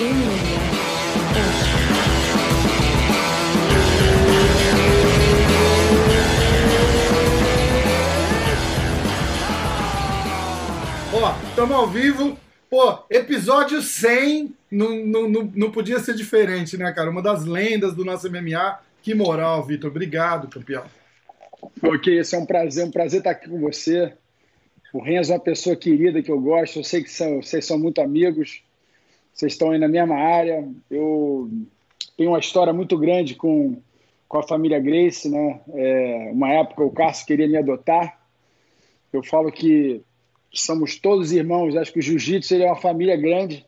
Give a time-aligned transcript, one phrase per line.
[0.00, 0.06] Ó,
[11.48, 12.38] estamos ao vivo.
[12.70, 17.10] Pô, episódio 100 não, não, não, não podia ser diferente, né, cara?
[17.10, 18.78] Uma das lendas do nosso MMA.
[19.02, 19.90] Que moral, Vitor.
[19.90, 20.84] Obrigado, campeão.
[21.82, 24.14] Ok, esse é um prazer, um prazer estar aqui com você.
[24.94, 26.78] O Renzo é uma pessoa querida que eu gosto.
[26.78, 28.62] Eu sei que são, vocês são muito amigos.
[29.32, 30.68] Vocês estão aí na mesma área.
[30.90, 31.50] Eu
[32.16, 33.76] tenho uma história muito grande com,
[34.28, 35.60] com a família Grace, né?
[35.74, 38.20] É, uma época o Cássio queria me adotar.
[39.12, 40.02] Eu falo que
[40.52, 41.76] somos todos irmãos.
[41.76, 43.64] Acho que o jiu-jitsu é uma família grande,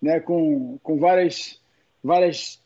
[0.00, 0.20] né?
[0.20, 1.60] Com, com várias,
[2.02, 2.60] várias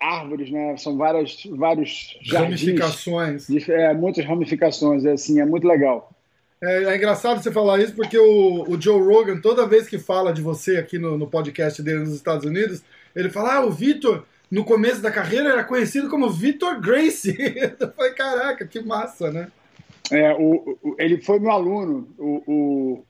[0.00, 0.76] árvores, né?
[0.76, 3.68] São várias, vários jardins, Ramificações.
[3.68, 5.04] É, muitas ramificações.
[5.04, 6.12] É assim, é muito legal.
[6.62, 10.32] É, é, engraçado você falar isso porque o, o, Joe Rogan, toda vez que fala
[10.32, 12.84] de você aqui no, no podcast dele nos Estados Unidos,
[13.16, 17.36] ele fala: Ah, o Vitor, no começo da carreira, era conhecido como Vitor Gracie.
[17.80, 19.50] Eu falei: Caraca, que massa, né?
[20.12, 22.08] É, o, o, ele foi meu aluno.
[22.16, 23.04] O,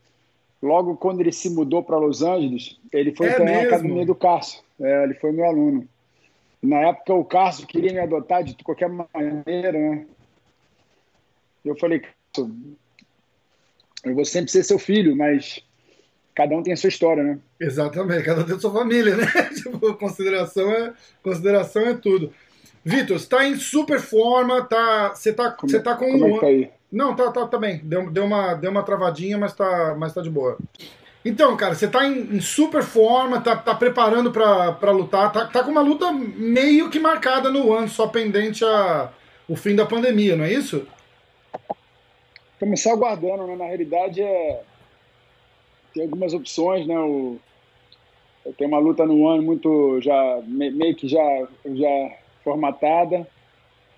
[0.63, 4.15] logo quando ele se mudou para Los Angeles, ele foi é para a academia do
[4.15, 4.63] Cássio.
[4.81, 5.87] É, ele foi meu aluno.
[6.63, 10.07] Na época, o Cássio queria me adotar de qualquer maneira, né?
[11.63, 12.79] Eu falei, Cássio,
[14.05, 15.63] eu vou sempre ser seu filho, mas
[16.35, 17.39] cada um tem a sua história, né?
[17.61, 19.27] Exatamente, cada um tem a sua família, né?
[19.55, 22.33] tipo, consideração é, consideração é tudo.
[22.85, 26.37] Vitor, você tá em super forma, tá, você tá, como, você tá com como um...
[26.37, 26.71] é tá aí?
[26.91, 27.81] Não, tá, tá, tá bem.
[27.83, 30.59] Deu, deu, uma, deu uma travadinha, mas tá, mas tá de boa.
[31.25, 35.63] Então, cara, você tá em, em super forma, tá, tá preparando para lutar, tá, tá
[35.63, 39.09] com uma luta meio que marcada no ano, só pendente a,
[39.49, 40.87] o fim da pandemia, não é isso?
[42.63, 43.57] Estamos só aguardando, né?
[43.57, 44.61] Na realidade, é...
[45.93, 46.97] tem algumas opções, né?
[46.97, 47.37] O...
[48.57, 52.13] Tem uma luta no ano muito já meio que já, já
[52.45, 53.27] formatada.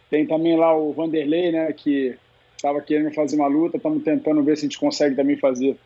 [0.08, 1.70] Tem também lá o Vanderlei, né?
[1.74, 2.16] Que
[2.56, 3.76] estava querendo fazer uma luta.
[3.76, 5.76] Estamos tentando ver se a gente consegue também fazer.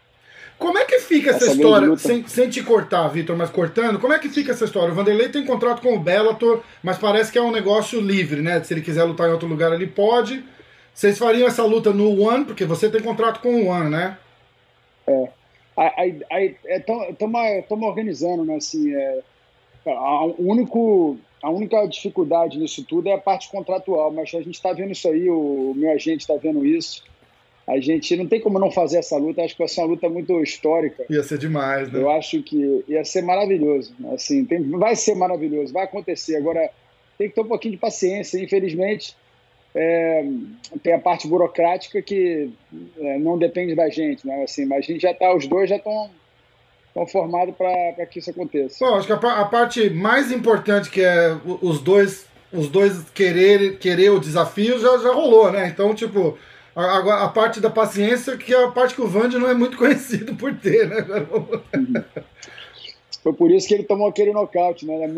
[0.57, 4.13] Como é que fica essa, essa história, sem, sem te cortar, Vitor, mas cortando, como
[4.13, 4.93] é que fica essa história?
[4.93, 8.63] O Vanderlei tem contrato com o Bellator, mas parece que é um negócio livre, né?
[8.63, 10.45] Se ele quiser lutar em outro lugar, ele pode.
[10.95, 14.19] Vocês fariam essa luta no One, porque você tem contrato com o One, né?
[15.07, 15.29] É.
[16.77, 18.57] Estamos é, organizando, né?
[18.57, 19.21] Assim, é,
[19.87, 24.73] a, único, a única dificuldade nisso tudo é a parte contratual, mas a gente está
[24.73, 27.05] vendo isso aí, o, o meu agente está vendo isso.
[27.69, 30.09] A gente não tem como não fazer essa luta, acho que vai ser uma luta
[30.09, 31.05] muito histórica.
[31.11, 32.01] Ia ser demais, né?
[32.01, 33.95] Eu acho que ia ser maravilhoso.
[34.15, 36.37] Assim, tem, vai ser maravilhoso, vai acontecer.
[36.37, 36.71] Agora,
[37.19, 38.43] tem que ter um pouquinho de paciência.
[38.43, 39.15] Infelizmente,
[39.81, 40.25] é,
[40.83, 42.51] tem a parte burocrática que
[42.99, 44.43] é, não depende da gente, né?
[44.43, 46.11] Assim, mas a gente já está, os dois já estão
[47.07, 48.85] formados para que isso aconteça.
[48.85, 53.79] Bom, acho que a, a, parte mais importante que é os dois, os dois querer,
[53.79, 55.69] querer o desafio já, já rolou, né?
[55.69, 56.37] Então, tipo,
[56.75, 59.77] a, a parte da paciência, que é a parte que o Vande não é muito
[59.79, 60.97] conhecido por ter, né?
[63.23, 65.05] Foi por isso que ele tomou aquele nocaute, né?
[65.05, 65.09] É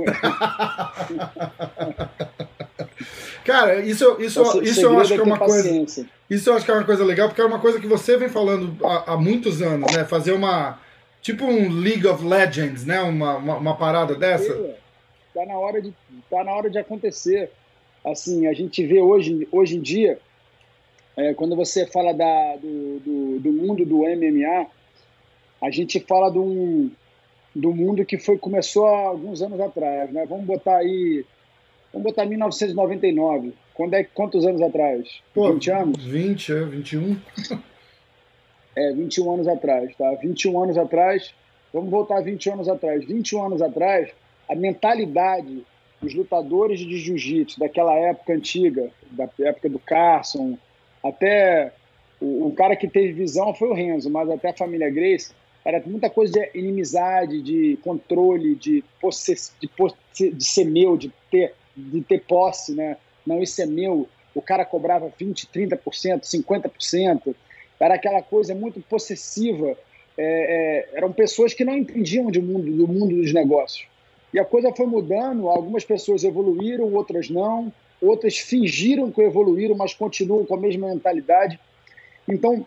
[3.44, 6.06] Cara, isso, isso, isso eu acho que é uma coisa.
[6.28, 8.28] Isso eu acho que é uma coisa legal, porque é uma coisa que você vem
[8.28, 10.05] falando há, há muitos anos, né?
[10.05, 10.78] Fazer uma.
[11.21, 13.00] Tipo um League of Legends, né?
[13.03, 14.55] Uma, uma, uma parada dessa.
[15.34, 15.93] Tá na, hora de,
[16.31, 17.50] tá na hora de acontecer.
[18.05, 20.19] Assim, a gente vê hoje, hoje em dia,
[21.16, 24.66] é, quando você fala da, do, do, do, mundo do MMA,
[25.60, 26.91] a gente fala de um,
[27.55, 30.25] do mundo que foi começou há alguns anos atrás, né?
[30.27, 31.25] Vamos botar aí
[31.93, 33.53] Vamos botar 1999.
[33.75, 35.09] Quando é, quantos anos atrás?
[35.34, 36.05] Pô, 20 anos?
[36.05, 37.16] 20, é, 21.
[38.77, 40.15] é, 21 anos atrás, tá?
[40.22, 41.34] 21 anos atrás.
[41.72, 43.05] Vamos voltar 20 anos atrás.
[43.05, 44.10] 21 anos atrás,
[44.49, 45.65] a mentalidade
[46.00, 50.56] dos lutadores de jiu-jitsu daquela época antiga, da época do Carson,
[51.05, 51.72] até
[52.21, 55.33] o, o, cara que teve visão foi o Renzo, mas até a família Grace,
[55.65, 61.12] era muita coisa de inimizade, de controle, de, possess, de, poss, de ser meu, de
[61.30, 62.97] ter de ter posse, né?
[63.27, 64.09] Não, isso é meu.
[64.34, 67.34] O cara cobrava 20%, 30%, 50%.
[67.78, 69.77] Era aquela coisa muito possessiva.
[70.18, 73.86] É, é, eram pessoas que não entendiam de mundo, do mundo dos negócios.
[74.33, 79.92] E a coisa foi mudando, algumas pessoas evoluíram, outras não, outras fingiram que evoluíram, mas
[79.92, 81.59] continuam com a mesma mentalidade.
[82.28, 82.65] Então,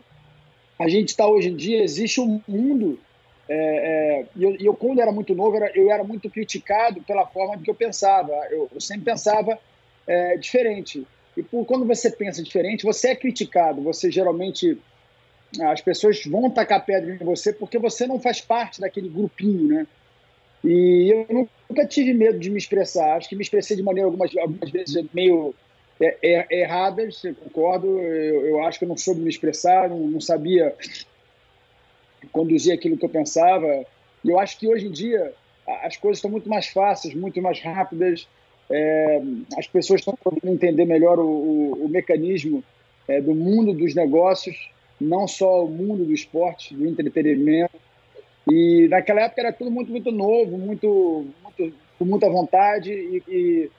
[0.79, 2.99] a gente está hoje em dia, existe um mundo
[3.47, 7.25] é, é, e eu, eu, quando era muito novo, era, eu era muito criticado pela
[7.25, 8.31] forma que eu pensava.
[8.49, 9.59] Eu, eu sempre pensava
[10.07, 11.05] é, diferente.
[11.35, 13.81] E por, quando você pensa diferente, você é criticado.
[13.83, 14.77] Você geralmente.
[15.61, 19.87] As pessoas vão tacar pedra em você porque você não faz parte daquele grupinho, né?
[20.63, 23.17] E eu nunca tive medo de me expressar.
[23.17, 25.53] Acho que me expressei de maneira algumas, algumas vezes meio
[26.03, 27.99] é, é, erradas, concordo.
[27.99, 30.75] Eu, eu, acho que eu não soube me expressar, não, não sabia
[32.31, 33.85] conduzir aquilo que eu pensava.
[34.23, 35.33] E eu acho que hoje em dia
[35.83, 38.27] as coisas estão muito mais fáceis, muito mais rápidas.
[38.69, 39.21] É,
[39.57, 42.63] as pessoas estão podendo entender melhor o, o, o mecanismo
[43.07, 47.75] é, do mundo dos negócios, não só o mundo do esporte, do entretenimento.
[48.49, 53.71] E naquela época era tudo muito, muito novo, muito, muito com muita vontade e, e,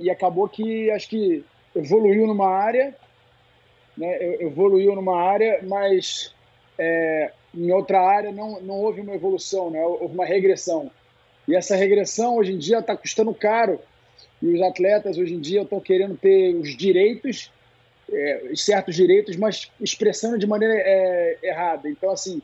[0.00, 1.44] e, acabou que acho que
[1.74, 2.94] evoluiu numa área,
[3.96, 6.32] né, evoluiu numa área, mas
[6.78, 10.90] é, em outra área não, não houve uma evolução, né, houve uma regressão.
[11.46, 13.80] E essa regressão hoje em dia está custando caro
[14.40, 17.50] e os atletas hoje em dia estão querendo ter os direitos,
[18.12, 21.88] é, certos direitos, mas expressando de maneira é, errada.
[21.88, 22.40] Então, assim,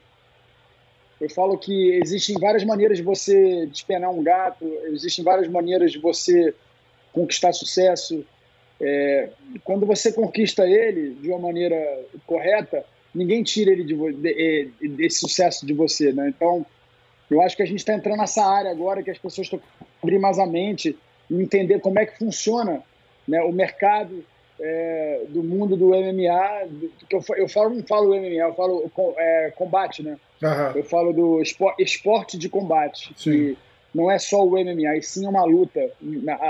[1.20, 5.98] eu falo que existem várias maneiras de você despenar um gato, existem várias maneiras de
[5.98, 6.54] você
[7.12, 8.24] conquistar sucesso.
[8.80, 9.28] É,
[9.62, 11.76] quando você conquista ele de uma maneira
[12.26, 12.84] correta,
[13.14, 16.28] ninguém tira ele de, de, de, desse sucesso de você, né?
[16.28, 16.64] Então,
[17.30, 19.60] eu acho que a gente está entrando nessa área agora que as pessoas estão
[20.02, 20.96] abrir mais a mente
[21.30, 22.82] e entender como é que funciona
[23.28, 24.24] né, o mercado
[24.58, 26.66] é, do mundo do MMA.
[26.68, 30.18] Do, que eu, eu falo, não falo MMA, eu falo é, combate, né?
[30.42, 30.78] Uhum.
[30.78, 33.12] Eu falo do esporte, esporte de combate.
[33.16, 33.30] Sim.
[33.30, 33.58] Que
[33.94, 35.80] não é só o MMA, e sim uma luta,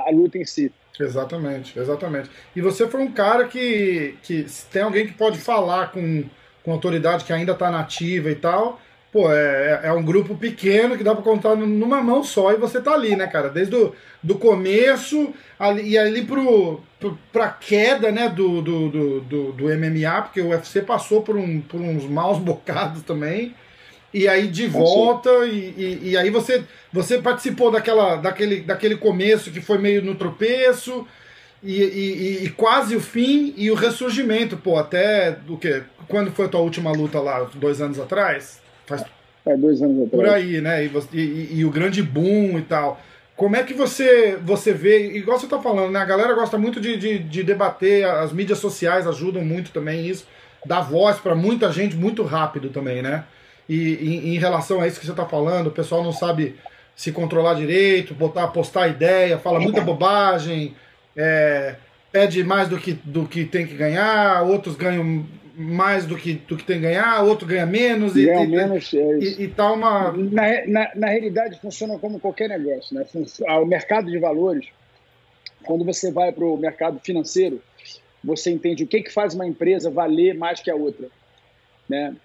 [0.07, 0.73] a, luta em si.
[0.99, 2.31] Exatamente, exatamente.
[2.55, 6.25] E você foi um cara que, que se tem alguém que pode falar com,
[6.63, 8.81] com autoridade que ainda está nativa e tal,
[9.13, 12.57] pô, é, é, é um grupo pequeno que dá para contar numa mão só e
[12.57, 13.49] você tá ali, né, cara?
[13.49, 17.19] Desde o do começo ali, e ali pro, pro,
[17.61, 21.81] queda, né, do, do, do, do, do MMA, porque o UFC passou por, um, por
[21.81, 23.55] uns maus bocados também.
[24.13, 29.53] E aí de volta, e, e, e, aí você, você participou daquela, daquele, daquele começo
[29.53, 31.07] que foi meio no tropeço,
[31.63, 35.83] e, e, quase o fim e o ressurgimento, pô, até do que?
[36.09, 38.61] Quando foi a tua última luta lá, dois anos atrás?
[38.87, 39.05] Faz...
[39.45, 40.11] É, dois anos atrás.
[40.11, 40.85] Por aí, né?
[41.13, 42.99] E, e, o grande boom e tal.
[43.37, 46.01] Como é que você, você vê, igual você tá falando, né?
[46.01, 50.27] A galera gosta muito de, de, de debater, as mídias sociais ajudam muito também isso,
[50.65, 53.25] dá voz para muita gente muito rápido também, né?
[53.71, 56.57] E em, em, relação a isso que você está falando, o pessoal não sabe
[56.97, 60.75] se controlar direito, botar, postar ideia, fala muita bobagem,
[61.17, 61.77] é,
[62.11, 65.25] pede mais do que, do que tem que ganhar, outros ganham
[65.55, 68.17] mais do que, do que tem que ganhar, outro ganha menos.
[68.17, 70.11] E, ganha e, menos, é e, e tá uma.
[70.17, 72.93] Na, na, na realidade, funciona como qualquer negócio.
[72.97, 73.07] Né?
[73.57, 74.67] O mercado de valores,
[75.63, 77.63] quando você vai para o mercado financeiro,
[78.25, 81.07] você entende o que, que faz uma empresa valer mais que a outra.
[81.89, 82.17] Né?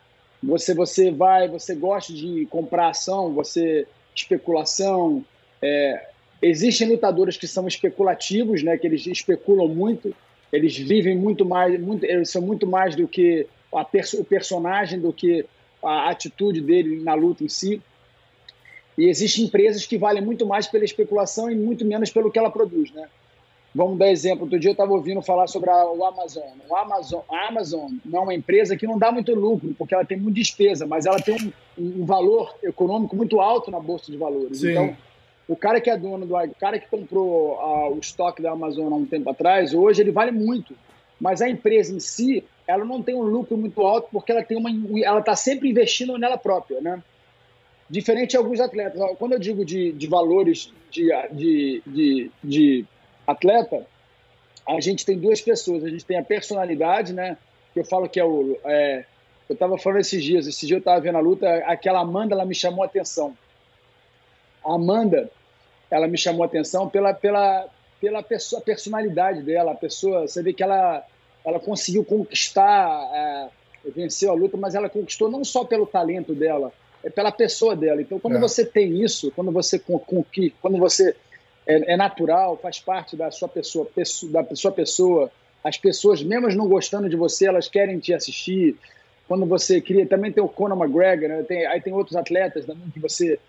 [0.45, 5.25] Você, você vai, você gosta de comprar ação, você especulação.
[5.61, 6.09] É,
[6.41, 8.77] existem lutadores que são especulativos, né?
[8.77, 10.15] Que eles especulam muito,
[10.51, 13.81] eles vivem muito mais, muito, eles são muito mais do que a,
[14.19, 15.45] o personagem, do que
[15.83, 17.81] a atitude dele na luta em si.
[18.97, 22.49] E existem empresas que valem muito mais pela especulação e muito menos pelo que ela
[22.49, 23.07] produz, né?
[23.75, 24.43] Vamos dar exemplo.
[24.43, 26.47] Outro dia eu estava ouvindo falar sobre a, o Amazon.
[26.69, 27.21] O Amazon.
[27.29, 30.39] A Amazon não é uma empresa que não dá muito lucro, porque ela tem muita
[30.39, 31.35] despesa, mas ela tem
[31.77, 34.61] um, um valor econômico muito alto na bolsa de valores.
[34.61, 34.71] Sim.
[34.71, 34.97] Então,
[35.45, 36.37] o cara que é dono do.
[36.37, 40.11] O cara que comprou uh, o estoque da Amazon há um tempo atrás, hoje ele
[40.11, 40.73] vale muito.
[41.19, 44.57] Mas a empresa em si, ela não tem um lucro muito alto porque ela tem
[44.57, 44.69] uma.
[45.03, 47.03] Ela está sempre investindo nela própria, né?
[47.89, 49.01] Diferente de alguns atletas.
[49.19, 52.85] Quando eu digo de, de valores de, de, de, de
[53.25, 53.85] atleta,
[54.67, 55.83] a gente tem duas pessoas.
[55.83, 57.37] A gente tem a personalidade, né?
[57.73, 58.57] Que eu falo que é o.
[58.65, 59.05] É,
[59.47, 62.45] eu estava falando esses dias, esse dia eu estava vendo a luta, aquela Amanda, ela
[62.45, 63.37] me chamou a atenção.
[64.65, 65.29] A Amanda,
[65.91, 67.67] ela me chamou a atenção pela, pela,
[68.01, 69.73] pela pessoa, personalidade dela.
[69.73, 71.05] A pessoa, você vê que ela,
[71.45, 73.49] ela conseguiu conquistar, é,
[73.91, 78.01] venceu a luta, mas ela conquistou não só pelo talento dela, é pela pessoa dela.
[78.01, 78.39] Então, quando é.
[78.39, 81.15] você tem isso, quando você, quando você
[81.67, 83.89] é, é, natural, faz parte da sua pessoa,
[84.29, 85.31] da sua pessoa.
[85.63, 88.75] As pessoas, mesmo não gostando de você, elas querem te assistir.
[89.27, 91.43] Quando você cria, também tem o Conor McGregor, né?
[91.43, 93.39] tem, aí tem outros atletas também que você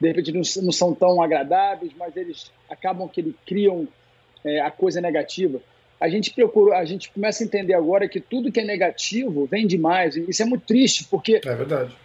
[0.00, 3.88] de repente não, não são tão agradáveis, mas eles acabam que eles criam
[4.44, 5.60] é, a coisa negativa.
[5.98, 9.66] A gente procura, a gente começa a entender agora que tudo que é negativo vem
[9.66, 10.14] demais.
[10.16, 11.96] Isso é muito triste, porque é verdade.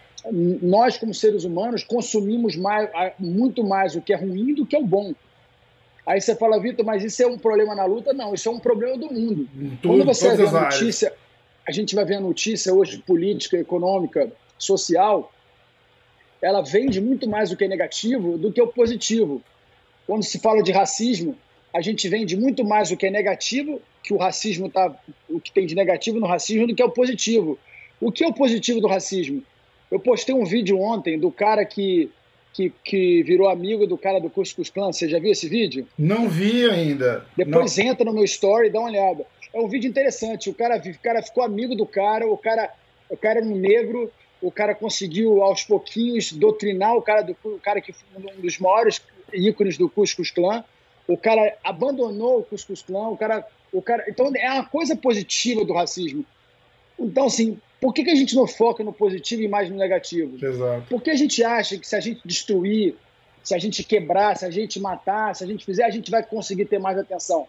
[0.62, 2.88] nós, como seres humanos, consumimos mais,
[3.18, 5.14] muito mais o que é ruim do que o bom.
[6.04, 8.12] Aí você fala, Vitor, mas isso é um problema na luta?
[8.12, 9.48] Não, isso é um problema do mundo.
[9.80, 11.22] Tudo, Quando você vê a notícia, áreas.
[11.66, 15.32] a gente vai ver a notícia hoje política, econômica, social,
[16.40, 19.40] ela vende muito mais o que é negativo do que o positivo.
[20.06, 21.36] Quando se fala de racismo,
[21.72, 24.94] a gente vende muito mais o que é negativo, que o racismo tá,
[25.28, 27.58] o que tem de negativo no racismo do que é o positivo.
[28.00, 29.42] O que é o positivo do racismo?
[29.88, 32.10] Eu postei um vídeo ontem do cara que
[32.52, 34.92] que, que virou amigo do cara do Cuscus Clan.
[34.92, 35.86] Você já viu esse vídeo?
[35.98, 37.26] Não vi ainda.
[37.36, 37.84] Depois Não.
[37.84, 39.24] entra no meu story e dá uma olhada.
[39.52, 40.50] É um vídeo interessante.
[40.50, 42.70] O cara, o cara ficou amigo do cara, o cara,
[43.08, 47.58] o cara era um negro, o cara conseguiu aos pouquinhos doutrinar o cara do o
[47.58, 50.64] cara que um dos maiores ícones do Cuscus Clan.
[51.06, 55.64] O cara abandonou o Cuscus Clan, o cara, o cara, então é uma coisa positiva
[55.64, 56.24] do racismo.
[56.98, 60.36] Então assim, por que, que a gente não foca no positivo e mais no negativo?
[60.40, 60.86] Exato.
[60.88, 62.94] Porque a gente acha que se a gente destruir,
[63.42, 66.24] se a gente quebrar, se a gente matar, se a gente fizer, a gente vai
[66.24, 67.48] conseguir ter mais atenção.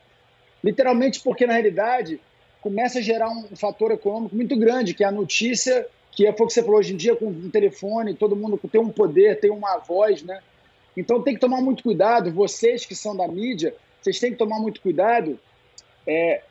[0.63, 2.20] Literalmente porque, na realidade,
[2.62, 6.34] começa a gerar um fator econômico muito grande, que é a notícia, que é o
[6.34, 9.52] que você falou hoje em dia, com um telefone, todo mundo tem um poder, tem
[9.52, 10.42] uma voz, né?
[10.98, 14.58] Então tem que tomar muito cuidado, vocês que são da mídia, vocês têm que tomar
[14.60, 15.40] muito cuidado
[16.08, 16.42] é,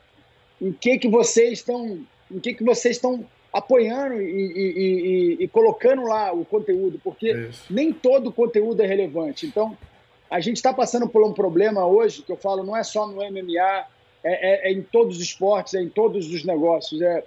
[0.60, 5.48] em que que vocês estão, em que que vocês estão apoiando e, e, e, e,
[5.48, 7.72] colocando lá o conteúdo, porque Isso.
[7.72, 9.46] nem todo conteúdo é relevante.
[9.46, 9.76] Então,
[10.30, 13.16] a gente está passando por um problema hoje, que eu falo, não é só no
[13.16, 13.86] MMA,
[14.24, 17.02] é, é, é em todos os esportes, é em todos os negócios.
[17.02, 17.24] É,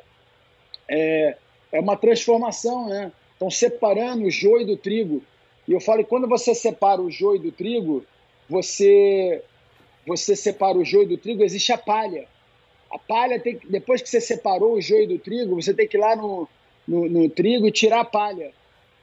[0.87, 1.37] é,
[1.71, 3.11] é uma transformação, né?
[3.33, 5.21] Estão separando o joio do trigo.
[5.67, 8.03] E eu falo que quando você separa o joio do trigo,
[8.49, 9.43] você,
[10.07, 12.27] você separa o joio do trigo, existe a palha.
[12.91, 15.97] A palha tem que, depois que você separou o joio do trigo, você tem que
[15.97, 16.47] ir lá no,
[16.87, 18.51] no, no trigo e tirar a palha.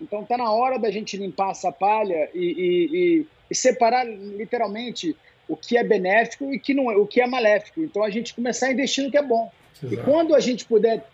[0.01, 5.17] Então tá na hora da gente limpar essa palha e, e, e, e, separar literalmente
[5.49, 7.83] o que é benéfico e que não é, o que é maléfico.
[7.83, 9.51] Então a gente começar a investir no que é bom.
[9.83, 9.95] Exato.
[9.95, 11.05] E quando a gente puder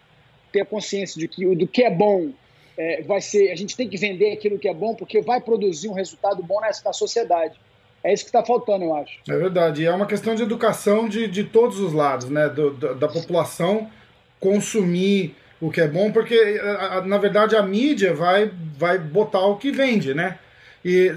[0.52, 2.30] ter consciência de que do que é bom
[2.76, 5.88] é, vai ser, a gente tem que vender aquilo que é bom porque vai produzir
[5.88, 7.58] um resultado bom nessa na sociedade.
[8.02, 9.18] É isso que está faltando, eu acho.
[9.28, 9.82] É verdade.
[9.82, 12.48] E é uma questão de educação de, de todos os lados, né?
[12.48, 13.90] Do, da, da população
[14.40, 16.60] consumir o que é bom, porque
[17.06, 20.38] na verdade a mídia vai, vai botar o que vende, né?
[20.84, 21.12] E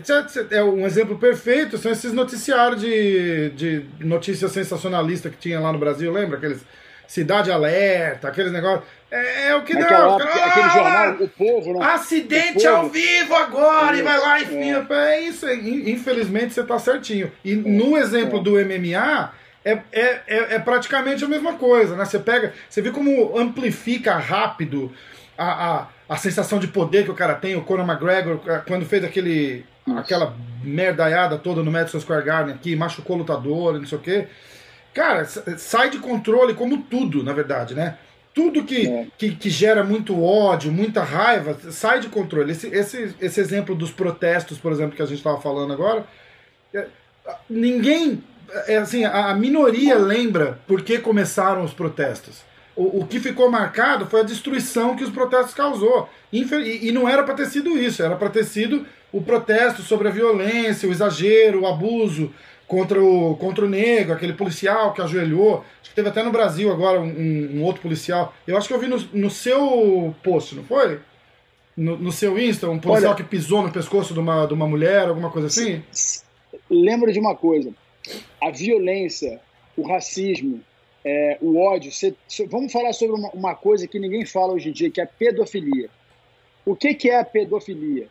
[0.49, 5.77] é um exemplo perfeito são esses noticiários de, de notícias sensacionalistas que tinha lá no
[5.77, 6.37] Brasil, lembra?
[6.37, 6.65] Aqueles
[7.07, 8.83] Cidade Alerta, aqueles negócios.
[9.11, 10.25] É, é, o que Aquela, dá.
[10.25, 11.85] Cara, aquele ah, jornal, o povo, né?
[11.85, 14.87] Acidente ao vivo agora, e vai lá e filma.
[14.89, 15.15] É.
[15.15, 17.29] é isso, infelizmente você está certinho.
[17.43, 18.41] E no exemplo é.
[18.41, 19.33] do MMA,
[19.65, 22.05] é, é, é, é, praticamente a mesma coisa, né?
[22.05, 24.93] Você pega, você vê como amplifica rápido
[25.37, 28.85] a, a, a sensação de poder que o cara tem, o Conor McGregor, é, quando
[28.85, 29.65] fez aquele,
[29.97, 34.27] aquela merdaiada toda no Madison Square Garden aqui, machucou o lutador, não sei o quê.
[34.93, 37.97] Cara, sai de controle como tudo, na verdade, né?
[38.33, 39.07] Tudo que, é.
[39.17, 42.53] que, que, gera muito ódio, muita raiva, sai de controle.
[42.53, 46.05] Esse, esse, esse exemplo dos protestos, por exemplo, que a gente estava falando agora,
[46.73, 46.87] é,
[47.49, 48.23] ninguém,
[48.67, 52.41] é assim, a, minoria lembra por que começaram os protestos.
[52.73, 56.09] O, o que ficou marcado foi a destruição que os protestos causou.
[56.31, 60.07] E, e não era para ter sido isso, era para ter sido o protesto sobre
[60.07, 62.33] a violência, o exagero, o abuso,
[62.71, 65.65] contra o, contra o negro, aquele policial que ajoelhou.
[65.81, 68.33] Acho que teve até no Brasil agora um, um outro policial.
[68.47, 71.01] Eu acho que eu vi no, no seu post, não foi?
[71.75, 74.69] No, no seu Insta, um policial Olha, que pisou no pescoço de uma, de uma
[74.69, 75.83] mulher, alguma coisa assim?
[76.69, 77.73] Lembra de uma coisa:
[78.41, 79.41] a violência,
[79.75, 80.61] o racismo,
[81.03, 81.91] é, o ódio.
[81.91, 82.15] Cê,
[82.49, 85.07] vamos falar sobre uma, uma, coisa que ninguém fala hoje em dia, que é a
[85.07, 85.89] pedofilia.
[86.65, 88.07] O que, que é a pedofilia?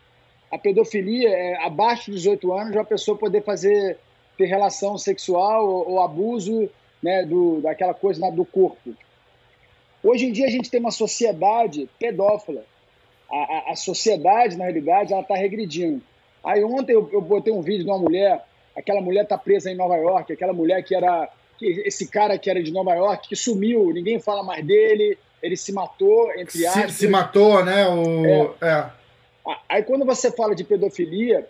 [0.53, 3.97] A pedofilia é abaixo de 18 anos a pessoa poder fazer
[4.41, 6.71] ter relação sexual ou, ou abuso
[7.03, 8.95] né, do, daquela coisa né, do corpo.
[10.03, 12.65] Hoje em dia a gente tem uma sociedade pedófila.
[13.31, 16.01] A, a, a sociedade, na realidade, ela está regredindo.
[16.43, 18.43] Aí ontem eu, eu botei um vídeo de uma mulher,
[18.75, 21.29] aquela mulher está presa em Nova York, aquela mulher que era
[21.61, 25.71] esse cara que era de Nova York, que sumiu, ninguém fala mais dele, ele se
[25.71, 26.93] matou, entre aspas.
[26.93, 27.87] Se, se matou, né?
[27.87, 28.55] O...
[28.65, 28.67] É.
[28.67, 28.91] É.
[29.69, 31.47] Aí quando você fala de pedofilia,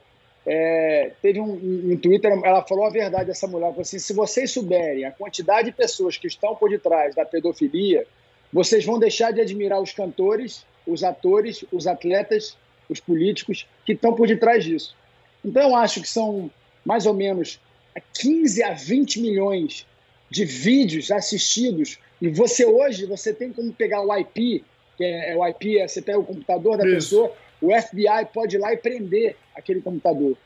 [0.47, 1.53] é, teve um,
[1.93, 5.71] um, Twitter, ela falou a verdade, essa mulher, falou assim, se vocês souberem a quantidade
[5.71, 8.07] de pessoas que estão por detrás da pedofilia,
[8.53, 12.57] vocês vão deixar de admirar os cantores, os atores, os atletas,
[12.89, 14.97] os políticos que estão por detrás disso.
[15.45, 16.51] Então eu acho que são
[16.85, 17.61] mais ou menos
[18.19, 19.87] 15 a 20 milhões
[20.31, 24.65] de vídeos assistidos e você hoje você tem como pegar o IP,
[24.97, 26.95] que é, é o IP, é, você pega o computador da Isso.
[26.95, 30.37] pessoa, o FBI pode ir lá e prender aquele computador.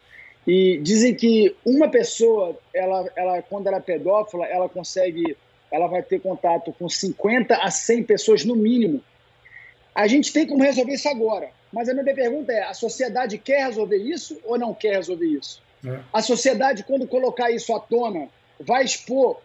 [0.46, 5.36] E dizem que uma pessoa, ela, ela, quando ela é pedófila, ela consegue,
[5.70, 9.02] ela vai ter contato com 50 a 100 pessoas no mínimo.
[9.94, 11.48] A gente tem como resolver isso agora.
[11.72, 15.62] Mas a minha pergunta é: a sociedade quer resolver isso ou não quer resolver isso?
[15.84, 15.98] É.
[16.12, 18.28] A sociedade, quando colocar isso à tona,
[18.60, 19.40] vai expor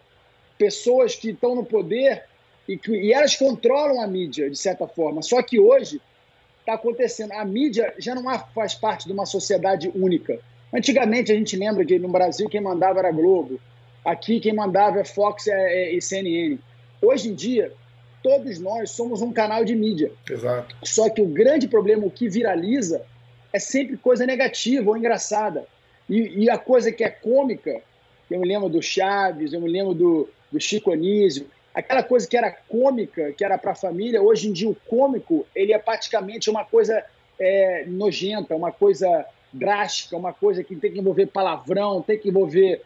[0.58, 2.24] pessoas que estão no poder
[2.68, 5.22] e, que, e elas controlam a mídia, de certa forma.
[5.22, 6.00] Só que hoje
[6.70, 7.32] está acontecendo.
[7.32, 8.22] A mídia já não
[8.54, 10.38] faz parte de uma sociedade única.
[10.72, 13.60] Antigamente, a gente lembra que no Brasil quem mandava era Globo,
[14.04, 16.58] aqui quem mandava é Fox e CNN.
[17.02, 17.72] Hoje em dia,
[18.22, 20.12] todos nós somos um canal de mídia.
[20.30, 20.76] Exato.
[20.84, 23.02] Só que o grande problema, o que viraliza,
[23.52, 25.66] é sempre coisa negativa ou engraçada.
[26.08, 27.80] E, e a coisa que é cômica,
[28.30, 32.36] eu me lembro do Chaves, eu me lembro do, do Chico Anísio, aquela coisa que
[32.36, 36.50] era cômica, que era para a família, hoje em dia o cômico, ele é praticamente
[36.50, 37.04] uma coisa
[37.38, 42.82] é, nojenta, uma coisa drástica, uma coisa que tem que envolver palavrão, tem que envolver,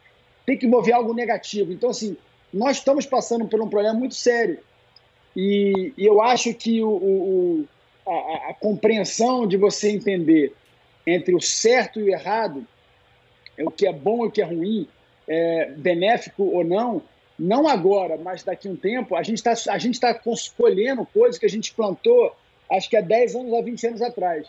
[0.47, 1.73] tem que envolver algo negativo.
[1.73, 2.17] Então, assim,
[2.53, 4.59] nós estamos passando por um problema muito sério.
[5.37, 7.69] E, e eu acho que o, o
[8.07, 10.55] a, a, compreensão de você entender
[11.07, 12.65] entre o certo e o errado,
[13.59, 14.87] é o que é bom e o que é ruim,
[15.27, 17.03] é, benéfico ou não,
[17.39, 19.55] não agora, mas daqui a um tempo, a gente está
[20.13, 20.21] tá
[20.57, 22.35] colhendo coisas que a gente plantou,
[22.71, 24.47] acho que há 10 anos, há 20 anos atrás.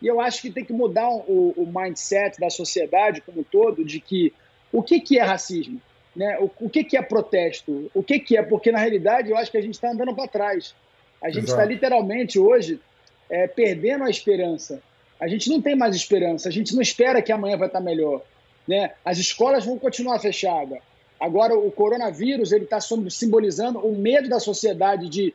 [0.00, 3.84] E eu acho que tem que mudar o, o mindset da sociedade como um todo
[3.84, 4.32] de que
[4.72, 5.80] o que, que é racismo?
[6.14, 6.38] Né?
[6.38, 7.90] O, o que, que é protesto?
[7.94, 8.42] O que, que é?
[8.42, 10.74] Porque, na realidade, eu acho que a gente está andando para trás.
[11.22, 12.80] A gente está literalmente hoje
[13.28, 14.80] é, perdendo a esperança.
[15.20, 18.22] A gente não tem mais esperança, a gente não espera que amanhã vai estar melhor.
[18.68, 18.92] Né?
[19.04, 20.78] As escolas vão continuar fechadas.
[21.20, 25.34] Agora, o coronavírus ele está simbolizando o medo da sociedade de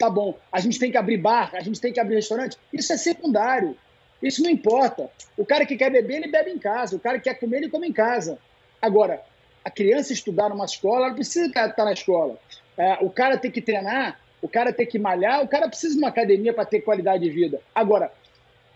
[0.00, 2.56] tá bom, a gente tem que abrir bar, a gente tem que abrir restaurante.
[2.72, 3.76] Isso é secundário.
[4.22, 5.10] Isso não importa.
[5.36, 6.96] O cara que quer beber, ele bebe em casa.
[6.96, 8.38] O cara que quer comer, ele come em casa.
[8.80, 9.22] Agora,
[9.62, 12.38] a criança estudar numa escola, ela precisa estar na escola.
[12.78, 16.00] É, o cara tem que treinar, o cara tem que malhar, o cara precisa de
[16.00, 17.60] uma academia para ter qualidade de vida.
[17.74, 18.10] Agora,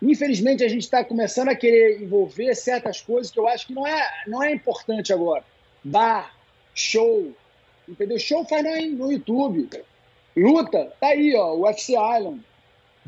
[0.02, 3.86] infelizmente, a gente está começando a querer envolver certas coisas que eu acho que não
[3.86, 5.42] é, não é importante agora.
[5.82, 6.33] Bar,
[6.74, 7.32] show,
[7.88, 8.18] entendeu?
[8.18, 9.68] Show faz no, no YouTube.
[10.36, 12.40] Luta, tá aí, ó, o UFC Island.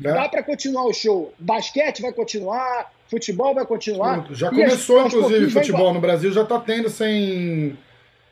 [0.03, 0.13] É.
[0.13, 1.33] Dá para continuar o show.
[1.39, 4.27] Basquete vai continuar, futebol vai continuar.
[4.31, 7.77] Já começou, as, inclusive, futebol no Brasil, já está tendo sem,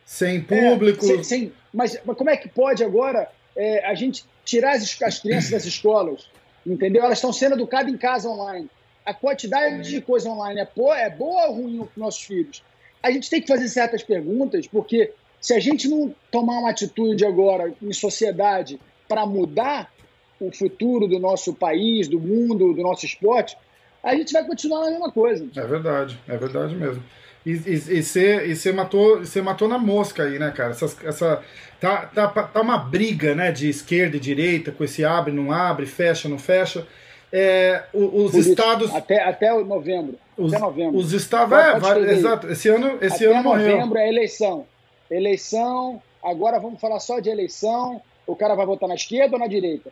[0.06, 1.04] sem público.
[1.04, 5.02] É, sem, sem, mas, mas, como é que pode agora é, a gente tirar as,
[5.02, 6.30] as crianças das escolas?
[6.65, 7.04] Entendeu?
[7.04, 8.69] Elas estão sendo educadas em casa online.
[9.06, 12.63] A quantidade de coisa online é boa, é boa ou ruim para nossos filhos?
[13.04, 17.26] A gente tem que fazer certas perguntas, porque se a gente não tomar uma atitude
[17.26, 19.91] agora em sociedade para mudar
[20.39, 23.58] o futuro do nosso país, do mundo, do nosso esporte,
[24.04, 25.48] a gente vai continuar na mesma coisa.
[25.56, 27.04] É verdade, é verdade mesmo.
[27.45, 27.56] E,
[28.02, 30.71] você, matou, você matou na mosca aí, né, cara?
[30.71, 31.43] Essa, essa,
[31.80, 35.86] tá, tá, tá uma briga né, de esquerda e direita, com esse abre, não abre,
[35.86, 36.88] fecha, não fecha.
[37.32, 38.88] É, os Por estados.
[38.88, 40.15] Isso, até, até novembro.
[40.36, 40.98] Os, até novembro.
[40.98, 41.56] Os estados.
[41.56, 42.48] É, vai, exato.
[42.48, 43.78] Esse ano, esse até ano morreu.
[43.78, 44.65] novembro é eleição.
[45.10, 48.02] Eleição, agora vamos falar só de eleição.
[48.26, 49.91] O cara vai votar na esquerda ou na direita?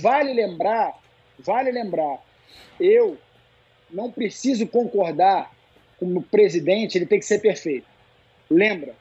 [0.00, 0.98] Vale lembrar,
[1.38, 2.22] vale lembrar,
[2.78, 3.18] eu
[3.90, 5.52] não preciso concordar
[5.98, 7.86] com o presidente, ele tem que ser perfeito.
[8.50, 8.94] Lembra?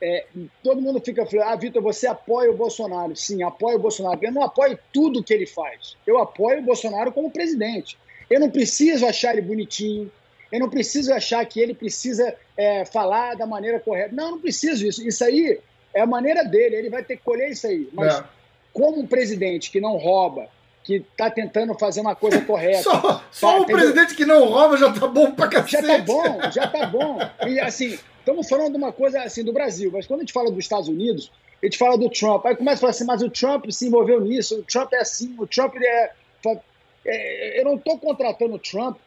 [0.00, 0.26] É,
[0.64, 3.14] todo mundo fica falando, ah, Vitor, você apoia o Bolsonaro.
[3.14, 4.18] Sim, apoio o Bolsonaro.
[4.20, 5.96] Eu não apoio tudo que ele faz.
[6.04, 7.96] Eu apoio o Bolsonaro como presidente.
[8.28, 10.10] Eu não preciso achar ele bonitinho.
[10.52, 14.14] Eu não preciso achar que ele precisa é, falar da maneira correta.
[14.14, 15.06] Não, não preciso disso.
[15.08, 15.58] Isso aí
[15.94, 16.76] é a maneira dele.
[16.76, 17.88] Ele vai ter que colher isso aí.
[17.90, 18.24] Mas é.
[18.70, 20.46] como um presidente que não rouba,
[20.84, 22.82] que está tentando fazer uma coisa correta.
[22.82, 25.86] só só tá, um presidente que não rouba já tá bom pra cacete.
[25.86, 27.18] Já tá bom, já tá bom.
[27.46, 30.50] E assim, estamos falando de uma coisa assim do Brasil, mas quando a gente fala
[30.50, 32.44] dos Estados Unidos, a gente fala do Trump.
[32.44, 35.34] Aí começa a falar assim, mas o Trump se envolveu nisso, o Trump é assim,
[35.38, 36.12] o Trump é.
[37.06, 38.98] é eu não estou contratando o Trump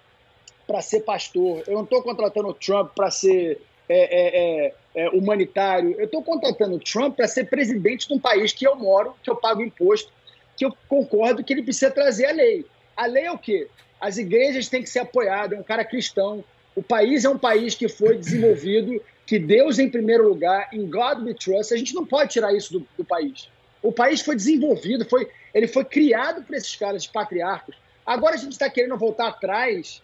[0.67, 5.09] para ser pastor, eu não estou contratando o Trump para ser é, é, é, é,
[5.09, 9.15] humanitário, eu estou contratando o Trump para ser presidente de um país que eu moro,
[9.23, 10.11] que eu pago imposto
[10.55, 12.65] que eu concordo que ele precisa trazer a lei.
[12.95, 13.67] A lei é o quê?
[13.99, 16.43] As igrejas têm que ser apoiadas, é um cara cristão.
[16.75, 21.25] O país é um país que foi desenvolvido, que Deus em primeiro lugar, em God
[21.25, 21.73] we trust.
[21.73, 23.49] A gente não pode tirar isso do, do país.
[23.81, 27.75] O país foi desenvolvido, foi, ele foi criado por esses caras de patriarcas.
[28.05, 30.01] Agora a gente está querendo voltar atrás,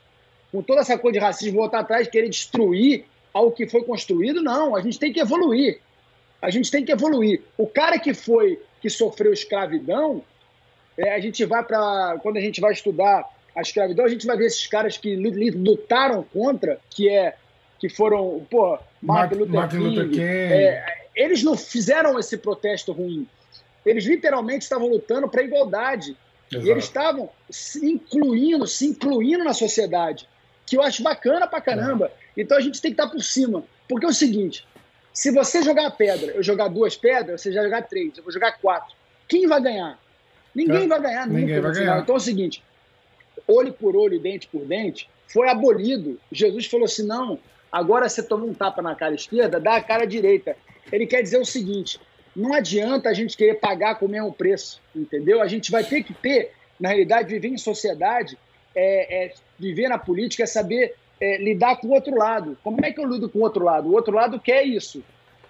[0.51, 4.41] com toda essa coisa de racismo, voltar atrás, querer destruir algo que foi construído.
[4.41, 5.79] Não, a gente tem que evoluir.
[6.41, 7.41] A gente tem que evoluir.
[7.57, 10.23] O cara que foi, que sofreu escravidão,
[10.97, 12.19] é, a gente vai para.
[12.21, 16.23] Quando a gente vai estudar a escravidão, a gente vai ver esses caras que lutaram
[16.23, 17.35] contra, que é
[17.79, 19.89] que foram, pô, Martin Luther Martin King.
[19.89, 20.21] Luther King.
[20.21, 23.27] É, eles não fizeram esse protesto ruim.
[23.83, 26.15] Eles literalmente estavam lutando para a igualdade.
[26.51, 26.67] Exato.
[26.67, 30.27] E eles estavam se incluindo, se incluindo na sociedade,
[30.71, 32.09] que eu acho bacana pra caramba.
[32.35, 33.65] Então a gente tem que estar por cima.
[33.89, 34.65] Porque é o seguinte:
[35.11, 38.31] se você jogar a pedra, eu jogar duas pedras, você já jogar três, eu vou
[38.31, 38.95] jogar quatro.
[39.27, 39.99] Quem vai ganhar?
[40.55, 40.87] Ninguém é.
[40.87, 41.39] vai ganhar nunca.
[41.41, 41.99] Ninguém vai ganhar.
[41.99, 42.63] Então é o seguinte:
[43.45, 46.17] olho por olho, dente por dente, foi abolido.
[46.31, 47.37] Jesus falou assim: não,
[47.69, 50.55] agora você toma um tapa na cara esquerda, dá a cara direita.
[50.89, 51.99] Ele quer dizer o seguinte:
[52.33, 55.41] não adianta a gente querer pagar com o mesmo preço, entendeu?
[55.41, 58.37] A gente vai ter que ter, na realidade, viver em sociedade,
[58.75, 62.57] é, é viver na política, é saber é, lidar com o outro lado.
[62.63, 63.89] Como é que eu lido com o outro lado?
[63.89, 65.03] O outro lado quer isso.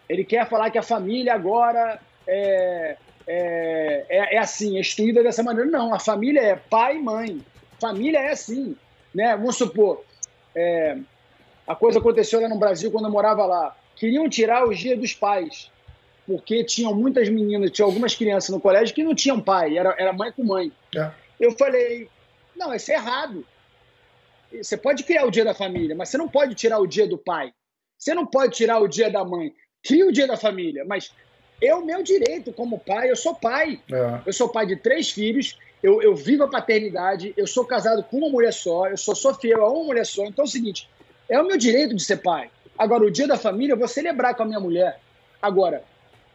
[0.10, 5.42] Ele quer falar que a família agora é, é, é, é assim, é instituída dessa
[5.42, 5.70] maneira.
[5.70, 7.42] Não, a família é pai e mãe.
[7.80, 8.76] Família é assim.
[9.14, 9.36] Né?
[9.36, 10.04] Vamos supor,
[10.56, 10.98] é,
[11.68, 13.76] a coisa aconteceu lá no Brasil quando eu morava lá.
[13.96, 15.72] Queriam tirar os dias dos pais,
[16.26, 20.14] porque tinham muitas meninas, tinha algumas crianças no colégio que não tinham pai, era, era
[20.14, 20.72] mãe com mãe.
[20.96, 21.12] É.
[21.40, 22.10] Eu falei,
[22.62, 23.46] não, isso é errado.
[24.52, 27.18] Você pode criar o dia da família, mas você não pode tirar o dia do
[27.18, 27.52] pai.
[27.98, 29.54] Você não pode tirar o dia da mãe.
[29.84, 31.12] Cria o dia da família, mas
[31.62, 33.10] é o meu direito como pai.
[33.10, 33.82] Eu sou pai.
[33.92, 34.22] É.
[34.26, 35.58] Eu sou pai de três filhos.
[35.82, 37.34] Eu, eu vivo a paternidade.
[37.36, 38.88] Eu sou casado com uma mulher só.
[38.88, 40.24] Eu sou, sou fiel a uma mulher só.
[40.26, 40.88] Então é o seguinte:
[41.30, 42.52] é o meu direito de ser pai.
[42.78, 45.00] Agora, o dia da família eu vou celebrar com a minha mulher.
[45.42, 45.84] Agora,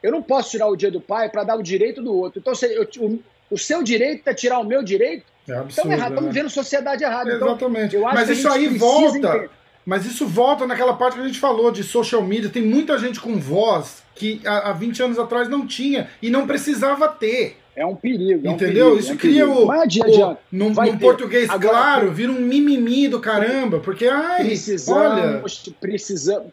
[0.03, 2.41] eu não posso tirar o dia do pai para dar o direito do outro.
[2.41, 5.93] Então, se eu, o, o seu direito é tirar o meu direito, é absurdo, estamos
[5.93, 6.17] errados, né?
[6.17, 7.33] estamos vendo sociedade errada.
[7.33, 7.97] Então, Exatamente.
[7.97, 9.19] Então, Mas isso aí volta.
[9.19, 9.51] Entender.
[9.87, 12.51] Mas isso volta naquela parte que a gente falou de social media.
[12.51, 17.07] Tem muita gente com voz que há, 20 anos atrás não tinha e não precisava
[17.09, 17.57] ter.
[17.77, 18.49] É um perigo.
[18.49, 18.89] É Entendeu?
[18.89, 19.63] Um perigo, isso é um cria perigo.
[19.63, 20.33] o.
[20.33, 23.79] o num, num português Agora, claro, vira um mimimi do caramba.
[23.79, 25.43] Porque, ai, precisamos, olha.
[25.81, 26.53] Precisamos,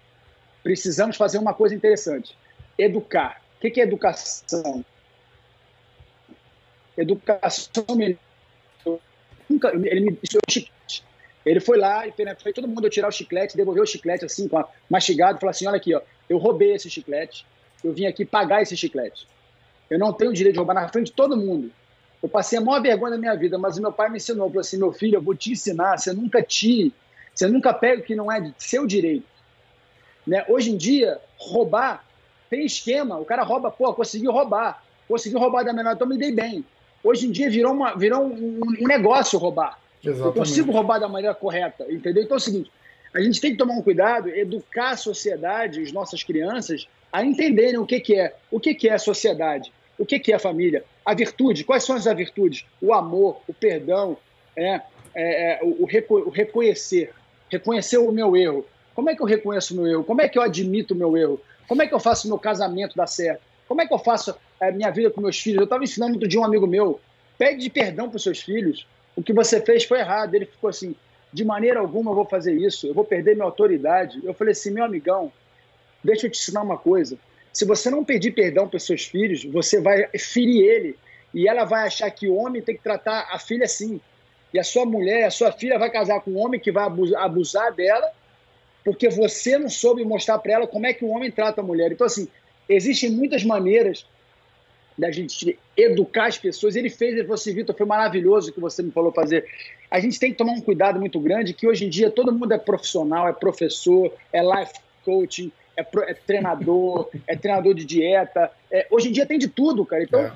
[0.61, 2.37] precisamos fazer uma coisa interessante:
[2.77, 3.41] educar.
[3.57, 4.85] O que é educação?
[6.95, 7.85] Educação
[9.49, 11.03] nunca, ele me chiclete.
[11.45, 14.47] Ele foi lá e fez, né, todo mundo tirar o chiclete, devolveu o chiclete assim,
[14.47, 17.45] com a, mastigado, falou assim: olha aqui, ó, eu roubei esse chiclete,
[17.83, 19.27] eu vim aqui pagar esse chiclete.
[19.89, 21.71] Eu não tenho o direito de roubar na frente de todo mundo.
[22.21, 24.61] Eu passei a maior vergonha da minha vida, mas o meu pai me ensinou, falou
[24.61, 26.93] assim: meu filho, eu vou te ensinar, você nunca tire,
[27.33, 29.27] você nunca pega o que não é de seu direito.
[30.25, 30.45] Né?
[30.47, 32.05] Hoje em dia, roubar
[32.49, 36.31] tem esquema, o cara rouba, pô, conseguiu roubar, conseguiu roubar da menor, então me dei
[36.31, 36.63] bem.
[37.03, 39.77] Hoje em dia virou, uma, virou um, um negócio roubar.
[40.03, 40.25] Exatamente.
[40.25, 42.23] Eu consigo roubar da maneira correta, entendeu?
[42.23, 42.71] Então é o seguinte,
[43.13, 47.77] a gente tem que tomar um cuidado, educar a sociedade, as nossas crianças, a entenderem
[47.77, 48.35] o que, que é.
[48.49, 49.71] O que, que é a sociedade?
[49.99, 50.83] O que, que é a família?
[51.05, 52.65] A virtude, quais são as virtudes?
[52.81, 54.17] O amor, o perdão,
[54.55, 54.81] é,
[55.13, 57.13] é, é o, o, reconhecer.
[57.51, 58.65] Reconhecer o meu erro.
[58.95, 60.03] Como é que eu reconheço o meu erro?
[60.03, 61.39] Como é que eu admito o meu erro?
[61.67, 63.41] Como é que eu faço o meu casamento dar certo?
[63.67, 65.59] Como é que eu faço a minha vida com meus filhos?
[65.59, 66.99] Eu estava ensinando outro dia um amigo meu,
[67.37, 68.87] pede perdão para os seus filhos.
[69.15, 70.33] O que você fez foi errado.
[70.35, 70.95] Ele ficou assim,
[71.31, 74.19] de maneira alguma eu vou fazer isso, eu vou perder minha autoridade.
[74.23, 75.31] Eu falei assim, meu amigão,
[76.03, 77.17] deixa eu te ensinar uma coisa.
[77.51, 80.95] Se você não pedir perdão para os seus filhos, você vai ferir ele.
[81.33, 83.99] E ela vai achar que o homem tem que tratar a filha assim.
[84.53, 86.85] E a sua mulher, a sua filha vai casar com um homem que vai
[87.17, 88.11] abusar dela,
[88.83, 91.91] porque você não soube mostrar para ela como é que o homem trata a mulher.
[91.91, 92.27] Então, assim,
[92.69, 94.05] existem muitas maneiras
[94.97, 96.75] da gente educar as pessoas.
[96.75, 99.45] Ele fez, ele falou assim, Vitor, foi maravilhoso o que você me falou fazer.
[99.89, 102.53] A gente tem que tomar um cuidado muito grande, que hoje em dia todo mundo
[102.53, 108.51] é profissional, é professor, é life coaching, é, pro, é treinador, é treinador de dieta.
[108.71, 110.03] É, hoje em dia tem de tudo, cara.
[110.03, 110.31] Então, é.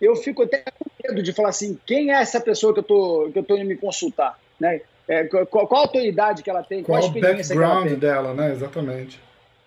[0.00, 3.30] eu fico até com medo de falar assim, quem é essa pessoa que eu tô,
[3.32, 4.80] que eu tô indo me consultar, né?
[5.06, 7.94] É, qual, qual, a autoridade que ela tem, qual, qual a experiência que ela tem.
[7.94, 8.52] dela, né?
[8.52, 9.18] Exatamente.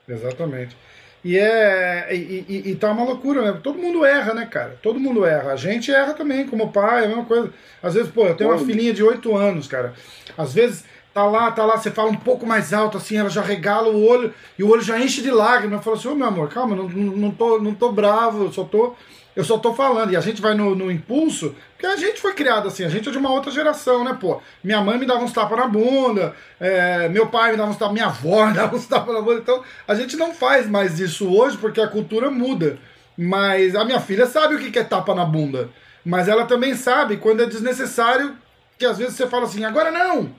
[0.08, 0.78] Exatamente.
[1.23, 2.15] E é.
[2.15, 3.60] E, e, e, tá uma loucura, né?
[3.62, 4.77] Todo mundo erra, né, cara?
[4.81, 5.51] Todo mundo erra.
[5.51, 7.53] A gente erra também, como pai, é a mesma coisa.
[7.81, 9.93] Às vezes, pô, eu tenho uma filhinha de 8 anos, cara.
[10.38, 13.41] Às vezes, tá lá, tá lá, você fala um pouco mais alto, assim, ela já
[13.41, 15.77] regala o olho e o olho já enche de lágrimas.
[15.77, 18.51] Eu falo assim, ô meu amor, calma, não, não, não, tô, não tô bravo, eu
[18.51, 18.95] só tô
[19.35, 22.33] eu só tô falando, e a gente vai no, no, impulso, porque a gente foi
[22.33, 24.41] criado assim, a gente é de uma outra geração, né, pô?
[24.63, 27.93] Minha mãe me dava uns tapas na bunda, é, meu pai me dava uns tapas,
[27.93, 31.29] minha avó me dava uns tapas na bunda, então a gente não faz mais isso
[31.33, 32.77] hoje porque a cultura muda.
[33.17, 35.69] Mas a minha filha sabe o que é tapa na bunda,
[36.03, 38.35] mas ela também sabe quando é desnecessário,
[38.77, 40.33] que às vezes você fala assim, agora não!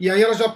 [0.00, 0.54] E aí ela já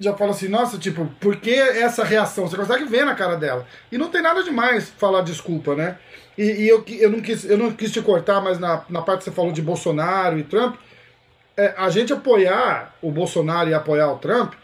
[0.00, 2.46] já fala assim, nossa, tipo, por que essa reação?
[2.46, 3.66] Você consegue ver na cara dela.
[3.90, 5.98] E não tem nada demais falar desculpa, né?
[6.38, 9.18] E, e eu, eu, não quis, eu não quis te cortar, mas na, na parte
[9.18, 10.76] que você falou de Bolsonaro e Trump,
[11.56, 14.54] é, a gente apoiar o Bolsonaro e apoiar o Trump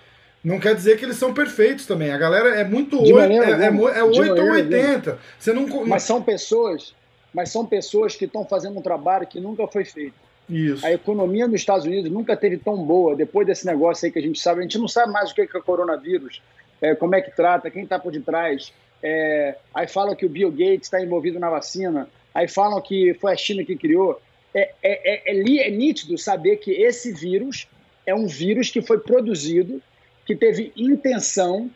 [0.44, 2.12] não quer dizer que eles são perfeitos também.
[2.12, 5.18] A galera é muito 8, é, é, é 8 ou 80.
[5.36, 6.94] Você não, mas são pessoas,
[7.32, 10.14] mas são pessoas que estão fazendo um trabalho que nunca foi feito.
[10.48, 10.84] Isso.
[10.86, 14.22] A economia nos Estados Unidos nunca teve tão boa depois desse negócio aí que a
[14.22, 14.60] gente sabe.
[14.60, 16.42] A gente não sabe mais o que é, que é coronavírus,
[16.80, 18.72] é, como é que trata, quem está por detrás.
[19.06, 23.32] É, aí falam que o Bill Gates está envolvido na vacina, aí falam que foi
[23.32, 24.18] a China que criou.
[24.54, 27.68] É, é, é, é nítido saber que esse vírus
[28.06, 29.82] é um vírus que foi produzido,
[30.24, 31.70] que teve intenção,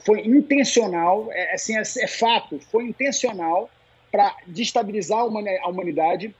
[0.00, 3.68] foi intencional, é, assim, é, é fato, foi intencional
[4.12, 6.32] para destabilizar a humanidade.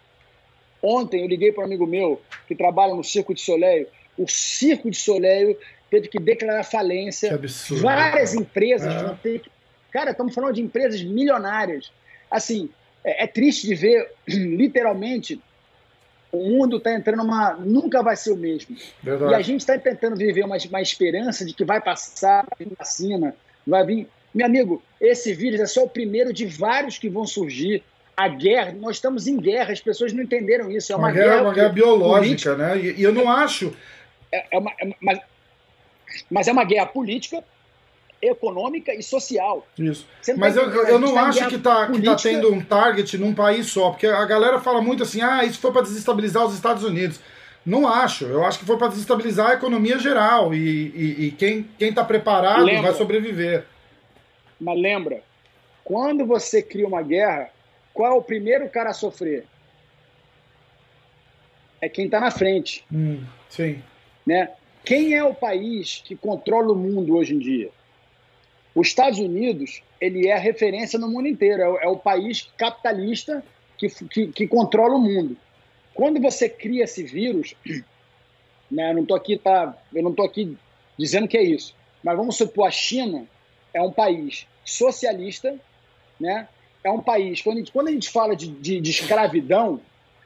[0.80, 3.88] Ontem eu liguei para um amigo meu que trabalha no Circo de Soleil.
[4.16, 5.58] O Circo de Soleil
[5.90, 7.30] teve que declarar falência.
[7.30, 7.82] Que absurdo.
[7.82, 9.02] Várias empresas é.
[9.02, 9.57] vão ter que.
[9.90, 11.90] Cara, estamos falando de empresas milionárias.
[12.30, 12.70] Assim,
[13.04, 15.40] é, é triste de ver, literalmente,
[16.30, 17.54] o mundo está entrando uma.
[17.54, 18.76] Nunca vai ser o mesmo.
[19.02, 19.32] Verdade.
[19.32, 22.76] E a gente está tentando viver uma, uma esperança de que vai passar, vai vir
[22.76, 23.34] vacina,
[23.66, 24.08] vai vir.
[24.34, 27.82] Meu amigo, esse vírus é só o primeiro de vários que vão surgir.
[28.14, 30.92] A guerra, nós estamos em guerra, as pessoas não entenderam isso.
[30.92, 32.56] É uma, uma guerra, guerra, uma guerra biológica, política.
[32.56, 32.78] né?
[32.78, 33.72] E, e, eu não acho.
[34.32, 35.20] É, é uma, é, mas,
[36.28, 37.44] mas é uma guerra política
[38.20, 39.66] econômica e social.
[39.78, 40.06] Isso.
[40.36, 43.66] Mas eu, eu não tá acho que está que tá tendo um target num país
[43.66, 47.20] só, porque a galera fala muito assim, ah, isso foi para desestabilizar os Estados Unidos.
[47.64, 48.24] Não acho.
[48.24, 52.64] Eu acho que foi para desestabilizar a economia geral e, e, e quem está preparado
[52.64, 53.64] lembra, vai sobreviver.
[54.58, 55.22] Mas lembra,
[55.84, 57.50] quando você cria uma guerra,
[57.92, 59.46] qual é o primeiro cara a sofrer?
[61.80, 62.84] É quem está na frente.
[62.92, 63.82] Hum, sim.
[64.26, 64.50] Né?
[64.84, 67.70] Quem é o país que controla o mundo hoje em dia?
[68.78, 72.48] Os Estados Unidos, ele é a referência no mundo inteiro, é o, é o país
[72.56, 73.44] capitalista
[73.76, 75.36] que, que, que, controla o mundo.
[75.92, 77.56] Quando você cria esse vírus,
[78.70, 80.56] né, eu não estou aqui, tá, não aqui
[80.96, 83.26] dizendo que é isso, mas vamos supor a China
[83.74, 85.58] é um país socialista,
[86.20, 86.46] né?
[86.84, 89.80] É um país quando a gente, quando a gente fala de, de, de escravidão,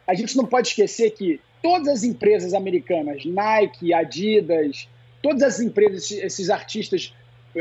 [0.06, 4.86] a gente não pode esquecer que todas as empresas americanas, Nike, Adidas,
[5.22, 7.14] todas as empresas, esses artistas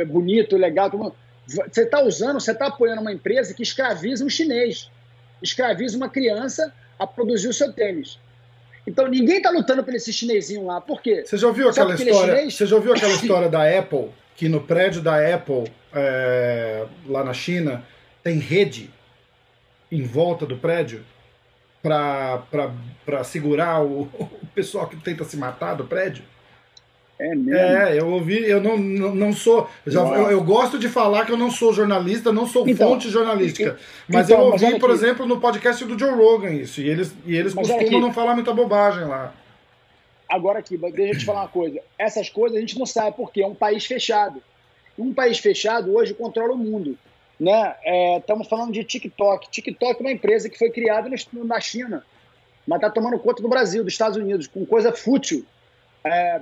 [0.05, 1.15] bonito, legal.
[1.45, 4.89] Você está usando, você está apoiando uma empresa que escraviza um chinês,
[5.41, 8.19] escraviza uma criança a produzir o seu tênis.
[8.85, 10.81] Então ninguém está lutando por esse chinesinho lá.
[10.81, 11.23] Por quê?
[11.25, 12.31] Você já ouviu aquela é história?
[12.31, 17.23] É você já ouviu aquela história da Apple que no prédio da Apple é, lá
[17.23, 17.83] na China
[18.23, 18.89] tem rede
[19.91, 21.05] em volta do prédio
[21.81, 26.23] para segurar o, o pessoal que tenta se matar do prédio?
[27.21, 27.53] É mesmo?
[27.53, 29.69] É, eu ouvi, eu não, não, não sou.
[29.85, 33.11] Já, eu, eu, gosto de falar que eu não sou jornalista, não sou então, fonte
[33.11, 33.77] jornalística.
[34.07, 36.81] Mas então, eu ouvi, mas por exemplo, no podcast do Joe Rogan isso.
[36.81, 39.35] E eles, e eles costumam não falar muita bobagem lá.
[40.27, 41.79] Agora aqui, deixa eu te falar uma coisa.
[41.95, 44.41] Essas coisas a gente não sabe porque é um país fechado.
[44.97, 46.97] Um país fechado hoje controla o mundo.
[47.39, 47.75] Né?
[48.17, 49.47] Estamos é, falando de TikTok.
[49.51, 52.03] TikTok é uma empresa que foi criada no, na China,
[52.65, 55.45] mas está tomando conta do Brasil, dos Estados Unidos, com coisa fútil.
[56.03, 56.41] É,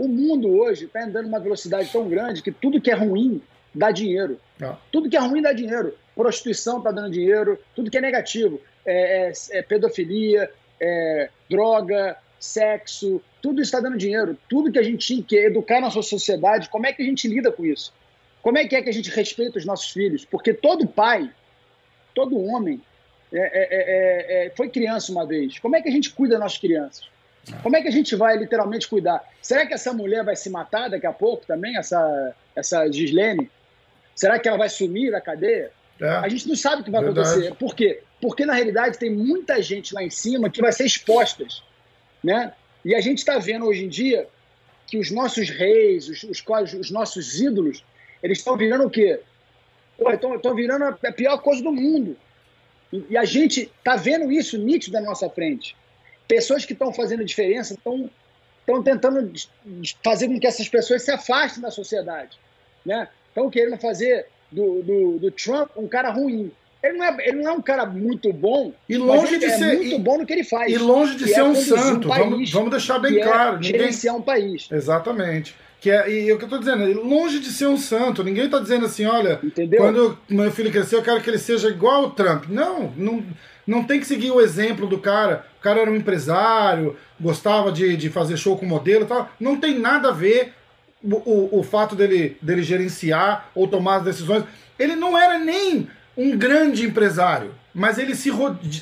[0.00, 3.42] o mundo hoje está andando uma velocidade tão grande que tudo que é ruim
[3.74, 4.40] dá dinheiro.
[4.58, 4.78] Ah.
[4.90, 5.94] Tudo que é ruim dá dinheiro.
[6.14, 8.58] Prostituição está dando dinheiro, tudo que é negativo.
[8.86, 14.38] É, é, é pedofilia, é, droga, sexo, tudo está dando dinheiro.
[14.48, 17.52] Tudo que a gente tinha que educar nossa sociedade, como é que a gente lida
[17.52, 17.92] com isso?
[18.40, 20.24] Como é que é que a gente respeita os nossos filhos?
[20.24, 21.30] Porque todo pai,
[22.14, 22.80] todo homem,
[23.30, 25.58] é, foi criança uma vez.
[25.58, 27.06] Como é que a gente cuida das nossas crianças?
[27.62, 29.24] Como é que a gente vai literalmente cuidar?
[29.40, 33.50] Será que essa mulher vai se matar daqui a pouco também, essa, essa Gislene?
[34.14, 35.70] Será que ela vai sumir da cadeia?
[36.00, 37.28] É, a gente não sabe o que vai verdade.
[37.28, 37.54] acontecer.
[37.56, 38.02] Por quê?
[38.20, 41.46] Porque, na realidade, tem muita gente lá em cima que vai ser exposta.
[42.22, 42.52] Né?
[42.84, 44.28] E a gente está vendo hoje em dia
[44.86, 47.84] que os nossos reis, os, os, os nossos ídolos,
[48.22, 49.20] eles estão virando o quê?
[49.98, 52.16] Estão virando a pior coisa do mundo.
[52.92, 55.76] E, e a gente está vendo isso nítido na nossa frente
[56.30, 58.08] pessoas que estão fazendo diferença estão
[58.60, 59.32] estão tentando
[60.04, 62.38] fazer com que essas pessoas se afastem da sociedade,
[62.86, 63.08] né?
[63.28, 66.52] Estão querendo fazer do, do, do, Trump um cara ruim.
[66.82, 69.76] Ele não, é, ele não é um cara muito bom, e longe de é ser,
[69.76, 70.72] muito e, bom no que ele faz.
[70.72, 73.58] E longe de ser é um santo, um país, vamos, vamos deixar bem claro.
[73.58, 74.68] É gerenciar um país.
[74.70, 75.54] Exatamente.
[75.80, 78.58] Que é, e o que eu estou dizendo, longe de ser um santo, ninguém está
[78.58, 79.80] dizendo assim, olha, Entendeu?
[79.80, 82.44] quando meu filho crescer, eu quero que ele seja igual ao Trump.
[82.48, 83.24] Não, não,
[83.66, 85.49] não tem que seguir o exemplo do cara.
[85.60, 89.30] O cara era um empresário, gostava de, de fazer show com modelo e tal.
[89.38, 90.54] Não tem nada a ver
[91.04, 94.44] o, o, o fato dele, dele gerenciar ou tomar as decisões.
[94.78, 98.30] Ele não era nem um grande empresário, mas ele se,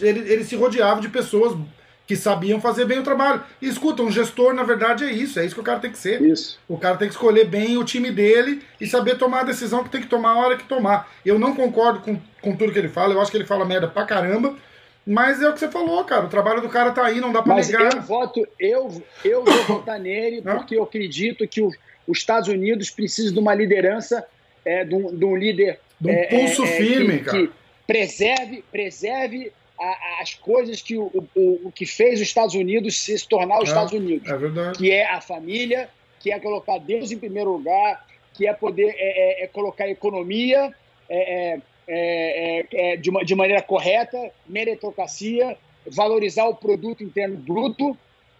[0.00, 1.58] ele, ele se rodeava de pessoas
[2.06, 3.42] que sabiam fazer bem o trabalho.
[3.60, 5.98] E escuta, um gestor, na verdade, é isso, é isso que o cara tem que
[5.98, 6.22] ser.
[6.22, 6.60] Isso.
[6.68, 9.90] O cara tem que escolher bem o time dele e saber tomar a decisão que
[9.90, 11.10] tem que tomar a hora que tomar.
[11.26, 13.88] Eu não concordo com, com tudo que ele fala, eu acho que ele fala merda
[13.88, 14.54] pra caramba,
[15.08, 16.26] Mas é o que você falou, cara.
[16.26, 17.94] O trabalho do cara tá aí, não dá pra Mas negar.
[17.94, 21.70] Eu voto, eu, eu vou votar nele porque eu acredito que o,
[22.06, 24.26] os Estados Unidos precisam de uma liderança,
[24.66, 25.80] é, de, um, de um líder.
[25.98, 27.38] De um é, pulso é, firme, que, cara.
[27.38, 27.50] Que
[27.86, 33.26] preserve, preserve a, as coisas que o, o, o, que fez os Estados Unidos se
[33.26, 34.28] tornar os é, Estados Unidos.
[34.28, 34.76] É verdade.
[34.76, 35.88] Que é a família,
[36.20, 39.90] que é colocar Deus em primeiro lugar, que é poder é, é, é colocar a
[39.90, 40.70] economia
[41.08, 41.60] é,
[43.00, 45.56] de, uma, de maneira correta, meritocracia,
[45.90, 47.96] valorizar o produto interno bruto,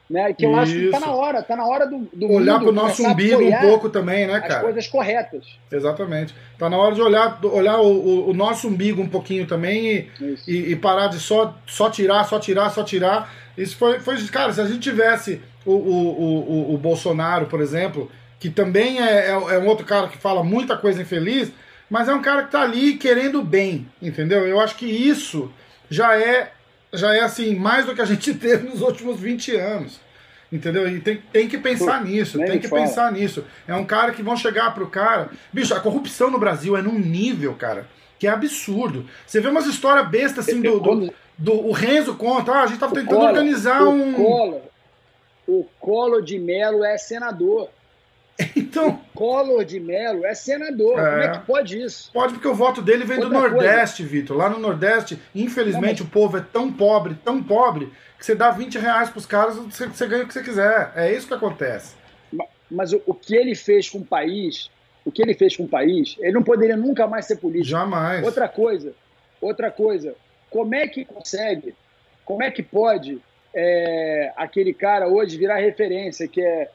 [0.09, 0.33] né?
[0.33, 0.61] Que eu Isso.
[0.61, 3.43] acho que está na hora, está na hora do, do olhar para o nosso umbigo
[3.43, 4.57] um pouco também, né, cara?
[4.57, 5.45] As coisas corretas.
[5.71, 6.35] Exatamente.
[6.53, 10.11] Está na hora de olhar, olhar o, o, o nosso umbigo um pouquinho também e,
[10.47, 13.33] e, e, parar de só, só tirar, só tirar, só tirar.
[13.57, 18.11] Isso foi, foi cara, se a gente tivesse o, o, o, o Bolsonaro, por exemplo,
[18.41, 21.53] que também é, é, é um outro cara que fala muita coisa infeliz,
[21.89, 24.47] mas é um cara que está ali querendo bem, entendeu?
[24.47, 25.53] Eu acho que isso
[25.91, 26.53] já é
[26.93, 30.01] já é assim, mais do que a gente teve nos últimos 20 anos.
[30.51, 30.89] Entendeu?
[30.89, 32.83] E tem, tem que pensar nisso, tem que fala.
[32.83, 33.45] pensar nisso.
[33.67, 35.29] É um cara que vão chegar pro cara.
[35.53, 37.87] Bicho, a corrupção no Brasil é num nível, cara,
[38.19, 39.07] que é absurdo.
[39.27, 42.79] Você vê umas histórias bestas assim do, do, do, O Renzo conta, ah, a gente
[42.79, 44.15] tava tentando Collor, organizar um.
[44.15, 44.63] Collor,
[45.47, 47.69] o Collor de Melo é senador.
[48.57, 49.01] Então.
[49.15, 50.99] Collor de Mello é senador.
[50.99, 51.11] É.
[51.11, 52.13] Como é que pode isso?
[52.13, 54.37] Pode, porque o voto dele vem Outra do Nordeste, Vitor.
[54.37, 58.79] Lá no Nordeste, infelizmente, o povo é tão pobre, tão pobre, que você dá 20
[58.79, 60.93] reais pros caras, você, você ganha o que você quiser.
[60.95, 61.97] É isso que acontece.
[62.33, 64.71] Mas, mas o, o, que ele fez com o país,
[65.05, 67.71] o que ele fez com o país, ele não poderia nunca mais ser político.
[67.71, 68.25] Jamais.
[68.25, 68.95] Outra coisa,
[69.41, 70.15] outra coisa,
[70.51, 71.75] como é que consegue,
[72.25, 73.21] como é que pode
[73.55, 76.71] é, aquele cara hoje virar referência, que é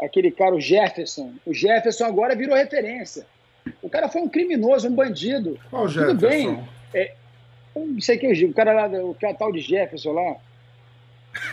[0.00, 1.34] aquele cara, o Jefferson.
[1.44, 3.26] O Jefferson agora virou referência.
[3.82, 5.58] O cara foi um criminoso, um bandido.
[5.70, 6.16] Qual Jefferson?
[6.16, 6.68] Tudo bem.
[6.92, 7.14] É,
[7.74, 10.36] não sei que o cara lá, o cara tal de Jefferson lá.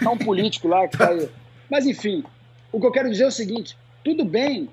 [0.01, 1.29] É um político lá que tá aí.
[1.69, 2.23] Mas enfim,
[2.71, 4.69] o que eu quero dizer é o seguinte: tudo bem.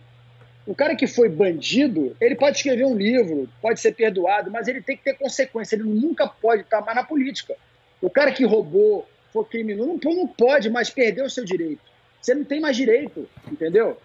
[0.67, 4.83] O cara que foi bandido, ele pode escrever um livro, pode ser perdoado, mas ele
[4.83, 5.77] tem que ter consequência.
[5.77, 7.57] Ele nunca pode estar mais na política.
[8.03, 11.81] O cara que roubou, foi criminoso, não pode mais perder o seu direito.
[12.29, 13.97] Você não tem mais direito, entendeu?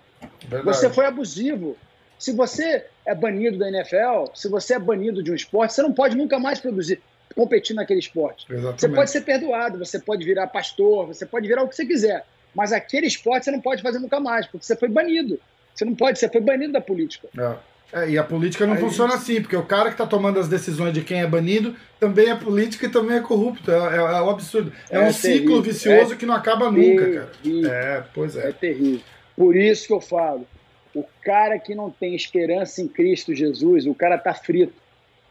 [0.48, 0.64] Verdade.
[0.64, 1.76] Você foi abusivo.
[2.18, 5.92] Se você é banido da NFL, se você é banido de um esporte, você não
[5.92, 7.02] pode nunca mais produzir,
[7.36, 8.46] competir naquele esporte.
[8.50, 8.80] Exatamente.
[8.80, 12.26] Você pode ser perdoado, você pode virar pastor, você pode virar o que você quiser.
[12.56, 15.38] Mas aquele esporte você não pode fazer nunca mais, porque você foi banido.
[15.76, 17.28] Você não pode, você foi banido da política.
[17.38, 17.58] É.
[17.94, 20.48] É, e a política não Aí, funciona assim, porque o cara que está tomando as
[20.48, 23.70] decisões de quem é banido também é político e também é corrupto.
[23.72, 24.74] É, é, é um absurdo.
[24.90, 25.14] É, é um terrível.
[25.14, 27.32] ciclo vicioso que não acaba nunca, cara.
[27.72, 28.50] É, pois é.
[28.50, 29.02] É terrível.
[29.38, 30.48] Por isso que eu falo,
[30.96, 34.74] o cara que não tem esperança em Cristo Jesus, o cara tá frito.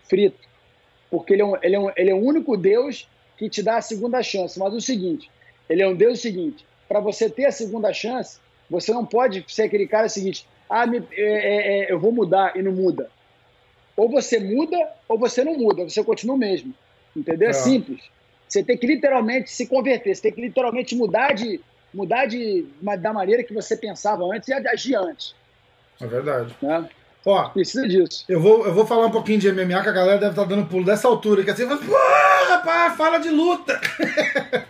[0.08, 0.38] Frito.
[1.10, 3.78] Porque ele é, um, ele, é um, ele é o único Deus que te dá
[3.78, 4.56] a segunda chance.
[4.56, 5.28] Mas o seguinte,
[5.68, 8.38] ele é um Deus seguinte, para você ter a segunda chance,
[8.70, 12.56] você não pode ser aquele cara seguinte, ah, me, é, é, é, eu vou mudar
[12.56, 13.10] e não muda.
[13.94, 16.74] Ou você muda ou você não muda, você continua o mesmo.
[17.14, 17.48] Entendeu?
[17.48, 18.02] É, é simples.
[18.48, 21.60] Você tem que literalmente se converter, você tem que literalmente mudar de
[21.92, 22.66] mudar de,
[22.98, 25.34] da maneira que você pensava antes e agir antes.
[26.00, 26.56] É verdade.
[26.62, 26.88] Né?
[27.24, 28.24] Ó, Precisa disso.
[28.26, 30.66] Eu vou, eu vou falar um pouquinho de MMA, que a galera deve estar dando
[30.66, 31.76] pulo dessa altura, que assim, pô,
[32.48, 33.78] rapaz, fala de luta.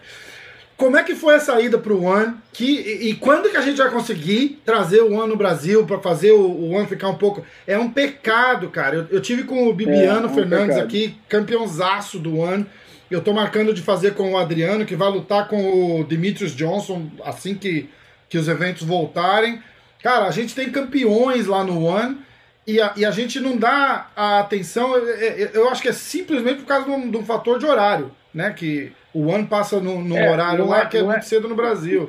[0.83, 2.35] Como é que foi a saída para o One?
[2.53, 6.01] Que, e, e, quando que a gente vai conseguir trazer o One no Brasil para
[6.01, 7.47] fazer o, o One ficar um pouco.
[7.69, 8.97] É um pecado, cara.
[8.97, 10.85] Eu, eu tive com o Bibiano é, é um Fernandes pecado.
[10.85, 12.67] aqui, campeãozaço do One.
[13.09, 17.09] Eu tô marcando de fazer com o Adriano, que vai lutar com o Demetrius Johnson
[17.25, 17.89] assim que,
[18.29, 19.63] que os eventos voltarem.
[20.03, 22.19] Cara, a gente tem campeões lá no One
[22.67, 24.97] e a, e a gente não dá a atenção.
[24.97, 28.11] Eu, eu acho que é simplesmente por causa de um, de um fator de horário,
[28.35, 28.51] né?
[28.51, 31.55] Que o ano passa no, é, horário lá é, que é muito é, cedo no
[31.55, 32.09] Brasil.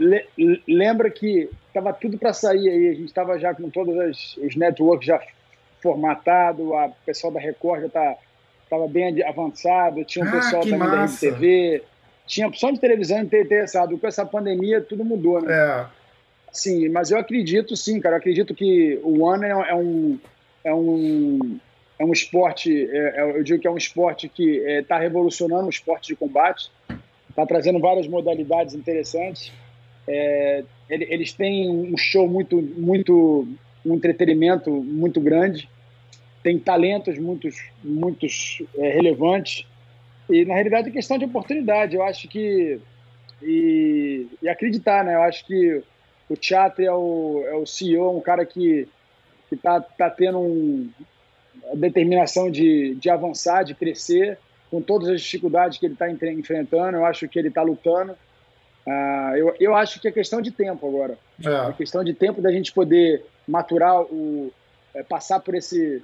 [0.67, 4.55] lembra que estava tudo para sair aí, a gente estava já com todos as, os
[4.55, 5.19] networks já
[5.81, 8.15] formatado, a pessoal da Record já tá,
[8.63, 11.25] estava bem avançado, tinha um ah, pessoal também massa.
[11.25, 11.83] da RedeTV,
[12.25, 13.97] tinha opção de televisão interessado.
[13.97, 15.53] Com essa pandemia tudo mudou, né?
[15.53, 15.85] É.
[16.51, 20.19] Sim, mas eu acredito sim, cara, eu acredito que o One é, um
[20.63, 21.59] é um
[21.99, 25.67] é um esporte, é, é, eu digo que é um esporte que está é, revolucionando
[25.67, 26.71] o esporte de combate,
[27.33, 29.51] está trazendo várias modalidades interessantes.
[30.07, 33.47] É, eles têm um show muito, muito,
[33.85, 35.67] um entretenimento muito grande,
[36.43, 39.65] tem talentos muitos, muitos é, relevantes
[40.29, 41.95] e na realidade é questão de oportunidade.
[41.95, 42.79] Eu acho que
[43.41, 45.15] e, e acreditar, né?
[45.15, 45.81] Eu acho que
[46.29, 48.87] o Teatro é o, é o CEO, um cara que
[49.51, 50.89] está tá tendo um,
[51.71, 54.37] a determinação de, de avançar, de crescer.
[54.73, 58.13] Com todas as dificuldades que ele está enfrentando, eu acho que ele está lutando.
[58.87, 61.15] Uh, eu, eu acho que é questão de tempo agora.
[61.45, 64.51] É, é questão de tempo da gente poder maturar, o,
[64.95, 66.01] é, passar por esse,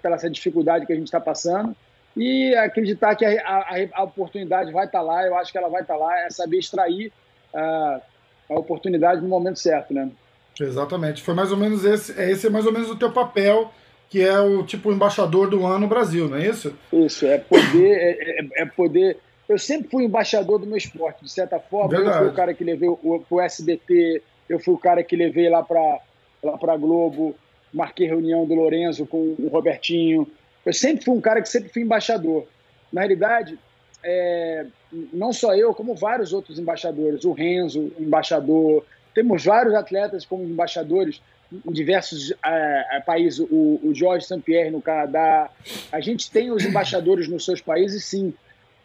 [0.00, 1.76] pela essa dificuldade que a gente está passando
[2.16, 5.26] e acreditar que a, a, a oportunidade vai estar tá lá.
[5.26, 6.20] Eu acho que ela vai estar tá lá.
[6.20, 7.12] É saber extrair
[7.52, 8.00] uh,
[8.48, 10.10] a oportunidade no momento certo, né?
[10.58, 11.22] Exatamente.
[11.22, 13.70] Foi mais ou menos esse, é esse é mais ou menos o teu papel,
[14.08, 16.74] que é o tipo embaixador do ano no Brasil, não é isso?
[16.92, 19.18] Isso, é poder, é, é, é poder.
[19.48, 21.90] Eu sempre fui embaixador do meu esporte, de certa forma.
[21.90, 22.16] Verdade.
[22.16, 25.48] Eu fui o cara que levei o, o SBT, eu fui o cara que levei
[25.48, 26.00] lá para
[26.42, 27.34] lá para Globo,
[27.72, 30.30] marquei reunião do Lorenzo com o Robertinho.
[30.64, 32.46] Eu sempre fui um cara que sempre fui embaixador.
[32.92, 33.58] Na realidade,
[34.02, 34.66] é,
[35.12, 37.24] não só eu, como vários outros embaixadores.
[37.24, 38.84] O Renzo, embaixador.
[39.14, 41.20] Temos vários atletas como embaixadores
[41.52, 43.40] em diversos é, é países.
[43.40, 45.50] O, o Jorge St-Pierre no Canadá.
[45.90, 48.34] A gente tem os embaixadores nos seus países, sim.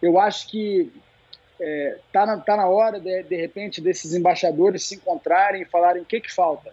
[0.01, 0.91] Eu acho que
[1.59, 5.65] está é, tá na, tá na hora, de, de repente, desses embaixadores se encontrarem e
[5.65, 6.71] falarem o que, que falta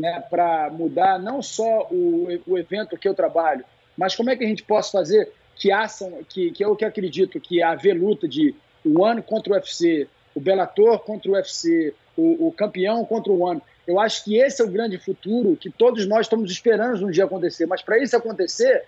[0.00, 3.64] né, para mudar não só o, o evento que eu trabalho,
[3.96, 6.84] mas como é que a gente pode fazer que assam, que, que é o que
[6.84, 8.54] acredito, que haver luta de
[8.84, 13.42] o One contra o UFC, o Bellator contra o UFC, o, o campeão contra o
[13.42, 13.60] One.
[13.90, 17.24] Eu acho que esse é o grande futuro que todos nós estamos esperando um dia
[17.24, 17.66] acontecer.
[17.66, 18.84] Mas para isso acontecer,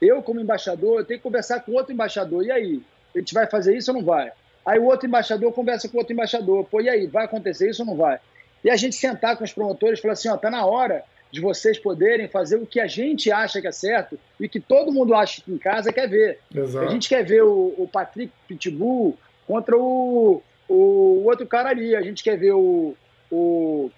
[0.00, 2.44] eu, como embaixador, eu tenho que conversar com outro embaixador.
[2.44, 2.82] E aí?
[3.14, 4.32] A gente vai fazer isso ou não vai?
[4.64, 6.64] Aí o outro embaixador conversa com o outro embaixador.
[6.64, 7.06] Pô, e aí?
[7.06, 8.18] Vai acontecer isso ou não vai?
[8.64, 11.40] E a gente sentar com os promotores e falar assim: ó, tá na hora de
[11.40, 15.14] vocês poderem fazer o que a gente acha que é certo e que todo mundo
[15.14, 16.40] acha que em casa quer ver.
[16.54, 16.86] Exato.
[16.86, 21.94] A gente quer ver o, o Patrick Pitbull contra o, o, outro cara ali.
[21.94, 22.96] A gente quer ver o,
[23.30, 23.90] o,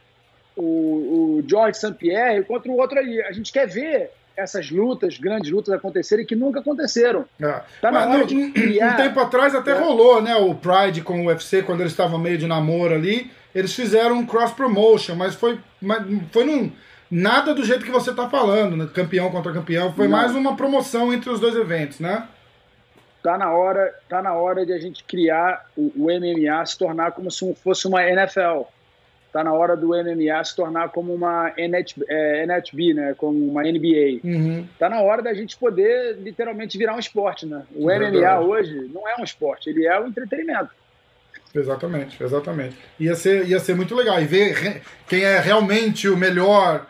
[0.57, 1.95] o, o George St.
[1.95, 3.23] Pierre contra o outro ali.
[3.23, 7.25] A gente quer ver essas lutas, grandes lutas acontecerem que nunca aconteceram.
[7.41, 7.61] É.
[7.81, 8.95] Tá na hora de criar...
[8.95, 9.79] Um tempo atrás até é.
[9.79, 10.35] rolou, né?
[10.37, 14.27] O Pride com o UFC, quando eles estavam meio de namoro ali, eles fizeram um
[14.27, 16.73] cross promotion, mas foi, mas foi num
[17.11, 18.89] nada do jeito que você está falando, né?
[18.93, 20.17] campeão contra campeão, foi Não.
[20.17, 22.27] mais uma promoção entre os dois eventos, né?
[23.23, 27.13] Tá na hora, tá na hora de a gente criar o, o MMA se tornar
[27.13, 28.63] como se fosse uma NFL.
[29.33, 33.14] Tá na hora do MMA se tornar como uma NHB, é, NHB né?
[33.16, 34.20] Como uma NBA.
[34.22, 34.66] Uhum.
[34.78, 37.62] Tá na hora da gente poder literalmente virar um esporte, né?
[37.74, 38.18] O Verdade.
[38.18, 40.70] MMA hoje não é um esporte, ele é um entretenimento.
[41.55, 42.76] Exatamente, exatamente.
[42.99, 44.20] Ia ser, ia ser muito legal.
[44.20, 46.87] E ver quem é realmente o melhor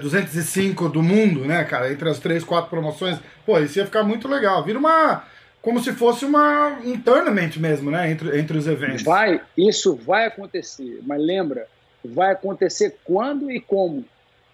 [0.00, 1.92] 205 é, do mundo, né, cara?
[1.92, 3.18] Entre as três, quatro promoções.
[3.44, 4.62] Pô, isso ia ficar muito legal.
[4.64, 5.24] Vira uma.
[5.68, 8.10] Como se fosse uma, um tournament mesmo, né?
[8.10, 9.02] Entre, entre os eventos.
[9.02, 11.00] Vai, isso vai acontecer.
[11.02, 11.66] Mas lembra,
[12.02, 14.02] vai acontecer quando e como.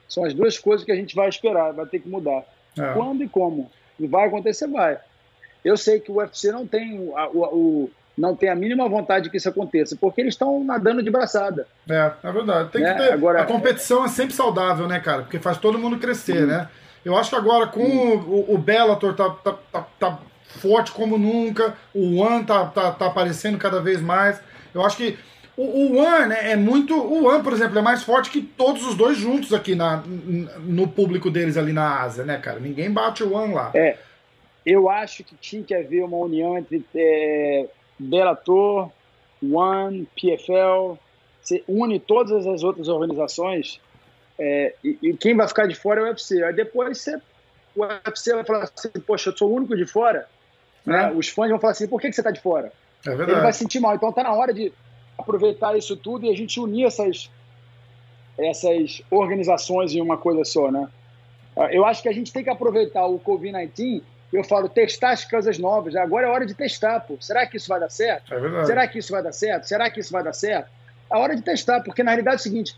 [0.08, 2.42] São as duas coisas que a gente vai esperar, vai ter que mudar.
[2.76, 2.94] É.
[2.94, 3.70] Quando e como.
[4.00, 4.98] E vai acontecer, vai.
[5.64, 9.36] Eu sei que o UFC não tem o, o não tem a mínima vontade que
[9.36, 11.68] isso aconteça, porque eles estão nadando de braçada.
[11.88, 12.70] É, é verdade.
[12.70, 12.92] Tem né?
[12.92, 13.12] que ter.
[13.12, 14.06] Agora, a competição é...
[14.06, 15.22] é sempre saudável, né, cara?
[15.22, 16.68] Porque faz todo mundo crescer, né?
[17.04, 20.18] Eu acho que agora com o, o Bellator tá, tá, tá, tá,
[20.58, 24.40] forte como nunca, o One tá, tá, tá aparecendo cada vez mais.
[24.74, 25.18] Eu acho que
[25.56, 26.94] o, o One né, é muito.
[26.94, 30.02] O One, por exemplo, é mais forte que todos os dois juntos aqui na,
[30.60, 32.58] no público deles ali na Ásia, né, cara?
[32.58, 33.70] Ninguém bate o One lá.
[33.74, 33.96] É.
[34.64, 37.66] Eu acho que tinha que haver uma união entre é,
[37.98, 38.90] Bellator,
[39.42, 40.98] One, PFL,
[41.40, 43.78] você une todas as outras organizações
[44.38, 46.42] é, e, e, quem vai ficar de fora é o UFC.
[46.42, 47.20] Aí depois você,
[47.76, 50.26] o UFC vai falar assim, poxa, eu sou o único de fora.
[50.84, 51.10] Né?
[51.10, 51.12] É.
[51.12, 52.72] Os fãs vão falar assim, por que, que você está de fora?
[53.06, 53.10] É.
[53.10, 53.94] Ele vai sentir mal.
[53.94, 54.72] Então tá na hora de
[55.18, 57.30] aproveitar isso tudo e a gente unir essas,
[58.38, 60.88] essas organizações em uma coisa só, né?
[61.70, 64.02] Eu acho que a gente tem que aproveitar o Covid-19
[64.36, 65.94] eu falo, testar as coisas novas.
[65.94, 67.16] Agora é hora de testar, pô.
[67.20, 68.34] Será que isso vai dar certo?
[68.34, 69.64] É Será que isso vai dar certo?
[69.64, 70.68] Será que isso vai dar certo?
[71.12, 72.76] É hora de testar, porque na realidade é o seguinte: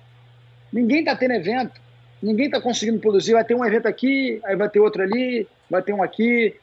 [0.72, 1.80] ninguém está tendo evento,
[2.22, 3.32] ninguém está conseguindo produzir.
[3.32, 6.54] Vai ter um evento aqui, aí vai ter outro ali, vai ter um aqui.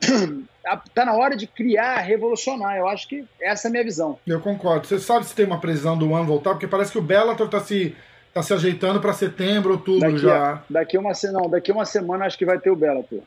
[0.84, 2.76] Está na hora de criar, revolucionar.
[2.76, 4.18] Eu acho que essa é a minha visão.
[4.26, 4.86] Eu concordo.
[4.86, 6.50] Você sabe se tem uma previsão do ano voltar?
[6.50, 7.94] Porque parece que o Bellator está se,
[8.34, 10.62] tá se ajeitando para setembro, outubro daqui já.
[10.68, 13.20] Daqui, uma, não, daqui uma semana acho que vai ter o Bellator.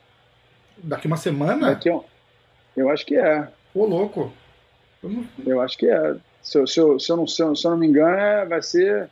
[0.78, 1.70] Daqui uma semana?
[1.70, 2.04] Daqui um...
[2.76, 3.48] Eu acho que é.
[3.74, 4.34] Ô, louco.
[5.02, 5.26] Eu, não...
[5.46, 6.16] eu acho que é.
[6.42, 8.46] Se eu, se eu, se eu, não, se eu, se eu não me engano, é,
[8.46, 9.10] vai ser.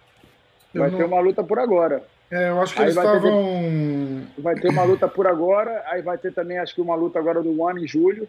[0.73, 0.97] Eu vai não...
[0.97, 2.03] ter uma luta por agora.
[2.29, 4.25] É, eu acho que aí eles estavam.
[4.35, 4.41] Ter...
[4.41, 7.41] Vai ter uma luta por agora, aí vai ter também, acho que uma luta agora
[7.41, 8.27] do One em julho.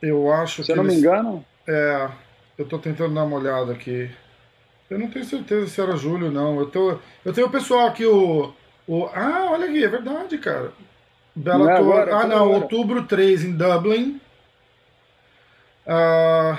[0.00, 0.66] Eu acho Se que.
[0.66, 0.94] Se eu não eles...
[0.94, 1.44] me engano.
[1.68, 2.08] É,
[2.56, 4.10] eu tô tentando dar uma olhada aqui.
[4.88, 6.58] Eu não tenho certeza se era julho, não.
[6.58, 6.98] Eu, tô...
[7.24, 8.52] eu tenho o pessoal aqui, o.
[8.88, 9.06] o...
[9.14, 10.72] Ah, olha aqui, é verdade, cara.
[11.36, 11.84] Bellator.
[11.84, 12.62] Não, agora, ah, não, agora.
[12.62, 14.20] outubro 3 em Dublin.
[15.86, 16.58] Uh,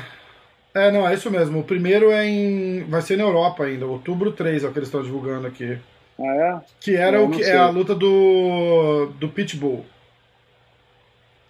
[0.74, 1.59] é, não, é isso mesmo.
[1.59, 2.84] O primeiro é em.
[2.84, 5.78] Vai ser na Europa ainda, outubro 3 é o que eles estão divulgando aqui.
[6.22, 6.62] Ah, é?
[6.80, 9.08] Que era o que é a luta do.
[9.20, 9.86] do Pitbull.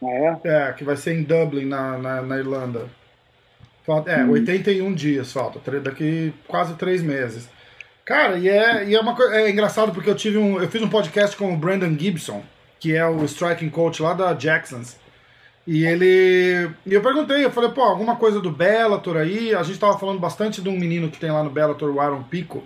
[0.02, 0.40] Ah, é?
[0.44, 2.88] É, que vai ser em Dublin, na, na, na Irlanda.
[3.86, 4.32] Falta, é, hum.
[4.32, 7.50] 81 dias falta, daqui quase três meses.
[8.06, 9.36] Cara, e é, e é uma coisa.
[9.36, 10.62] É engraçado porque eu tive um.
[10.62, 12.44] Eu fiz um podcast com o Brandon Gibson,
[12.80, 14.98] que é o striking coach lá da Jacksons.
[15.68, 16.72] E ele.
[16.86, 19.54] E eu perguntei, eu falei, pô, alguma coisa do Bellator aí?
[19.54, 22.24] A gente tava falando bastante de um menino que tem lá no Bellator, o Aaron
[22.24, 22.64] Pico.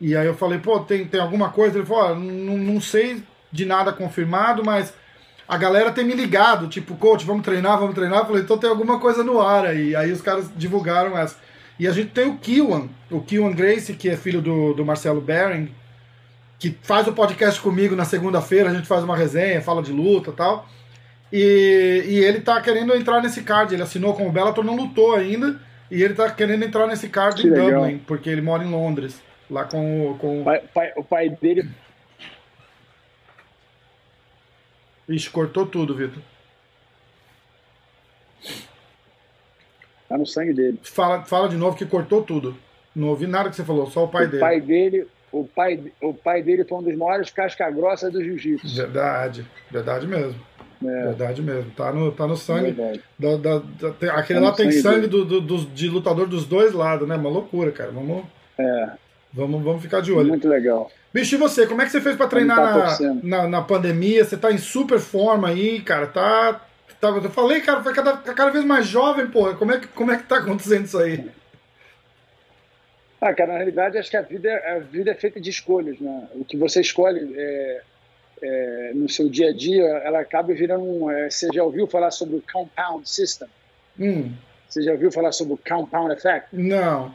[0.00, 1.78] E aí eu falei, pô, tem, tem alguma coisa?
[1.78, 4.92] Ele falou, não, não sei de nada confirmado, mas
[5.46, 8.20] a galera tem me ligado, tipo, coach, vamos treinar, vamos treinar.
[8.20, 9.94] Eu falei, então tem alguma coisa no ar aí.
[9.94, 11.36] Aí os caras divulgaram essa.
[11.78, 15.20] E a gente tem o Kiwan, o Kiwan Grace, que é filho do, do Marcelo
[15.20, 15.70] Bering,
[16.58, 20.30] que faz o podcast comigo na segunda-feira, a gente faz uma resenha, fala de luta
[20.30, 20.68] e tal.
[21.32, 25.14] E, e ele tá querendo entrar nesse card, ele assinou com o Bellator, não lutou
[25.14, 27.82] ainda, e ele tá querendo entrar nesse card que em legal.
[27.82, 29.20] Dublin, porque ele mora em Londres,
[29.50, 30.18] lá com, o.
[30.18, 30.42] Com...
[30.42, 31.68] O, pai, pai, o pai dele.
[35.08, 36.22] Ixi, cortou tudo, Vitor.
[40.08, 40.78] Tá no sangue dele.
[40.82, 42.56] Fala, fala de novo que cortou tudo.
[42.94, 44.40] Não ouvi nada que você falou, só o pai o dele.
[44.40, 48.76] Pai dele o, pai, o pai dele foi um dos maiores casca-grossa do jiu-jitsu.
[48.76, 50.40] Verdade, verdade mesmo.
[50.80, 51.02] É.
[51.06, 51.70] Verdade mesmo.
[51.72, 52.72] Tá no, tá no sangue.
[53.18, 56.46] Da, da, da, aquele tá lá tem sangue, sangue do, do, do, de lutador dos
[56.46, 57.16] dois lados, né?
[57.16, 57.90] Uma loucura, cara.
[57.90, 58.24] Vamos,
[58.58, 58.90] é.
[59.34, 60.28] Vamos, vamos ficar de olho.
[60.28, 60.90] Muito legal.
[61.12, 61.66] Bicho, e você?
[61.66, 64.24] Como é que você fez para treinar tá na, na, na, pandemia?
[64.24, 66.06] Você tá em super forma aí, cara.
[66.06, 66.60] Tá,
[67.00, 67.08] tá.
[67.08, 69.54] Eu falei, cara, foi cada, cada vez mais jovem, porra.
[69.54, 71.28] Como é, que, como é que tá acontecendo isso aí?
[73.20, 76.28] Ah, cara, na realidade, acho que a vida, a vida é feita de escolhas, né?
[76.34, 77.82] O que você escolhe é,
[78.42, 81.10] é, no seu dia a dia, ela acaba virando um.
[81.10, 83.48] É, você já ouviu falar sobre o compound system?
[83.98, 84.32] Hum.
[84.68, 86.48] Você já ouviu falar sobre o compound effect?
[86.52, 87.14] Não.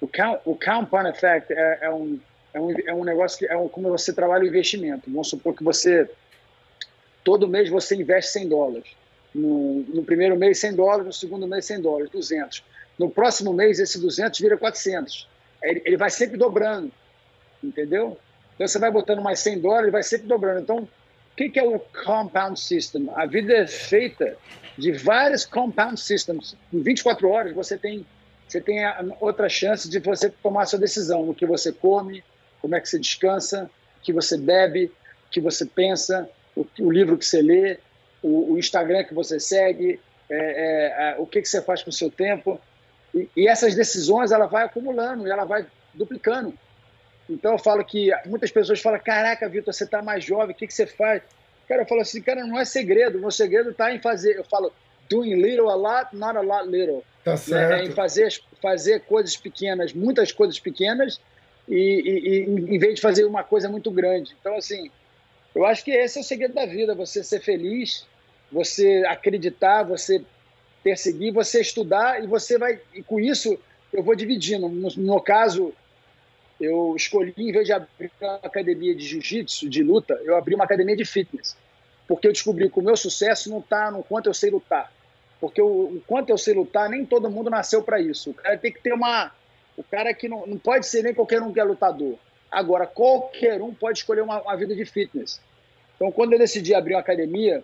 [0.00, 2.18] O, count, o compound effect é, é, um,
[2.54, 5.10] é, um, é um negócio que é um, como você trabalha o investimento.
[5.10, 6.08] Vamos supor que você.
[7.24, 8.88] Todo mês você investe 100 dólares.
[9.34, 12.64] No, no primeiro mês, 100 dólares, no segundo mês, 100 dólares, 200.
[12.98, 15.28] No próximo mês, esse 200 vira 400.
[15.62, 16.90] Ele, ele vai sempre dobrando,
[17.62, 18.18] entendeu?
[18.54, 20.60] Então você vai botando mais 100 dólares, vai sempre dobrando.
[20.60, 20.88] Então, o
[21.36, 23.08] que, que é o compound system?
[23.14, 24.36] A vida é feita
[24.76, 26.56] de vários compound systems.
[26.72, 28.04] Em 24 horas você tem
[28.48, 28.80] você tem
[29.20, 32.24] outra chance de você tomar sua decisão, o que você come,
[32.60, 34.86] como é que você descansa, o que você bebe,
[35.26, 37.78] o que você pensa, o, o livro que você lê,
[38.22, 41.92] o, o Instagram que você segue, é, é, o que, que você faz com o
[41.92, 42.60] seu tempo.
[43.14, 46.52] E, e essas decisões ela vai acumulando e ela vai duplicando.
[47.28, 50.66] Então eu falo que muitas pessoas falam: Caraca, Vitor, você está mais jovem, o que,
[50.66, 51.22] que você faz?
[51.68, 53.18] Cara, eu falo assim: Cara, não é segredo.
[53.18, 54.36] O meu segredo está em fazer.
[54.36, 54.72] Eu falo:
[55.08, 57.02] Doing little a lot, not a lot little.
[57.24, 57.82] Tá certo.
[57.82, 61.20] É, em fazer, fazer coisas pequenas, muitas coisas pequenas,
[61.68, 64.34] e, e, e, em vez de fazer uma coisa muito grande.
[64.40, 64.90] Então, assim,
[65.54, 68.06] eu acho que esse é o segredo da vida: você ser feliz,
[68.50, 70.22] você acreditar, você
[70.82, 72.80] perseguir, você estudar e você vai.
[72.94, 73.58] E com isso
[73.92, 74.68] eu vou dividindo.
[74.68, 75.72] No, no meu caso,
[76.60, 80.64] eu escolhi, em vez de abrir uma academia de jiu-jitsu, de luta, eu abri uma
[80.64, 81.56] academia de fitness.
[82.06, 84.90] Porque eu descobri que o meu sucesso não está no quanto eu sei lutar.
[85.40, 88.30] Porque o, quanto eu sei lutar, nem todo mundo nasceu para isso.
[88.30, 89.32] O cara tem que ter uma.
[89.76, 92.16] O cara que não, não pode ser nem qualquer um que é lutador.
[92.50, 95.40] Agora, qualquer um pode escolher uma, uma vida de fitness.
[95.94, 97.62] Então, quando eu decidi abrir uma academia,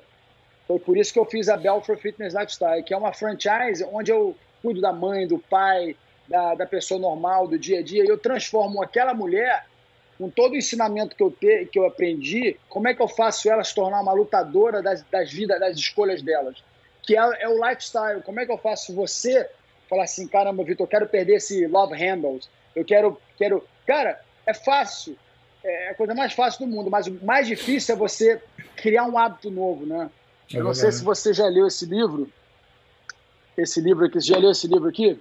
[0.66, 4.10] foi por isso que eu fiz a Belfort Fitness Lifestyle, que é uma franchise onde
[4.10, 5.96] eu cuido da mãe, do pai,
[6.28, 9.66] da, da pessoa normal, do dia a dia, e eu transformo aquela mulher,
[10.16, 13.50] com todo o ensinamento que eu, te, que eu aprendi, como é que eu faço
[13.50, 16.62] ela se tornar uma lutadora das, das vidas, das escolhas delas?
[17.06, 18.22] Que é, é o lifestyle.
[18.22, 19.48] Como é que eu faço você
[19.88, 23.62] falar assim, caramba, Vitor, eu quero perder esse love handles, eu quero, quero...
[23.86, 25.16] Cara, é fácil,
[25.62, 28.42] é a coisa mais fácil do mundo, mas o mais difícil é você
[28.76, 30.10] criar um hábito novo, né?
[30.52, 32.30] É eu não sei se você já leu esse livro.
[33.56, 35.18] Esse livro aqui, você já leu esse livro aqui?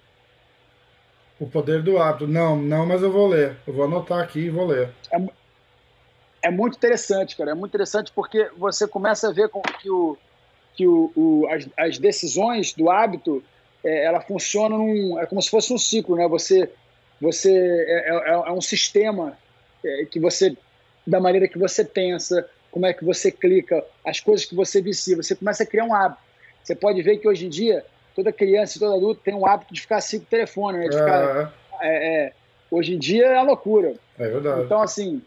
[1.39, 2.27] O Poder do Hábito.
[2.27, 3.57] Não, não, mas eu vou ler.
[3.65, 4.89] Eu vou anotar aqui e vou ler.
[5.11, 5.17] É,
[6.43, 7.51] é muito interessante, cara.
[7.51, 10.17] É muito interessante porque você começa a ver que, o,
[10.75, 13.43] que o, o as, as, decisões do hábito
[13.83, 16.27] é, ela funciona num, é como se fosse um ciclo, né?
[16.27, 16.69] Você,
[17.21, 19.37] você é, é, é um sistema
[19.83, 20.55] é, que você
[21.05, 25.15] da maneira que você pensa, como é que você clica, as coisas que você vicia.
[25.15, 26.21] Você começa a criar um hábito.
[26.63, 29.73] Você pode ver que hoje em dia, toda criança e todo adulto tem um hábito
[29.73, 30.87] de ficar assim com o telefone, né?
[30.87, 32.33] De ficar, é, é,
[32.71, 33.95] hoje em dia é a loucura.
[34.17, 34.61] É verdade.
[34.61, 35.21] Então, assim,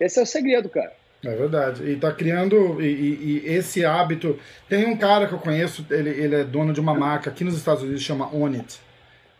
[0.00, 0.92] esse é o segredo, cara.
[1.24, 1.82] É verdade.
[1.84, 2.80] E tá criando.
[2.80, 4.38] E, e, e, esse hábito.
[4.68, 7.56] Tem um cara que eu conheço, ele, ele é dono de uma marca aqui nos
[7.56, 8.80] Estados Unidos, chama Onit.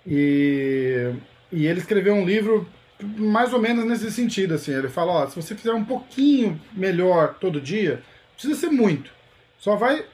[0.07, 1.13] E,
[1.53, 2.69] e ele escreveu um livro
[3.01, 4.55] mais ou menos nesse sentido.
[4.55, 8.03] assim Ele fala: ó, se você fizer um pouquinho melhor todo dia,
[8.35, 9.13] precisa ser muito.
[9.59, 10.05] Só vai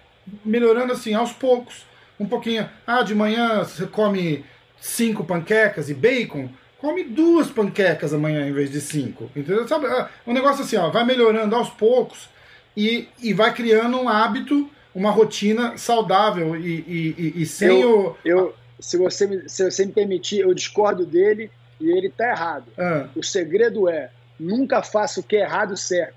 [0.45, 1.87] melhorando assim aos poucos.
[2.19, 2.69] Um pouquinho.
[2.87, 4.45] Ah, de manhã você come
[4.79, 6.49] cinco panquecas e bacon
[6.85, 9.31] come duas panquecas amanhã em vez de cinco.
[9.35, 9.67] Entendeu?
[9.67, 9.87] Sabe?
[9.87, 12.29] É um negócio assim, ó, vai melhorando aos poucos
[12.77, 16.85] e, e vai criando um hábito, uma rotina saudável e,
[17.17, 18.17] e, e sem eu, o.
[18.23, 22.67] Eu, se, você me, se você me permitir, eu discordo dele e ele está errado.
[22.77, 23.09] Ah.
[23.17, 26.15] O segredo é nunca faça o que é errado certo.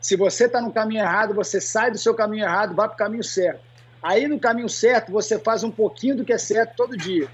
[0.00, 2.98] Se você está no caminho errado, você sai do seu caminho errado, vai para o
[2.98, 3.60] caminho certo.
[4.00, 7.28] Aí no caminho certo, você faz um pouquinho do que é certo todo dia.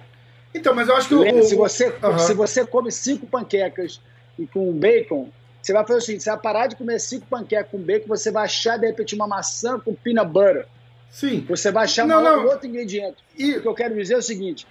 [0.56, 2.18] Então, mas eu acho que o, se você uhum.
[2.18, 4.00] se você come cinco panquecas
[4.38, 5.28] e com bacon,
[5.62, 8.30] você vai fazer o seguinte: você vai parar de comer cinco panquecas com bacon, você
[8.30, 10.66] vai achar de repente uma maçã com peanut butter.
[11.10, 11.44] Sim.
[11.48, 12.46] Você vai achar não, não.
[12.46, 13.16] outro ingrediente.
[13.36, 13.56] E...
[13.56, 14.66] O que eu quero dizer é o seguinte: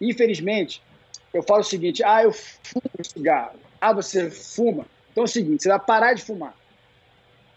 [0.00, 0.82] infelizmente,
[1.32, 3.58] eu falo o seguinte: ah, eu fumo cigarro.
[3.80, 4.84] Ah, você fuma.
[5.10, 6.54] Então é o seguinte: você vai parar de fumar.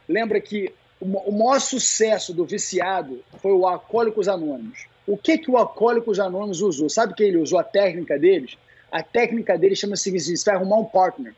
[0.08, 4.88] Lembra que o maior sucesso do viciado foi o Alcoólicos Anônimos.
[5.06, 6.90] O que, que o Alcoólicos Anônimos usou?
[6.90, 8.58] Sabe que ele usou a técnica deles?
[8.92, 11.34] A técnica deles chama-se você vai arrumar um partner.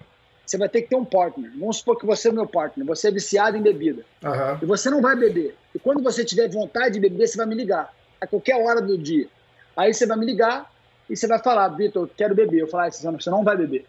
[0.45, 1.51] Você vai ter que ter um partner.
[1.57, 4.03] Vamos supor que você é meu partner, você é viciado em bebida.
[4.23, 4.59] Uhum.
[4.61, 5.55] E você não vai beber.
[5.73, 7.93] E quando você tiver vontade de beber, você vai me ligar.
[8.21, 9.27] A qualquer hora do dia.
[9.75, 10.71] Aí você vai me ligar
[11.09, 12.59] e você vai falar, Vitor, eu quero beber.
[12.59, 13.85] Eu falar, ah, você não vai beber.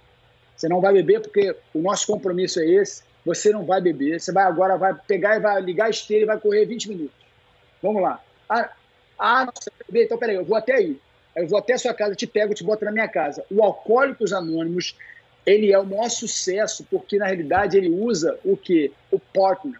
[0.56, 3.02] Você não vai beber porque o nosso compromisso é esse.
[3.24, 4.18] Você não vai beber.
[4.18, 7.16] Você vai agora vai pegar e vai ligar a esteira e vai correr 20 minutos.
[7.82, 8.22] Vamos lá.
[8.48, 8.70] Ah,
[9.18, 10.98] ah, nossa, então peraí, eu vou até aí.
[11.34, 13.44] Eu vou até a sua casa, te pego, te boto na minha casa.
[13.50, 14.96] O Alcoólicos Anônimos,
[15.44, 18.90] ele é o maior sucesso porque, na realidade, ele usa o quê?
[19.10, 19.78] O partner.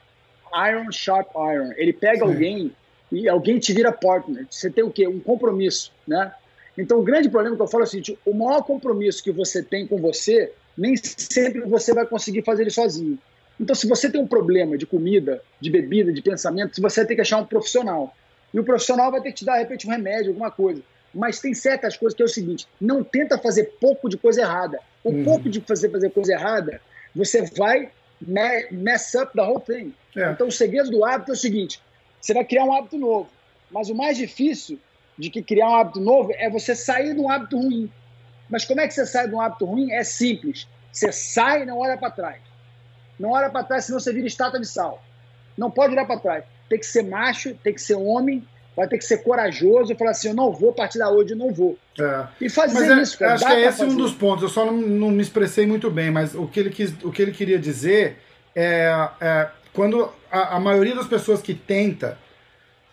[0.71, 1.73] Iron Sharp Iron.
[1.77, 2.33] Ele pega Sim.
[2.33, 2.73] alguém
[3.11, 4.47] e alguém te vira partner.
[4.51, 5.07] Você tem o quê?
[5.07, 6.33] Um compromisso, né?
[6.77, 9.63] Então, o grande problema que eu falo é o seguinte, o maior compromisso que você
[9.63, 13.19] tem com você, nem sempre você vai conseguir fazer ele sozinho.
[13.59, 17.15] Então, se você tem um problema de comida, de bebida, de pensamento, você vai ter
[17.15, 18.15] que achar um profissional.
[18.57, 20.83] E o profissional vai ter que te dar, de repente, um remédio, alguma coisa.
[21.15, 24.81] Mas tem certas coisas que é o seguinte: não tenta fazer pouco de coisa errada.
[25.05, 25.25] O uhum.
[25.25, 26.81] pouco de fazer, fazer coisa errada,
[27.15, 27.91] você vai
[28.71, 29.95] mess up the whole thing.
[30.17, 30.31] É.
[30.31, 31.83] Então, o segredo do hábito é o seguinte:
[32.19, 33.29] você vai criar um hábito novo.
[33.71, 34.81] Mas o mais difícil
[35.19, 37.93] de que criar um hábito novo é você sair de um hábito ruim.
[38.49, 39.93] Mas como é que você sai de um hábito ruim?
[39.93, 40.67] É simples.
[40.91, 42.41] Você sai e não olha para trás.
[43.21, 45.03] Não olha para trás, senão você vira estátua de sal.
[45.59, 48.47] Não pode olhar para trás tem que ser macho, tem que ser homem,
[48.77, 51.37] vai ter que ser corajoso e falar assim: eu não vou partir da hoje, eu
[51.37, 51.79] não vou.
[51.99, 52.27] É.
[52.41, 53.35] E fazer é, isso, cara.
[53.35, 53.91] Acho que é esse fazer.
[53.91, 54.43] um dos pontos.
[54.43, 57.23] Eu só não, não, me expressei muito bem, mas o que ele, quis, o que
[57.23, 58.19] ele queria dizer
[58.55, 62.19] é, é quando a, a, maioria das pessoas que tenta,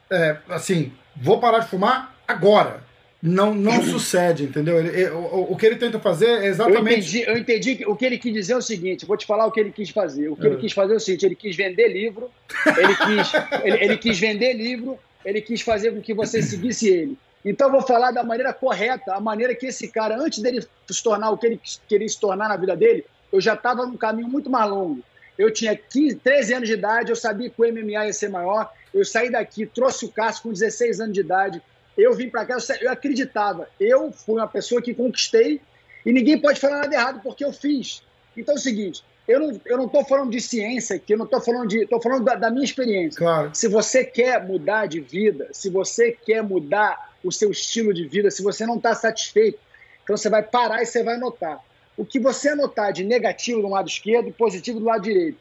[0.09, 2.81] é, assim, vou parar de fumar agora
[3.25, 4.77] não, não sucede, entendeu?
[4.77, 6.83] Ele, o, o, que ele tenta fazer é exatamente.
[6.83, 9.25] Eu entendi, eu entendi que o que ele quis dizer é o seguinte: vou te
[9.25, 10.27] falar o que ele quis fazer.
[10.27, 10.49] O que é.
[10.49, 12.29] ele quis fazer é o seguinte: ele quis vender livro,
[12.65, 17.17] ele quis, ele, ele, quis vender livro, ele quis fazer com que você seguisse ele.
[17.45, 21.01] Então, eu vou falar da maneira correta, a maneira que esse cara, antes dele se
[21.01, 24.27] tornar o que ele queria se tornar na vida dele, eu já estava num caminho
[24.27, 25.01] muito mais longo.
[25.37, 28.69] Eu tinha 15, 13 anos de idade, eu sabia que o MMA ia ser maior.
[28.93, 31.61] Eu saí daqui, trouxe o Cássio com 16 anos de idade
[31.97, 33.67] eu vim para cá, eu acreditava.
[33.79, 35.61] Eu fui uma pessoa que conquistei
[36.05, 38.01] e ninguém pode falar nada errado porque eu fiz.
[38.35, 41.25] Então é o seguinte, eu não, eu não tô falando de ciência aqui, eu não
[41.25, 41.83] estou falando de.
[41.83, 43.17] estou falando da, da, minha experiência.
[43.17, 43.51] Claro.
[43.53, 48.29] Se você quer mudar de vida, se você quer mudar o seu estilo de vida,
[48.29, 49.59] se você não está satisfeito,
[50.03, 51.63] então você vai parar e você vai anotar.
[51.95, 55.37] O que você anotar de negativo do lado esquerdo e positivo do lado direito.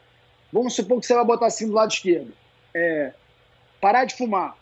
[0.52, 2.32] Vamos supor que você vai botar assim do lado esquerdo.
[2.74, 3.12] É,
[3.80, 4.54] parar de fumar.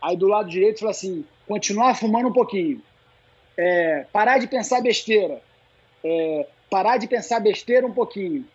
[0.00, 2.80] Aí do lado direito fala assim: continuar fumando um pouquinho.
[3.56, 5.40] É, parar de pensar besteira.
[6.04, 8.46] É, parar de pensar besteira um pouquinho.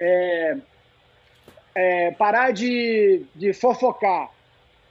[0.00, 0.56] É,
[1.74, 4.30] é parar de, de fofocar.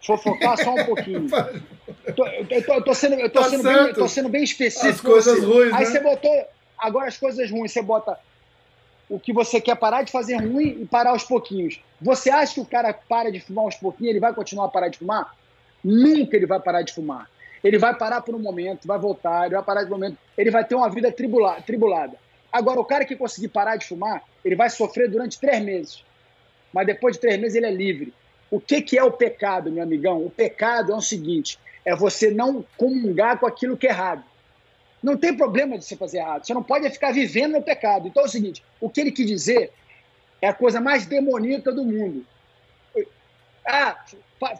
[0.05, 1.27] Fofocar só um pouquinho.
[2.15, 4.89] tô, eu, tô, eu tô sendo, eu tô, tá sendo bem, tô sendo bem específico.
[4.89, 5.73] As coisas ruins.
[5.73, 5.85] Aí né?
[5.85, 6.45] você botou.
[6.77, 8.17] Agora as coisas ruins, você bota
[9.07, 11.79] o que você quer parar de fazer ruim e parar aos pouquinhos.
[12.01, 14.87] Você acha que o cara para de fumar aos pouquinhos, ele vai continuar a parar
[14.87, 15.35] de fumar?
[15.83, 17.29] Nunca ele vai parar de fumar.
[17.63, 20.49] Ele vai parar por um momento, vai voltar, ele vai parar de um momento, ele
[20.49, 22.17] vai ter uma vida tribula, tribulada.
[22.51, 26.03] Agora, o cara que conseguir parar de fumar, ele vai sofrer durante três meses.
[26.73, 28.13] Mas depois de três meses ele é livre.
[28.49, 30.25] O que, que é o pecado, meu amigão?
[30.25, 34.23] O pecado é o seguinte: é você não comungar com aquilo que é errado.
[35.01, 36.45] Não tem problema de você fazer errado.
[36.45, 38.07] Você não pode ficar vivendo no pecado.
[38.07, 39.71] Então é o seguinte: o que ele quis dizer
[40.41, 42.25] É a coisa mais demoníaca do mundo.
[43.65, 44.03] Ah,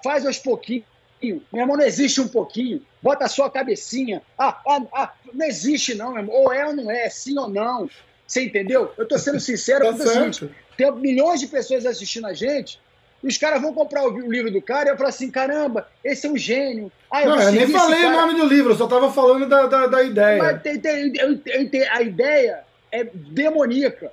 [0.03, 0.85] faz aos pouquinhos.
[1.21, 2.81] Meu irmão, não existe um pouquinho.
[3.01, 4.21] Bota só a cabecinha.
[4.37, 6.35] Ah, ah, ah, não existe, não, meu irmão.
[6.35, 7.89] Ou é ou não é, sim ou não.
[8.25, 8.91] Você entendeu?
[8.97, 12.79] Eu tô sendo sincero, tá seguinte, tem milhões de pessoas assistindo a gente.
[13.23, 16.25] E os caras vão comprar o livro do cara e eu falo assim: caramba, esse
[16.25, 16.91] é um gênio.
[17.11, 19.67] Ah, eu não, eu nem falei o nome do livro, eu só tava falando da,
[19.67, 20.41] da, da ideia.
[20.41, 24.11] Mas tem, tem, tem, a ideia é demoníaca.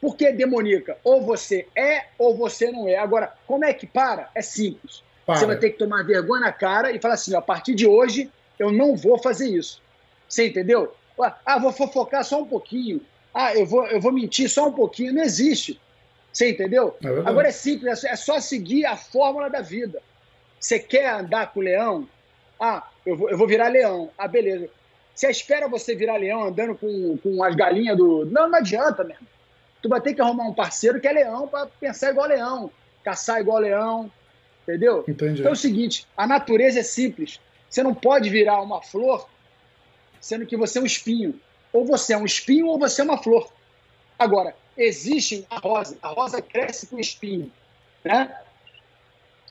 [0.00, 0.96] Por que demoníaca?
[1.04, 2.96] Ou você é ou você não é.
[2.96, 4.30] Agora, como é que para?
[4.34, 5.02] É simples.
[5.26, 5.36] Para.
[5.36, 8.30] Você vai ter que tomar vergonha na cara e falar assim: a partir de hoje
[8.58, 9.82] eu não vou fazer isso.
[10.28, 10.94] Você entendeu?
[11.44, 13.00] Ah, vou fofocar só um pouquinho.
[13.34, 15.12] Ah, eu vou, eu vou mentir só um pouquinho.
[15.12, 15.80] Não existe.
[16.32, 16.96] Você entendeu?
[17.02, 20.00] É Agora é simples, é só seguir a fórmula da vida.
[20.58, 22.08] Você quer andar com o leão?
[22.58, 24.10] Ah, eu vou, eu vou virar leão.
[24.16, 24.68] Ah, beleza.
[25.14, 28.24] Você espera você virar leão andando com, com as galinhas do.
[28.26, 29.26] Não, não adianta mesmo
[29.82, 32.70] tu vai ter que arrumar um parceiro que é leão para pensar igual leão,
[33.02, 34.10] caçar igual leão,
[34.70, 35.04] entendeu?
[35.06, 35.40] Entendi.
[35.40, 37.40] Então é o seguinte, a natureza é simples.
[37.68, 39.28] Você não pode virar uma flor
[40.20, 41.40] sendo que você é um espinho.
[41.72, 43.50] Ou você é um espinho ou você é uma flor.
[44.18, 45.96] Agora, existe a rosa.
[46.02, 47.50] A rosa cresce com espinho,
[48.04, 48.36] né?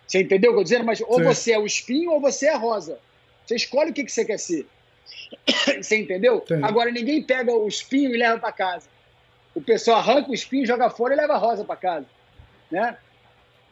[0.05, 0.86] Você entendeu o que eu estou dizendo?
[0.86, 1.24] Mas ou Sim.
[1.24, 2.99] você é o espinho ou você é a rosa.
[3.45, 4.67] Você escolhe o que, que você quer ser.
[5.82, 6.43] Você entendeu?
[6.47, 6.63] Sim.
[6.63, 8.88] Agora, ninguém pega o espinho e leva para casa
[9.53, 12.05] o pessoal arranca o espinho, joga fora e leva a rosa para casa.
[12.72, 12.97] Né?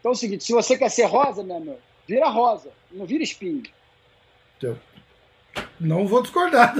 [0.07, 1.77] Então é o seguinte, se você quer ser rosa, meu irmão,
[2.07, 3.63] vira rosa, não vira espinho.
[5.77, 6.73] Não vou discordar.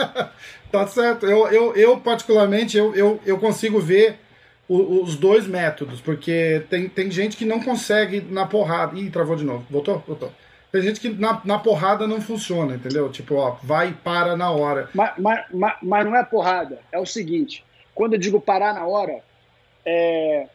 [0.72, 1.26] tá certo.
[1.26, 4.18] Eu, eu, eu particularmente, eu, eu, eu consigo ver
[4.66, 8.98] o, os dois métodos, porque tem, tem gente que não consegue na porrada.
[8.98, 9.66] Ih, travou de novo.
[9.68, 10.02] Voltou?
[10.06, 10.32] Voltou.
[10.72, 13.12] Tem gente que na, na porrada não funciona, entendeu?
[13.12, 14.88] Tipo, ó, vai e para na hora.
[14.94, 16.78] Mas, mas, mas, mas não é porrada.
[16.90, 17.62] É o seguinte:
[17.94, 19.22] quando eu digo parar na hora,
[19.84, 20.48] é,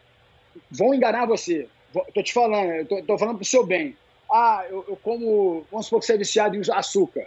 [0.72, 1.68] vão enganar você.
[1.94, 3.96] Estou te falando, estou falando para o seu bem.
[4.30, 5.64] Ah, eu, eu, como.
[5.70, 7.26] Vamos supor que você é viciado em açúcar.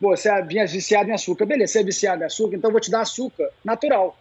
[0.00, 1.46] Pô, você é viciado em açúcar.
[1.46, 4.18] Beleza, você é viciado em açúcar, então eu vou te dar açúcar natural.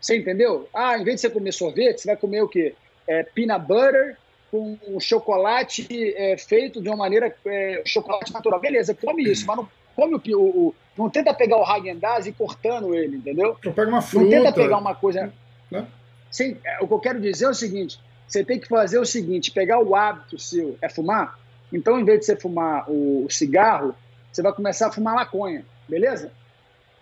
[0.00, 0.68] Você entendeu?
[0.72, 2.74] Ah, em vez de você comer sorvete, você vai comer o quê?
[3.06, 4.16] É, peanut butter
[4.50, 5.86] com chocolate
[6.16, 7.34] é, feito de uma maneira.
[7.46, 8.58] É, chocolate natural.
[8.58, 12.94] Beleza, come isso, mas não come o, o, não tenta pegar o Hagen-Dazs e cortando
[12.94, 13.56] ele, entendeu?
[13.64, 14.24] Ou pega uma fruta.
[14.24, 15.32] Não tenta pegar uma coisa...
[15.70, 15.86] Né?
[16.30, 19.04] Sim, é, o que eu quero dizer é o seguinte, você tem que fazer o
[19.04, 21.36] seguinte, pegar o hábito seu, é fumar,
[21.72, 23.94] então em vez de você fumar o, cigarro,
[24.30, 26.30] você vai começar a fumar maconha, beleza?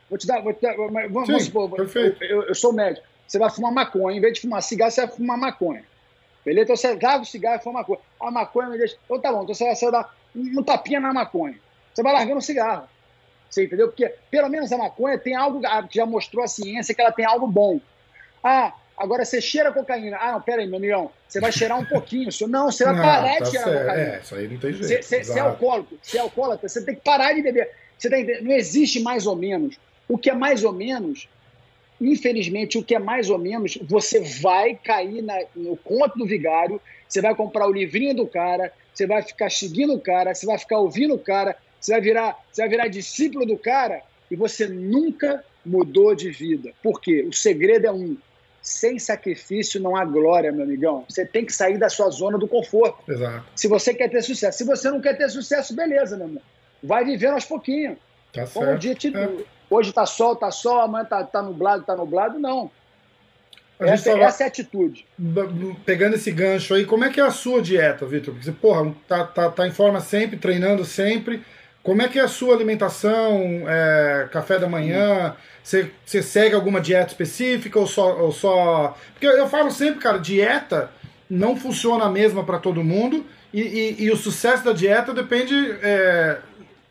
[0.08, 2.24] Vou te dar, vou te dar vamos, Sim, supor, perfeito.
[2.24, 5.14] Eu, eu, sou médico, você vai fumar maconha, em vez de fumar cigarro, você vai
[5.14, 5.84] fumar maconha.
[6.42, 6.64] Beleza?
[6.64, 7.98] Então você larga o cigarro e fuma maconha.
[8.18, 8.96] A maconha me deixa.
[9.04, 11.58] Então tá bom, então você vai, você vai dar um tapinha na maconha.
[11.92, 12.88] Você vai largando o cigarro.
[13.50, 13.88] Você entendeu?
[13.88, 17.26] Porque pelo menos a maconha tem algo que já mostrou a ciência que ela tem
[17.26, 17.78] algo bom.
[18.42, 20.18] Ah, agora você cheira cocaína.
[20.20, 21.10] Ah, não, pera aí, meu amigão.
[21.28, 22.28] Você vai cheirar um pouquinho.
[22.48, 23.86] Não, você vai parar tá de cheirar certo.
[23.86, 24.02] cocaína.
[24.02, 25.04] É, isso aí não tem jeito.
[25.04, 27.70] Você, você é alcoólico, você é alcoólatra, você tem que parar de beber.
[27.96, 29.76] Você tá Não existe mais ou menos.
[30.08, 31.28] O que é mais ou menos,
[32.00, 36.80] infelizmente, o que é mais ou menos, você vai cair na, no conto do vigário,
[37.06, 40.58] você vai comprar o livrinho do cara, você vai ficar seguindo o cara, você vai
[40.58, 44.66] ficar ouvindo o cara, você vai virar, você vai virar discípulo do cara e você
[44.66, 46.72] nunca mudou de vida.
[46.82, 47.24] Por quê?
[47.28, 48.16] O segredo é um.
[48.68, 51.04] Sem sacrifício não há glória, meu amigão.
[51.08, 53.10] Você tem que sair da sua zona do conforto.
[53.10, 53.46] Exato.
[53.56, 54.58] Se você quer ter sucesso.
[54.58, 56.42] Se você não quer ter sucesso, beleza, meu irmão.
[56.82, 57.96] Vai vivendo aos pouquinhos.
[58.30, 58.80] Tá Como certo.
[58.80, 59.16] dia te...
[59.16, 59.30] é.
[59.70, 62.38] Hoje tá sol, tá sol, amanhã tá, tá nublado, tá nublado.
[62.38, 62.70] Não.
[63.80, 64.24] Essa, tava...
[64.24, 65.06] essa, é a atitude.
[65.86, 68.34] Pegando esse gancho aí, como é que é a sua dieta, Vitor?
[68.34, 71.42] Porque você, porra, tá, tá, tá em forma sempre, treinando sempre.
[71.82, 75.34] Como é que é a sua alimentação, é, café da manhã?
[75.68, 78.96] Você, você segue alguma dieta específica ou só, ou só.
[79.12, 80.90] Porque eu falo sempre, cara, dieta
[81.28, 85.54] não funciona a mesma para todo mundo e, e, e, o sucesso da dieta depende
[85.82, 86.38] é,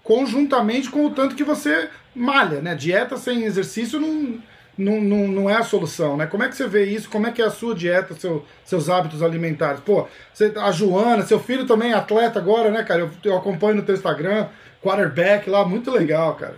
[0.04, 2.76] conjuntamente com o tanto que você malha, né?
[2.76, 4.38] Dieta sem exercício não,
[4.78, 6.28] não, não, não é a solução, né?
[6.28, 7.10] Como é que você vê isso?
[7.10, 9.80] Como é que é a sua dieta, seu, seus hábitos alimentares?
[9.80, 13.00] Pô, você, a Joana, seu filho também é atleta agora, né, cara?
[13.00, 14.50] Eu, eu acompanho no teu Instagram
[14.84, 16.58] quarterback lá, muito legal, cara.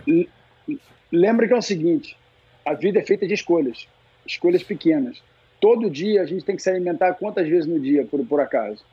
[1.12, 2.16] Lembra que é o seguinte:
[2.64, 3.88] a vida é feita de escolhas,
[4.26, 5.22] escolhas pequenas.
[5.60, 8.84] Todo dia a gente tem que se alimentar quantas vezes no dia, por, por acaso?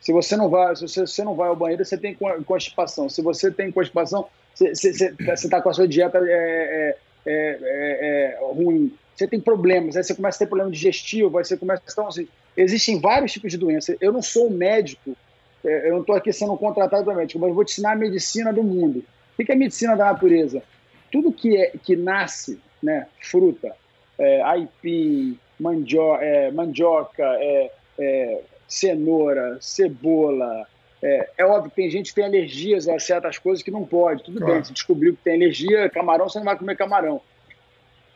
[0.00, 2.16] Se você não vai, se você, você não vai ao banheiro, você tem
[2.46, 3.08] constipação.
[3.08, 6.96] Se você tem constipação, você está com a sua dieta é, é,
[7.26, 8.92] é, é, ruim.
[9.14, 11.82] Você tem problemas, aí você começa a ter problema digestivo, aí você começa.
[11.88, 13.96] Então, assim, existem vários tipos de doenças.
[14.00, 15.16] Eu não sou médico
[15.64, 18.52] é, eu não estou aqui sendo contratado para médico, mas vou te ensinar a medicina
[18.52, 19.04] do mundo.
[19.38, 20.62] O que é a medicina da natureza?
[21.10, 23.74] Tudo que, é, que nasce, né, fruta,
[24.18, 30.66] é, aipim, mandioca, é, mandioca é, é, cenoura, cebola.
[31.02, 34.24] É, é, óbvio que tem gente que tem alergias a certas coisas que não pode.
[34.24, 34.54] Tudo claro.
[34.54, 37.20] bem, se descobriu que tem alergia, camarão, você não vai comer camarão.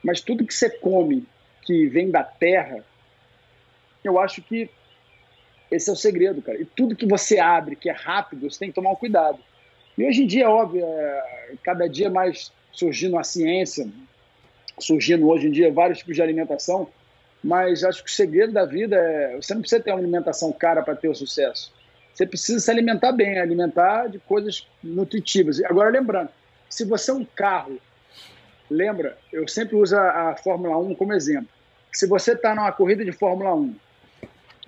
[0.02, 1.26] Mas tudo que você come
[1.62, 2.84] que vem da terra,
[4.04, 4.70] eu acho que
[5.70, 6.60] esse é o segredo, cara.
[6.60, 9.38] E tudo que você abre, que é rápido, você tem que tomar um cuidado.
[9.96, 13.88] E hoje em dia, é óbvio, é, cada dia mais surgindo a ciência,
[14.78, 16.88] surgindo hoje em dia vários tipos de alimentação,
[17.42, 20.82] mas acho que o segredo da vida é você não precisa ter uma alimentação cara
[20.82, 21.72] para ter o sucesso.
[22.12, 25.62] Você precisa se alimentar bem, alimentar de coisas nutritivas.
[25.64, 26.30] Agora, lembrando,
[26.68, 27.78] se você é um carro,
[28.70, 31.48] lembra, eu sempre uso a, a Fórmula 1 como exemplo.
[31.92, 33.74] Se você está numa corrida de Fórmula 1,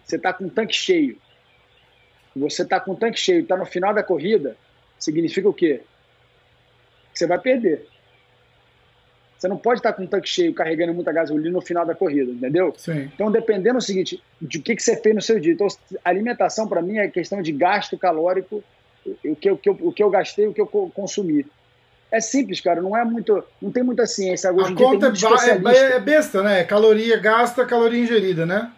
[0.05, 1.19] você está com o tanque cheio,
[2.35, 4.57] você está com o tanque cheio, está no final da corrida,
[4.99, 5.83] significa o quê?
[7.13, 7.87] Você vai perder.
[9.39, 12.33] Você não pode estar com o tanque cheio, carregando muita gasolina no final da corrida,
[12.33, 12.75] entendeu?
[12.77, 13.09] Sim.
[13.15, 15.53] Então, dependendo do seguinte, de o que, que você fez no seu dia.
[15.53, 15.69] Então,
[16.05, 18.65] alimentação, para mim, é questão de gasto calórico,
[19.25, 21.47] o que, o, que eu, o que eu gastei, o que eu consumi.
[22.11, 23.45] É simples, cara, não é muito.
[23.63, 24.51] Não tem muita ciência.
[24.51, 26.65] Hoje a conta é, é, é, besta, né?
[26.65, 28.73] Caloria gasta, caloria ingerida, né?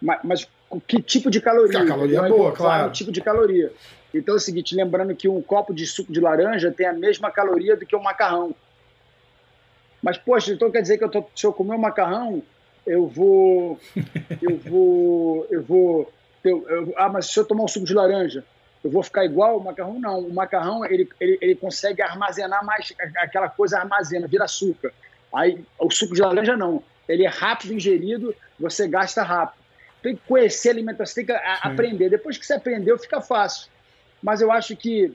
[0.00, 0.48] Mas, mas
[0.78, 1.80] que tipo de caloria?
[1.80, 2.88] A caloria é boa, claro.
[2.88, 3.72] O tipo de caloria.
[4.14, 7.30] Então é o seguinte, lembrando que um copo de suco de laranja tem a mesma
[7.30, 8.54] caloria do que um macarrão.
[10.02, 12.42] Mas, poxa, então quer dizer que eu tô, se eu comer um macarrão,
[12.86, 13.78] eu vou.
[14.40, 15.46] Eu vou.
[15.50, 16.12] Eu vou.
[16.42, 18.42] Eu, eu, ah, mas se eu tomar um suco de laranja,
[18.82, 20.00] eu vou ficar igual o macarrão?
[20.00, 20.20] Não.
[20.20, 22.92] O macarrão, ele, ele, ele consegue armazenar mais.
[23.18, 24.92] Aquela coisa armazena, vira açúcar.
[25.32, 26.82] Aí, o suco de laranja não.
[27.06, 29.59] Ele é rápido ingerido, você gasta rápido.
[30.02, 32.08] Tem que conhecer a alimentação, tem que a, aprender.
[32.08, 33.68] Depois que você aprendeu, fica fácil.
[34.22, 35.12] Mas eu acho que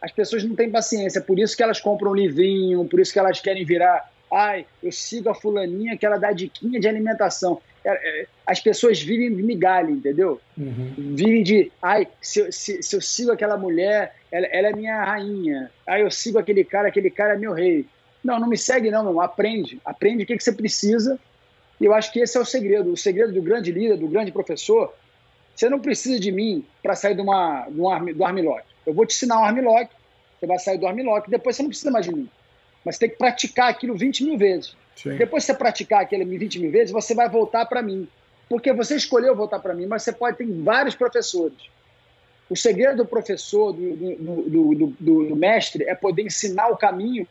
[0.00, 3.18] as pessoas não têm paciência, por isso que elas compram um livrinho, por isso que
[3.18, 4.10] elas querem virar.
[4.32, 7.60] Ai, eu sigo a fulaninha que ela dá diquinha de alimentação.
[7.84, 10.40] É, é, as pessoas vivem de migalha, entendeu?
[10.56, 11.14] Uhum.
[11.16, 15.02] Vivem de, ai, se, eu, se, se eu sigo aquela mulher, ela, ela, é minha
[15.02, 15.70] rainha.
[15.86, 17.86] Ai, eu sigo aquele cara, aquele cara é meu rei.
[18.22, 19.20] Não, não me segue não, não.
[19.20, 19.80] Aprende.
[19.84, 21.18] Aprende o que, que você precisa.
[21.80, 22.92] E eu acho que esse é o segredo.
[22.92, 24.92] O segredo do grande líder, do grande professor.
[25.54, 28.64] Você não precisa de mim para sair de uma, de um, do armlock.
[28.86, 29.90] Eu vou te ensinar um armlock,
[30.38, 32.28] você vai sair do armlock, depois você não precisa mais de mim.
[32.84, 34.74] Mas você tem que praticar aquilo 20 mil vezes.
[34.96, 35.16] Sim.
[35.16, 38.08] Depois que você praticar aquilo 20 mil vezes, você vai voltar para mim.
[38.48, 41.58] Porque você escolheu voltar para mim, mas você pode ter vários professores.
[42.48, 47.26] O segredo do professor, do, do, do, do mestre, é poder ensinar o caminho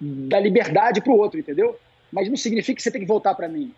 [0.00, 1.78] da liberdade para o outro, entendeu?
[2.16, 3.74] Mas não significa que você tem que voltar para mim.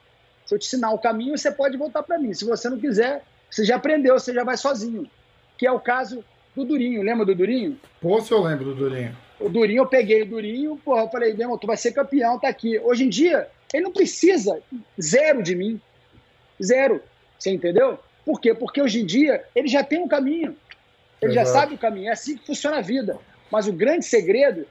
[0.47, 2.33] Se eu te ensinar o caminho, você pode voltar para mim.
[2.33, 5.11] Se você não quiser, você já aprendeu, você já vai sozinho.
[5.59, 6.25] Que é o caso
[6.55, 7.03] do Durinho.
[7.03, 7.77] Lembra do Durinho?
[8.01, 9.17] Pô, se eu lembro do Durinho.
[9.41, 12.49] O Durinho, eu peguei o Durinho, porra, eu falei, meu, tu vai ser campeão, tá
[12.49, 12.79] aqui.
[12.79, 14.63] Hoje em dia, ele não precisa
[15.03, 15.81] zero de mim.
[16.63, 17.03] Zero.
[17.37, 17.99] Você entendeu?
[18.25, 18.55] Por quê?
[18.55, 20.57] Porque hoje em dia ele já tem um caminho.
[21.21, 21.49] Ele Exato.
[21.49, 22.09] já sabe o caminho.
[22.09, 23.19] É assim que funciona a vida.
[23.51, 24.65] Mas o grande segredo,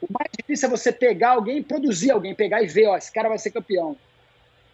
[0.00, 3.12] o mais difícil é você pegar alguém e produzir alguém, pegar e ver, ó, esse
[3.12, 3.96] cara vai ser campeão.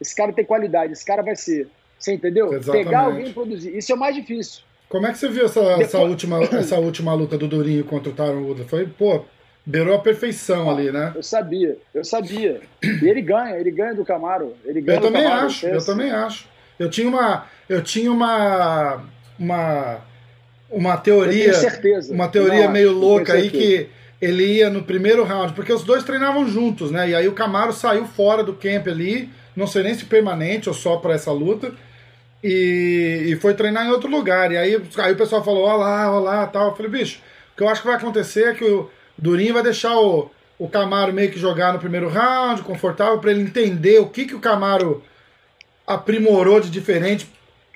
[0.01, 1.69] Esse cara tem qualidade, esse cara vai ser.
[1.99, 2.53] Você entendeu?
[2.53, 2.85] Exatamente.
[2.85, 3.77] Pegar alguém e produzir.
[3.77, 4.63] Isso é o mais difícil.
[4.89, 5.81] Como é que você viu essa, Depois...
[5.81, 8.69] essa, última, essa última luta do Durinho contra o Tyron Woodley?
[8.69, 9.25] Foi, pô,
[9.65, 11.13] beirou a perfeição ah, ali, né?
[11.15, 12.61] Eu sabia, eu sabia.
[12.83, 14.55] E ele ganha, ele ganha do Camaro.
[14.65, 16.49] Ele ganha eu também Camaro, acho, eu também acho.
[16.79, 19.05] Eu tinha uma, eu tinha uma,
[19.39, 20.01] uma,
[20.69, 22.13] uma teoria, certeza.
[22.13, 23.89] uma teoria meio louca aí que
[24.23, 27.11] ele ia no primeiro round, porque os dois treinavam juntos, né?
[27.11, 30.75] E aí o Camaro saiu fora do camp ali, não sei nem se permanente ou
[30.75, 31.73] só para essa luta
[32.43, 34.51] e, e, foi treinar em outro lugar.
[34.51, 36.71] E aí, aí o pessoal falou: Olha lá, olha lá, tal.
[36.71, 37.21] Eu falei: Bicho,
[37.53, 40.69] o que eu acho que vai acontecer é que o Durinho vai deixar o, o
[40.69, 44.41] Camaro meio que jogar no primeiro round, confortável, para ele entender o que, que o
[44.41, 45.03] Camaro
[45.87, 47.29] aprimorou de diferente.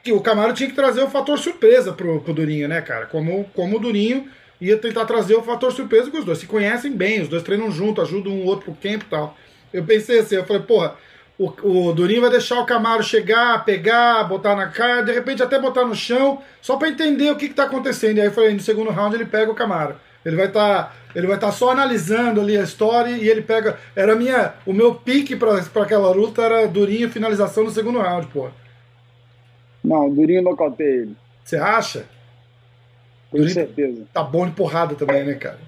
[0.02, 3.06] Que o Camaro tinha que trazer o fator surpresa pro, pro Durinho, né, cara?
[3.06, 4.28] Como, como o Durinho
[4.60, 7.70] ia tentar trazer o fator surpresa que os dois se conhecem bem, os dois treinam
[7.70, 9.36] junto, ajudam um outro pro campo e tal.
[9.72, 10.96] Eu pensei assim, eu falei, porra,
[11.38, 15.58] o, o Durinho vai deixar o Camaro chegar, pegar, botar na cara, de repente até
[15.58, 18.16] botar no chão, só para entender o que, está acontecendo.
[18.16, 19.96] E aí eu falei, no segundo round ele pega o Camaro.
[20.24, 23.42] Ele vai estar, tá, ele vai estar tá só analisando ali a história e ele
[23.42, 23.78] pega.
[23.94, 28.48] Era minha, o meu pique para aquela luta era Durinho finalização no segundo round, pô.
[29.84, 31.16] Não, Durinho nocauteia ele.
[31.44, 32.06] Você acha?
[33.36, 34.06] Tenho Durinho certeza.
[34.12, 35.58] Tá bom de porrada também, né, cara?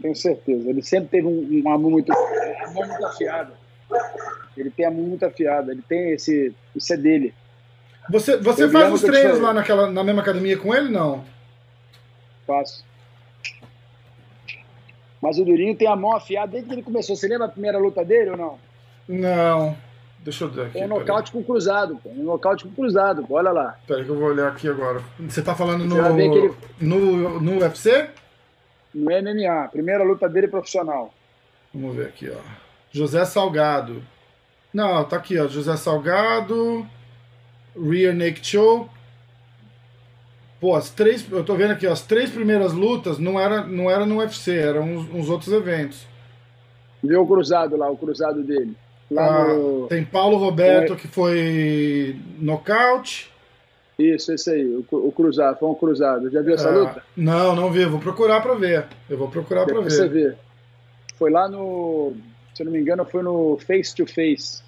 [0.00, 0.70] Tenho certeza.
[0.70, 3.52] Ele sempre teve uma mão muito, uma mão muito afiada.
[4.56, 6.54] Ele tem a mão muito afiada, ele tem esse.
[6.74, 7.34] Isso é dele.
[8.08, 11.24] Você, você faz os treinos lá naquela, na mesma academia com ele, não?
[12.46, 12.84] Faço.
[15.20, 17.16] Mas o Durinho tem a mão afiada desde que ele começou.
[17.16, 18.58] Você lembra a primeira luta dele ou não?
[19.08, 19.76] Não.
[20.24, 20.80] Deixa eu ver aqui.
[20.80, 22.08] É um nocaute com cruzado, pô.
[22.08, 23.34] Um nocaute com cruzado, pô.
[23.34, 23.78] Olha lá.
[23.86, 25.02] Peraí que eu vou olhar aqui agora.
[25.20, 26.54] Você tá falando no, ele...
[26.80, 28.08] no, no UFC?
[28.94, 29.68] No MMA.
[29.68, 31.12] Primeira luta dele profissional.
[31.74, 32.40] Vamos ver aqui, ó.
[32.90, 34.02] José Salgado.
[34.72, 35.46] Não, tá aqui, ó.
[35.46, 36.86] José Salgado.
[37.76, 38.88] Rear Naked Choke.
[40.58, 41.30] Pô, as três.
[41.30, 44.56] Eu tô vendo aqui, ó, as três primeiras lutas não era, não era no UFC,
[44.56, 46.06] eram uns, uns outros eventos.
[47.02, 48.74] Vê o cruzado lá, o cruzado dele.
[49.16, 49.86] Ah, no...
[49.88, 50.96] Tem Paulo Roberto, é...
[50.96, 53.30] que foi nocaute.
[53.98, 56.30] Isso, esse aí, o, o cruzado, foi um cruzado.
[56.30, 57.02] Já viu essa ah, luta?
[57.16, 58.86] Não, não vi, vou procurar pra ver.
[59.08, 59.90] Eu vou procurar pra ver.
[59.90, 60.36] Você ver.
[61.16, 62.12] Foi lá no,
[62.54, 64.62] se eu não me engano, foi no Face to Face.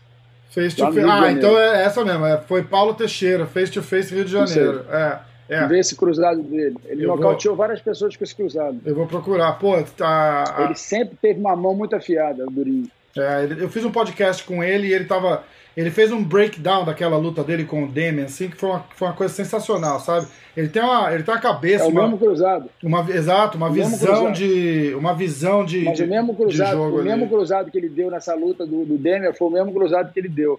[0.50, 1.00] Face to Face.
[1.00, 4.84] Ah, então é essa mesmo, é, foi Paulo Teixeira, Face to Face Rio de Janeiro.
[4.90, 5.18] É.
[5.48, 5.64] É.
[5.66, 6.76] Ver esse cruzado dele.
[6.86, 7.64] Ele eu nocauteou vou...
[7.64, 8.80] várias pessoas com esse cruzado.
[8.84, 9.52] Eu vou procurar.
[9.52, 10.56] Pô, tá.
[10.64, 12.90] Ele sempre teve uma mão muito afiada, o Durinho.
[13.16, 15.44] É, eu fiz um podcast com ele e ele tava.
[15.76, 19.08] Ele fez um breakdown daquela luta dele com o Demian, assim, que foi uma, foi
[19.08, 20.26] uma coisa sensacional, sabe?
[20.56, 21.84] Ele tem uma, ele tem uma cabeça.
[21.84, 22.70] É o uma, mesmo cruzado.
[22.82, 24.94] Uma, exato, uma o visão de.
[24.94, 25.84] Uma visão de.
[25.84, 27.08] Mas de, o mesmo cruzado, o ali.
[27.10, 30.18] mesmo cruzado que ele deu nessa luta do, do Demian foi o mesmo cruzado que
[30.18, 30.58] ele deu.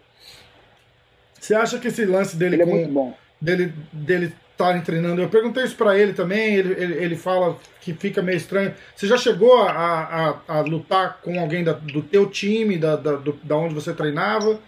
[1.40, 3.14] Você acha que esse lance dele ele com, é muito bom.
[3.42, 5.22] dele, dele estarem treinando.
[5.22, 8.74] Eu perguntei isso para ele também, ele, ele, ele, fala que fica meio estranho.
[8.96, 13.14] Você já chegou a, a, a lutar com alguém da, do teu time, da, da,
[13.14, 14.60] do, da onde você treinava?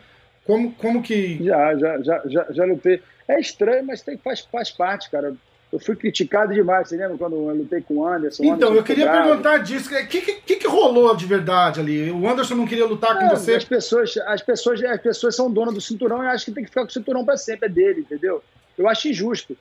[0.45, 1.43] Como, como que.
[1.43, 3.01] Já, já, já, já, já lutei.
[3.27, 5.33] É estranho, mas tem, faz, faz parte, cara.
[5.71, 8.43] Eu fui criticado demais, você lembra quando eu lutei com o Anderson?
[8.43, 9.93] Então, Anderson eu queria perguntar disso.
[9.93, 12.09] O que, que, que, rolou de verdade ali?
[12.09, 13.53] O Anderson não queria lutar com você?
[13.53, 16.69] As pessoas, as, pessoas, as pessoas são donas do cinturão e acham que tem que
[16.71, 18.43] ficar com o cinturão para sempre, é dele, entendeu?
[18.75, 19.55] Eu acho injusto.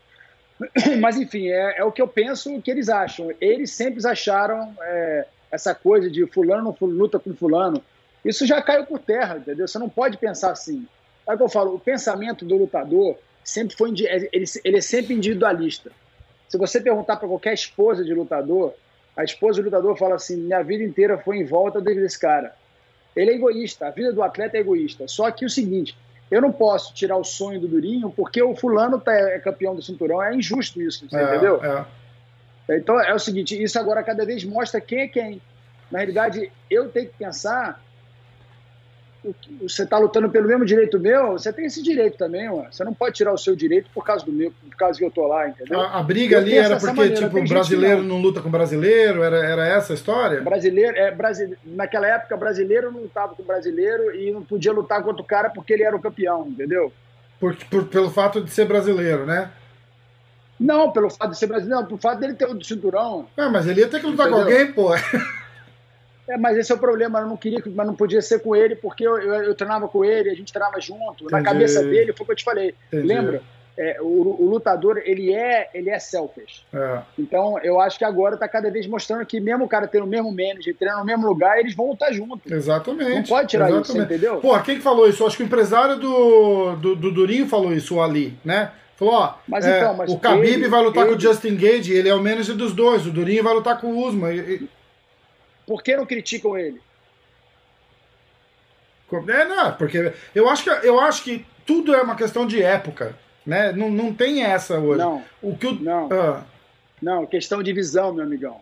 [1.01, 3.31] Mas, enfim, é, é, o que eu penso que eles acham.
[3.41, 7.83] Eles sempre acharam é, essa coisa de fulano luta com fulano.
[8.25, 9.67] Isso já caiu por terra, entendeu?
[9.67, 10.87] Você não pode pensar assim.
[11.27, 14.29] É o que eu falo, o pensamento do lutador sempre foi ele,
[14.65, 15.91] ele é sempre individualista.
[16.49, 18.75] Se você perguntar para qualquer esposa de lutador,
[19.17, 22.55] a esposa do lutador fala assim: minha vida inteira foi em volta desse cara.
[23.15, 25.07] Ele é egoísta, a vida do atleta é egoísta.
[25.09, 25.97] Só que o seguinte,
[26.31, 29.83] eu não posso tirar o sonho do Durinho porque o fulano tá, é campeão do
[29.83, 30.23] cinturão.
[30.23, 31.61] É injusto isso, é, entendeu?
[31.65, 32.77] É.
[32.77, 35.43] Então é o seguinte, isso agora cada vez mostra quem é quem.
[35.91, 37.83] Na realidade, eu tenho que pensar
[39.63, 42.69] você está lutando pelo mesmo direito meu, você tem esse direito também, ué.
[42.71, 45.11] Você não pode tirar o seu direito por causa do meu, por causa que eu
[45.11, 45.81] tô lá, entendeu?
[45.81, 47.29] A, a briga eu ali era porque, maneira.
[47.29, 48.17] tipo, brasileiro não.
[48.17, 48.21] não.
[48.21, 50.41] luta com brasileiro, era, era essa a história?
[50.41, 51.57] Brasileiro, é, brasile...
[51.65, 55.73] naquela época, brasileiro não lutava com brasileiro e não podia lutar contra o cara porque
[55.73, 56.93] ele era o campeão, entendeu?
[57.41, 59.51] Por, por, pelo fato de ser brasileiro, né?
[60.59, 63.27] Não, pelo fato de ser brasileiro, não, pelo fato dele ter o cinturão.
[63.37, 64.45] É, mas ele ia ter que lutar entendeu?
[64.45, 64.91] com alguém, pô.
[66.29, 68.77] É, mas esse é o problema, eu não queria, mas não podia ser com ele,
[68.77, 71.25] porque eu, eu, eu treinava com ele, a gente treinava junto.
[71.25, 71.33] Entendi.
[71.33, 72.75] Na cabeça dele, foi o que eu te falei.
[72.89, 73.07] Entendi.
[73.07, 73.43] Lembra?
[73.79, 76.67] É, o, o, lutador, ele é, ele é selfish.
[76.75, 76.99] É.
[77.17, 80.09] Então, eu acho que agora está cada vez mostrando que mesmo o cara tendo o
[80.09, 82.53] mesmo manager, treinando no mesmo lugar, eles vão lutar junto.
[82.53, 83.15] Exatamente.
[83.15, 83.89] Não pode tirar Exatamente.
[83.89, 84.41] isso, entendeu?
[84.41, 85.23] Pô, quem falou isso?
[85.23, 88.73] Eu acho que o empresário do, do, do Durinho falou isso, o Ali, né?
[88.97, 91.13] Falou, ó, mas, é, então, mas o Khabib ele, vai lutar ele...
[91.13, 93.93] com o Justin Gage, ele é o manager dos dois, o Durinho vai lutar com
[93.93, 94.35] o Usman.
[94.35, 94.69] E,
[95.69, 96.81] por que não criticam ele?
[99.29, 103.15] É, não, porque eu acho que, eu acho que tudo é uma questão de época.
[103.45, 103.73] Né?
[103.73, 104.99] Não, não tem essa hoje.
[104.99, 105.23] Não.
[105.43, 106.09] O que o, não.
[106.11, 106.45] Ah.
[107.01, 108.61] não, questão de visão, meu amigão.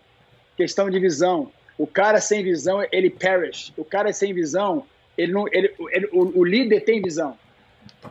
[0.56, 1.50] Questão de visão.
[1.78, 3.72] O cara sem visão, ele perish.
[3.76, 4.84] O cara sem visão,
[5.16, 7.36] ele não, ele, ele o, o, líder tem visão.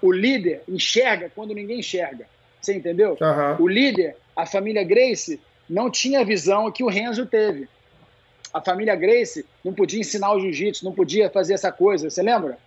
[0.02, 2.28] O líder enxerga quando ninguém enxerga.
[2.62, 3.18] Você entendeu?
[3.20, 3.66] Uhum.
[3.66, 5.40] O líder, a família Grace,
[5.70, 7.68] não tinha a visão que o Renzo teve
[8.56, 12.58] a família Grace não podia ensinar o jiu-jitsu, não podia fazer essa coisa, você lembra?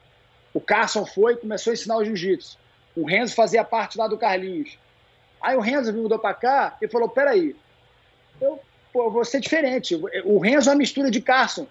[0.53, 2.59] O Carson foi e começou a ensinar o jiu-jitsu.
[2.95, 4.79] O Renzo fazia parte lá do Carlinhos.
[5.41, 7.57] Aí o Renzo mudou para cá e falou: peraí,
[8.39, 8.61] eu
[8.93, 9.99] pô, vou ser diferente.
[10.27, 11.67] O Renzo é uma mistura de Carson.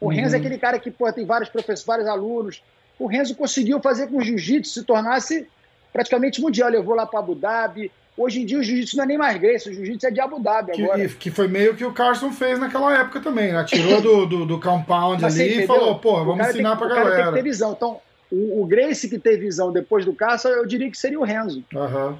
[0.00, 0.12] O uhum.
[0.12, 2.62] Renzo é aquele cara que pô, tem vários professores, vários alunos.
[3.00, 5.48] O Renzo conseguiu fazer com que o jiu-jitsu se tornasse
[5.92, 6.70] praticamente mundial.
[6.70, 9.70] Levou lá para Abu Dhabi, Hoje em dia o jiu-jitsu não é nem mais Grace,
[9.70, 11.08] o jiu-jitsu é de Abu Dhabi agora.
[11.08, 13.64] Que, que foi meio que o Carson fez naquela época também, né?
[13.64, 17.06] Tirou do, do, do compound Mas ali e falou, pô, vamos ensinar tem, pra galera.
[17.06, 17.72] O cara tem que ter visão.
[17.72, 18.00] Então,
[18.30, 21.64] o, o Grace que tem visão depois do Carson, eu diria que seria o Renzo.
[21.74, 22.08] Aham.
[22.08, 22.18] Uhum.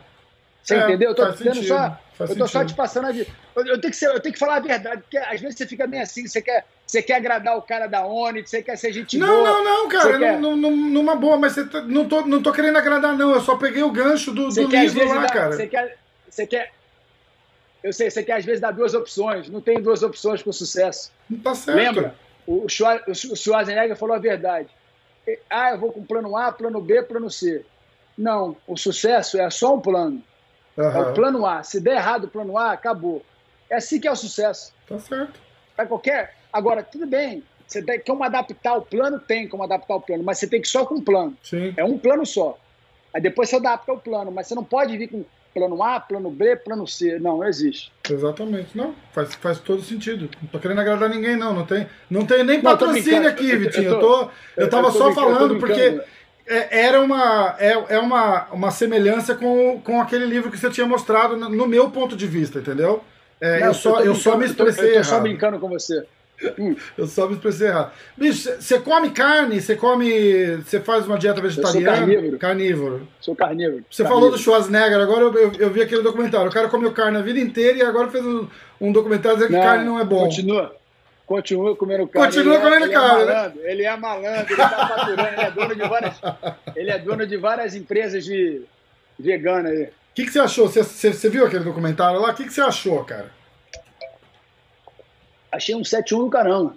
[0.69, 1.09] Você é, entendeu?
[1.11, 3.31] Eu tô, sentido, só, eu tô só te passando a vida.
[3.57, 5.67] Eu, eu, tenho que ser, eu tenho que falar a verdade, porque às vezes você
[5.67, 8.93] fica meio assim, você quer, você quer agradar o cara da ONI, você quer ser
[8.93, 9.45] gente não, boa.
[9.45, 10.39] Não, não, cara, quer...
[10.39, 13.33] não, não, numa boa, mas você tá, não, tô, não tô querendo agradar, não.
[13.33, 15.53] Eu só peguei o gancho do, do livro lá, dar, cara.
[15.53, 15.97] Você quer,
[16.29, 16.73] você quer.
[17.83, 19.49] Eu sei, você quer às vezes dar duas opções.
[19.49, 21.11] Não tem duas opções com sucesso.
[21.31, 21.79] Não tá certo.
[21.79, 22.15] Lembra?
[22.47, 24.69] O Schwarzenegger falou a verdade.
[25.49, 27.65] Ah, eu vou com plano A, plano B, plano C.
[28.19, 30.23] Não, o sucesso é só um plano.
[30.79, 30.85] Uhum.
[30.85, 31.63] É o plano A.
[31.65, 33.23] Se der errado o plano A, acabou.
[33.69, 34.73] É assim que é o sucesso.
[34.89, 35.41] Tá certo.
[35.77, 36.37] Para qualquer.
[36.53, 37.43] Agora, tudo bem.
[37.67, 40.69] Você tem como adaptar o plano, tem como adaptar o plano, mas você tem que
[40.69, 41.37] só com um plano.
[41.43, 41.75] Sim.
[41.77, 42.59] É um plano só.
[43.13, 46.31] Aí depois você adapta o plano, mas você não pode vir com plano A, plano
[46.31, 47.19] B, plano C.
[47.19, 47.93] Não, não existe.
[48.09, 48.77] Exatamente.
[48.77, 50.31] Não, faz, faz todo sentido.
[50.41, 51.53] Não tô querendo agradar ninguém, não.
[51.53, 53.91] Não tem, não tem nem patrocínio aqui, Vitinho.
[53.91, 56.01] Eu, tô, eu tava eu só falando porque
[56.49, 60.87] é, era uma, é, é uma, uma semelhança com, com aquele livro que você tinha
[60.87, 63.05] mostrado no meu ponto de vista, entendeu?
[63.41, 64.93] É, não, eu, só, eu só me expressei.
[64.93, 66.05] Eu tô, só brincando com você.
[66.59, 66.75] Hum.
[66.97, 67.93] Eu só me expressei errado.
[68.17, 69.61] Bicho, você come carne?
[69.61, 70.57] Você come.
[70.57, 71.79] Você faz uma dieta vegetariana?
[71.79, 72.39] Eu sou carnívoro.
[72.39, 73.09] Carnívoro.
[73.21, 73.85] Sou carnívoro.
[73.91, 74.21] Você carnívoro.
[74.21, 76.49] falou do Schwarzenegger, agora eu, eu, eu, vi aquele documentário.
[76.49, 78.47] O cara comeu carne a vida inteira e agora fez um,
[78.81, 80.25] um documentário dizendo que carne não é bom.
[80.25, 80.78] Continua.
[81.29, 82.27] Continua comendo carne.
[82.27, 83.21] Continua ele comendo é, carne.
[83.21, 83.71] Ele é, malandro, né?
[83.71, 86.21] ele é malandro, ele tá faturando, ele é dono de várias.
[86.75, 88.63] Ele é dono de várias empresas de
[89.19, 89.85] vegana aí.
[89.85, 90.67] O que, que você achou?
[90.69, 92.31] Você, você, você viu aquele documentário lá?
[92.31, 93.31] O que, que você achou, cara?
[95.53, 96.75] Achei um 7-1 do caramba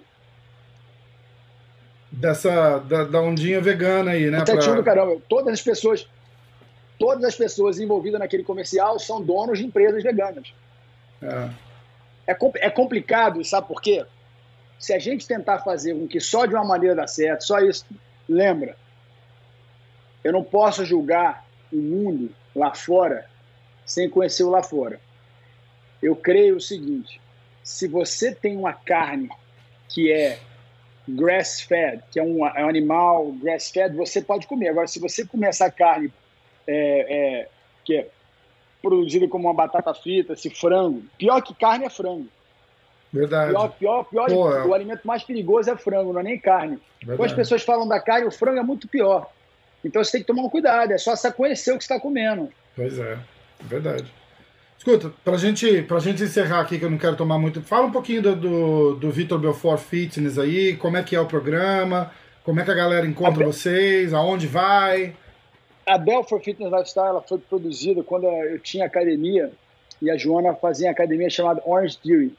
[2.12, 4.38] dessa da, da, ondinha vegana aí, né?
[4.38, 4.74] Até pra...
[4.74, 5.16] do caramba.
[5.30, 6.06] Todas as pessoas,
[6.98, 10.52] todas as pessoas envolvidas naquele comercial são donos de empresas veganas.
[11.22, 11.48] É.
[12.26, 14.04] É, é complicado, sabe por quê?
[14.82, 17.86] Se a gente tentar fazer com que só de uma maneira dá certo, só isso,
[18.28, 18.76] lembra,
[20.24, 23.30] eu não posso julgar o mundo lá fora
[23.86, 25.00] sem conhecer o lá fora.
[26.02, 27.20] Eu creio o seguinte:
[27.62, 29.30] se você tem uma carne
[29.88, 30.40] que é
[31.08, 34.70] grass-fed, que é um, é um animal grass-fed, você pode comer.
[34.70, 36.12] Agora, se você comer essa carne
[36.66, 37.48] é, é,
[37.84, 38.08] que é
[38.82, 42.26] produzida como uma batata frita, esse frango, pior que carne é frango.
[43.12, 43.52] Verdade.
[43.52, 46.78] Pior, pior, pior Pô, o alimento mais perigoso é frango, não é nem carne.
[46.98, 47.18] Verdade.
[47.18, 49.30] Quando as pessoas falam da carne, o frango é muito pior.
[49.84, 52.48] Então você tem que tomar um cuidado, é só você conhecer o que está comendo.
[52.74, 53.18] Pois é,
[53.60, 54.10] verdade.
[54.78, 57.60] Escuta, pra gente, pra gente encerrar aqui, que eu não quero tomar muito.
[57.62, 61.26] Fala um pouquinho do, do, do Vitor Belfort Fitness aí, como é que é o
[61.26, 62.10] programa,
[62.42, 65.14] como é que a galera encontra a vocês, aonde vai.
[65.86, 69.52] A Belfort Fitness Lifestyle ela foi produzida quando eu tinha academia
[70.00, 72.34] e a Joana fazia academia chamada Orange Theory.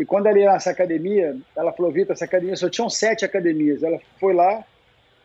[0.00, 3.82] E quando ela ia nessa academia, ela falou: Vitor, essa academia só tinham sete academias.
[3.82, 4.64] Ela foi lá,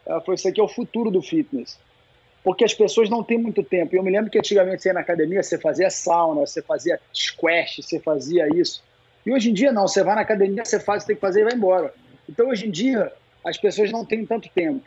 [0.06, 1.80] ela falou: Isso aqui é o futuro do fitness
[2.46, 3.96] porque as pessoas não têm muito tempo.
[3.96, 7.82] Eu me lembro que antigamente você ia na academia, você fazia sauna, você fazia squash,
[7.82, 8.84] você fazia isso.
[9.26, 11.42] E hoje em dia não, você vai na academia, você faz, você tem que fazer
[11.42, 11.92] e vai embora.
[12.30, 13.12] Então hoje em dia
[13.44, 14.86] as pessoas não têm tanto tempo.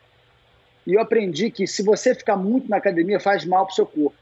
[0.87, 3.87] E eu aprendi que se você ficar muito na academia, faz mal para o seu
[3.87, 4.15] corpo.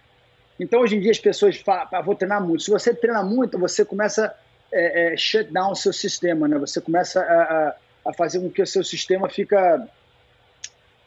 [0.59, 2.63] Então hoje em dia as pessoas falam, ah, vou treinar muito.
[2.63, 4.35] Se você treina muito, você começa
[4.77, 6.59] é, é, shut down o seu sistema, né?
[6.59, 7.75] Você começa a, a,
[8.11, 9.89] a fazer com que o seu sistema fica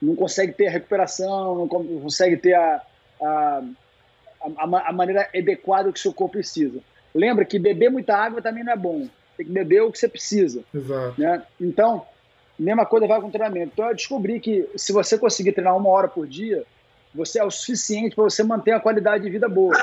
[0.02, 2.82] não consegue ter a recuperação, não consegue ter a,
[3.22, 3.64] a,
[4.42, 6.80] a, a maneira adequada que o seu corpo precisa.
[7.14, 9.08] Lembra que beber muita água também não é bom.
[9.36, 10.64] Tem que beber o que você precisa.
[10.74, 11.20] Exato.
[11.20, 11.44] Né?
[11.60, 12.06] Então,
[12.58, 13.72] mesma coisa vai com o treinamento.
[13.74, 16.64] Então, eu descobri que se você conseguir treinar uma hora por dia,
[17.14, 19.76] você é o suficiente para você manter a qualidade de vida boa.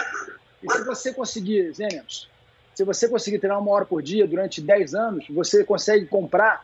[0.63, 2.29] E se você conseguir, Zênios,
[2.77, 6.63] se você conseguir treinar uma hora por dia durante 10 anos, você consegue comprar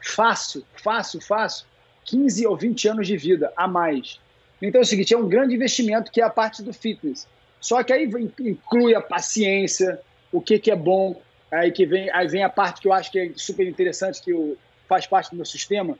[0.00, 1.66] fácil, fácil, fácil,
[2.04, 4.20] 15 ou 20 anos de vida a mais.
[4.62, 7.26] Então é o seguinte, é um grande investimento que é a parte do fitness.
[7.60, 8.08] Só que aí
[8.38, 10.00] inclui a paciência,
[10.30, 11.20] o que, que é bom,
[11.50, 14.56] aí que vem, aí vem a parte que eu acho que é super interessante, que
[14.88, 15.98] faz parte do meu sistema.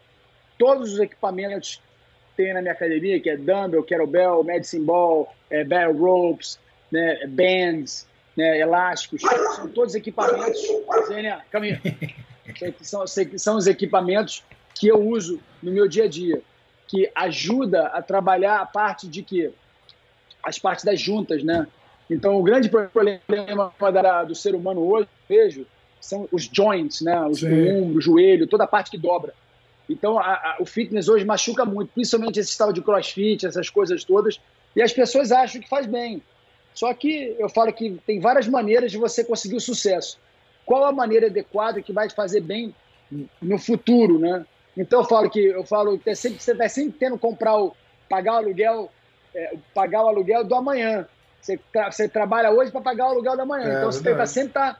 [0.56, 1.82] Todos os equipamentos
[2.30, 6.60] que tem na minha academia, que é dumbbell, kettlebell, medicine ball, é, ropes,
[6.92, 8.07] né, bands,
[8.38, 9.20] né, elásticos,
[9.56, 10.60] são todos equipamentos.
[11.08, 11.82] Zênia, caminha.
[12.80, 13.04] São,
[13.36, 14.44] são os equipamentos
[14.76, 16.40] que eu uso no meu dia a dia,
[16.86, 19.50] que ajuda a trabalhar a parte de que
[20.40, 21.66] as partes das juntas, né?
[22.08, 25.66] Então, o grande problema da, do ser humano hoje, vejo,
[26.00, 27.20] são os joints, né?
[27.26, 29.34] Os, o ombro, o joelho, toda a parte que dobra.
[29.90, 34.04] Então, a, a, o fitness hoje machuca muito, principalmente esse tal de crossfit, essas coisas
[34.04, 34.40] todas,
[34.76, 36.22] e as pessoas acham que faz bem.
[36.78, 40.16] Só que eu falo que tem várias maneiras de você conseguir o sucesso.
[40.64, 42.72] Qual a maneira adequada que vai te fazer bem
[43.42, 44.46] no futuro, né?
[44.76, 47.58] Então eu falo que eu falo que é sempre, você vai sempre tendo que comprar
[47.58, 47.74] o
[48.08, 48.92] pagar o aluguel,
[49.34, 51.04] é, pagar o aluguel do amanhã.
[51.40, 53.66] Você, tra, você trabalha hoje para pagar o aluguel da manhã.
[53.66, 54.78] É, então você tem que sempre tá,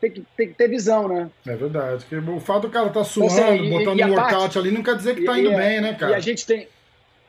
[0.00, 1.30] tem que, tem que ter visão, né?
[1.46, 2.06] É verdade.
[2.08, 4.82] Porque o fato do cara tá suando, então, assim, botando um workout parte, ali, não
[4.82, 6.12] quer dizer que tá indo bem, né, cara?
[6.12, 6.66] E a gente tem.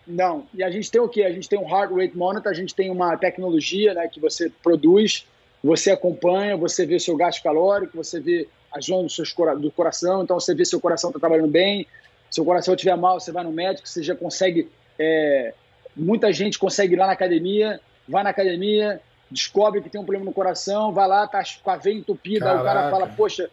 [0.07, 1.23] Não, e a gente tem o quê?
[1.23, 4.51] A gente tem um heart rate monitor, a gente tem uma tecnologia né, que você
[4.61, 5.25] produz
[5.65, 9.17] você acompanha, você vê seu gasto calórico, você vê as ondas
[9.59, 11.87] do, coração, então você vê se seu coração está trabalhando bem,
[12.29, 14.69] se o coração estiver mal, você vai no médico, você já consegue.
[14.99, 15.53] É,
[15.95, 19.01] muita gente consegue ir lá na academia, vai na academia,
[19.31, 22.61] descobre que tem um problema no coração, vai lá, tá com a veia entupida, Caraca.
[22.61, 23.49] o cara fala, poxa,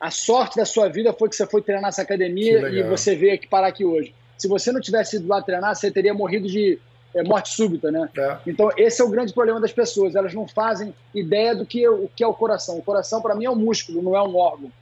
[0.00, 3.34] a sorte da sua vida foi que você foi treinar nessa academia e você veio
[3.34, 4.12] aqui parar aqui hoje.
[4.42, 6.76] Se você não tivesse ido lá treinar, você teria morrido de
[7.14, 8.10] é, morte súbita, né?
[8.18, 8.38] É.
[8.44, 10.16] Então, esse é o grande problema das pessoas.
[10.16, 12.76] Elas não fazem ideia do que, o que é o coração.
[12.76, 14.72] O coração, para mim, é um músculo, não é um órgão.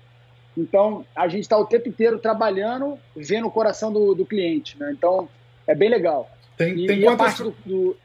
[0.56, 4.92] Então, a gente está o tempo inteiro trabalhando, vendo o coração do, do cliente, né?
[4.96, 5.28] Então,
[5.66, 6.30] é bem legal.
[6.56, 7.38] Tem, e, tem e quantas...
[7.38, 7.96] do, do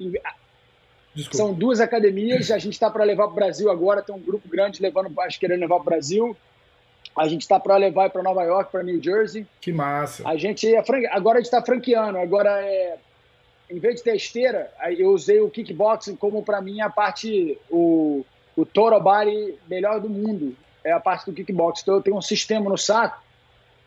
[1.32, 4.50] são duas academias, a gente está para levar para o Brasil agora, tem um grupo
[4.50, 6.36] grande levando, acho querendo levar para o Brasil.
[7.16, 9.48] A gente está para levar para Nova York, para New Jersey.
[9.62, 10.28] Que massa.
[10.28, 12.98] A gente é agora a gente está franqueando, agora é
[13.70, 18.24] em vez de ter esteira, eu usei o kickboxing como para mim a parte o
[18.56, 21.82] o total body melhor do mundo, é a parte do kickboxing.
[21.84, 23.22] Então eu tenho um sistema no saco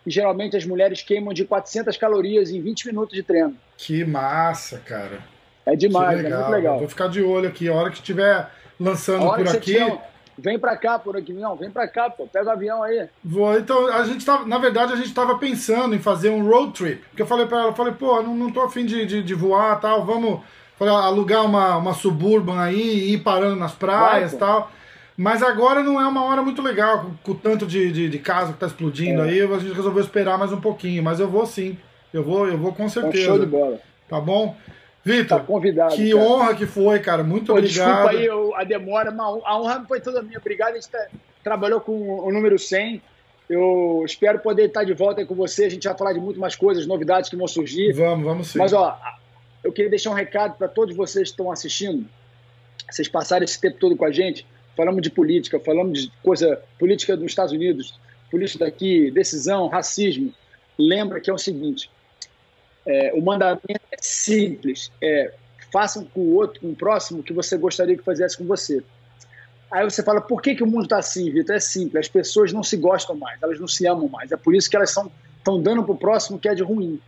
[0.05, 3.56] que geralmente as mulheres queimam de 400 calorias em 20 minutos de treino.
[3.76, 5.20] Que massa, cara.
[5.64, 6.78] É demais, é muito legal.
[6.78, 7.68] Vou ficar de olho aqui.
[7.68, 9.78] A hora que estiver lançando por aqui.
[10.39, 13.09] Vem pra cá por aqui, não, vem pra cá, pô, pega o avião aí.
[13.24, 16.73] Vou, então, a gente tava, na verdade, a gente tava pensando em fazer um road
[16.73, 17.02] trip.
[17.09, 19.81] Porque eu falei pra ela, falei, pô, não, não tô afim de, de, de voar
[19.81, 20.40] tal, vamos
[20.78, 24.70] falei, alugar uma, uma suburban aí e ir parando nas praias e tal.
[25.16, 28.19] Mas agora não é uma hora muito legal, com, com o tanto de, de, de
[28.20, 29.24] casa que tá explodindo é.
[29.24, 31.02] aí, a gente resolveu esperar mais um pouquinho.
[31.02, 31.77] Mas eu vou sim.
[32.15, 33.27] Eu vou, eu vou com certeza.
[33.27, 33.81] Tá show de bola.
[34.09, 34.56] Tá bom?
[35.04, 35.94] Vitor, tá convidado.
[35.94, 36.24] Que cara.
[36.24, 37.22] honra que foi, cara.
[37.22, 38.10] Muito Pô, obrigado.
[38.10, 40.38] Desculpa aí a demora, mas a honra foi toda minha.
[40.38, 40.72] Obrigado.
[40.72, 41.06] A gente tá,
[41.42, 43.00] trabalhou com o número 100.
[43.48, 45.64] Eu espero poder estar de volta aí com você.
[45.64, 47.92] A gente vai falar de muito mais coisas, novidades que vão surgir.
[47.92, 48.58] Vamos, vamos sim.
[48.58, 48.98] Mas, ó,
[49.64, 52.06] eu queria deixar um recado para todos vocês que estão assistindo.
[52.90, 54.46] Vocês passaram esse tempo todo com a gente.
[54.76, 57.98] Falamos de política, falamos de coisa política dos Estados Unidos,
[58.30, 60.32] política daqui, decisão, racismo.
[60.78, 61.90] Lembra que é o seguinte:
[62.86, 65.32] é, o mandamento é simples, é
[65.70, 68.82] façam com o outro, com o próximo, que você gostaria que fizesse com você.
[69.70, 71.56] Aí você fala, por que, que o mundo está assim, Vitor?
[71.56, 74.32] É simples, as pessoas não se gostam mais, elas não se amam mais.
[74.32, 76.98] É por isso que elas estão dando para o próximo que é de ruim.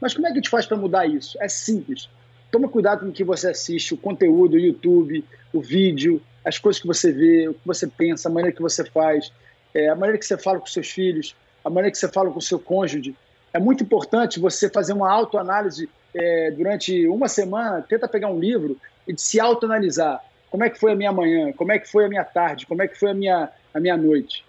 [0.00, 1.36] Mas como é que a gente faz para mudar isso?
[1.40, 2.08] É simples.
[2.50, 6.80] Toma cuidado com o que você assiste, o conteúdo, o YouTube, o vídeo, as coisas
[6.80, 9.32] que você vê, o que você pensa, a maneira que você faz,
[9.74, 11.34] é, a maneira que você fala com seus filhos,
[11.64, 13.16] a maneira que você fala com o seu cônjuge
[13.56, 18.78] é muito importante você fazer uma autoanálise é, durante uma semana, tenta pegar um livro
[19.08, 20.22] e se autoanalisar.
[20.50, 21.52] Como é que foi a minha manhã?
[21.54, 22.66] Como é que foi a minha tarde?
[22.66, 24.44] Como é que foi a minha, a minha noite?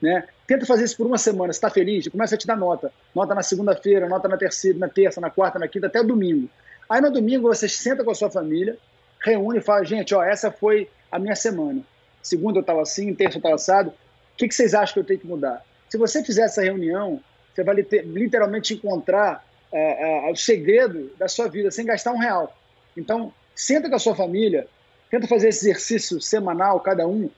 [0.00, 0.24] Né?
[0.46, 1.50] Tenta fazer isso por uma semana.
[1.50, 2.06] Está feliz?
[2.06, 2.92] Começa a te dar nota.
[3.12, 6.48] Nota na segunda-feira, nota na terceira, na terça, na quarta, na quinta, até o domingo.
[6.88, 8.78] Aí no domingo você senta com a sua família,
[9.24, 11.80] reúne e fala, gente, ó, essa foi a minha semana.
[12.22, 13.90] Segunda eu estava assim, terça eu estava assado.
[13.90, 15.64] O que, que vocês acham que eu tenho que mudar?
[15.88, 17.20] Se você fizer essa reunião,
[17.54, 22.54] você vai literalmente encontrar é, é, o segredo da sua vida sem gastar um real.
[22.96, 24.66] Então, senta com a sua família,
[25.10, 27.30] tenta fazer esse exercício semanal, cada um,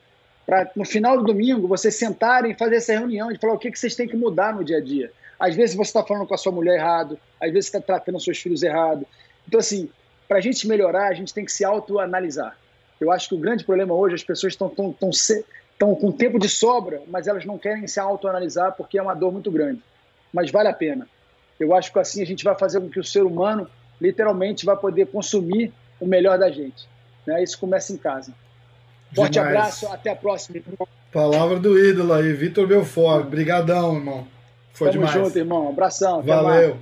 [0.46, 3.70] para no final do domingo vocês sentarem e fazer essa reunião e falar o que,
[3.70, 5.10] que vocês têm que mudar no dia a dia.
[5.38, 8.20] Às vezes você está falando com a sua mulher errado, às vezes você está tratando
[8.20, 9.06] seus filhos errado.
[9.46, 9.88] Então, assim,
[10.28, 12.56] para a gente melhorar, a gente tem que se autoanalisar.
[13.00, 15.10] Eu acho que o grande problema hoje, as pessoas estão tão, tão,
[15.78, 19.32] tão, com tempo de sobra, mas elas não querem se autoanalisar porque é uma dor
[19.32, 19.82] muito grande
[20.34, 21.06] mas vale a pena.
[21.60, 23.70] Eu acho que assim a gente vai fazer com que o ser humano
[24.00, 26.88] literalmente vai poder consumir o melhor da gente.
[27.24, 27.40] Né?
[27.44, 28.34] Isso começa em casa.
[29.14, 29.54] Forte Demais.
[29.54, 30.58] abraço, até a próxima.
[30.58, 30.88] Irmão.
[31.12, 33.26] Palavra do ídolo aí, Vitor Belfort.
[33.26, 34.26] Brigadão, irmão.
[34.72, 35.12] Foi Tamo demais.
[35.12, 35.68] junto, irmão.
[35.68, 36.20] Abração.
[36.20, 36.76] Valeu.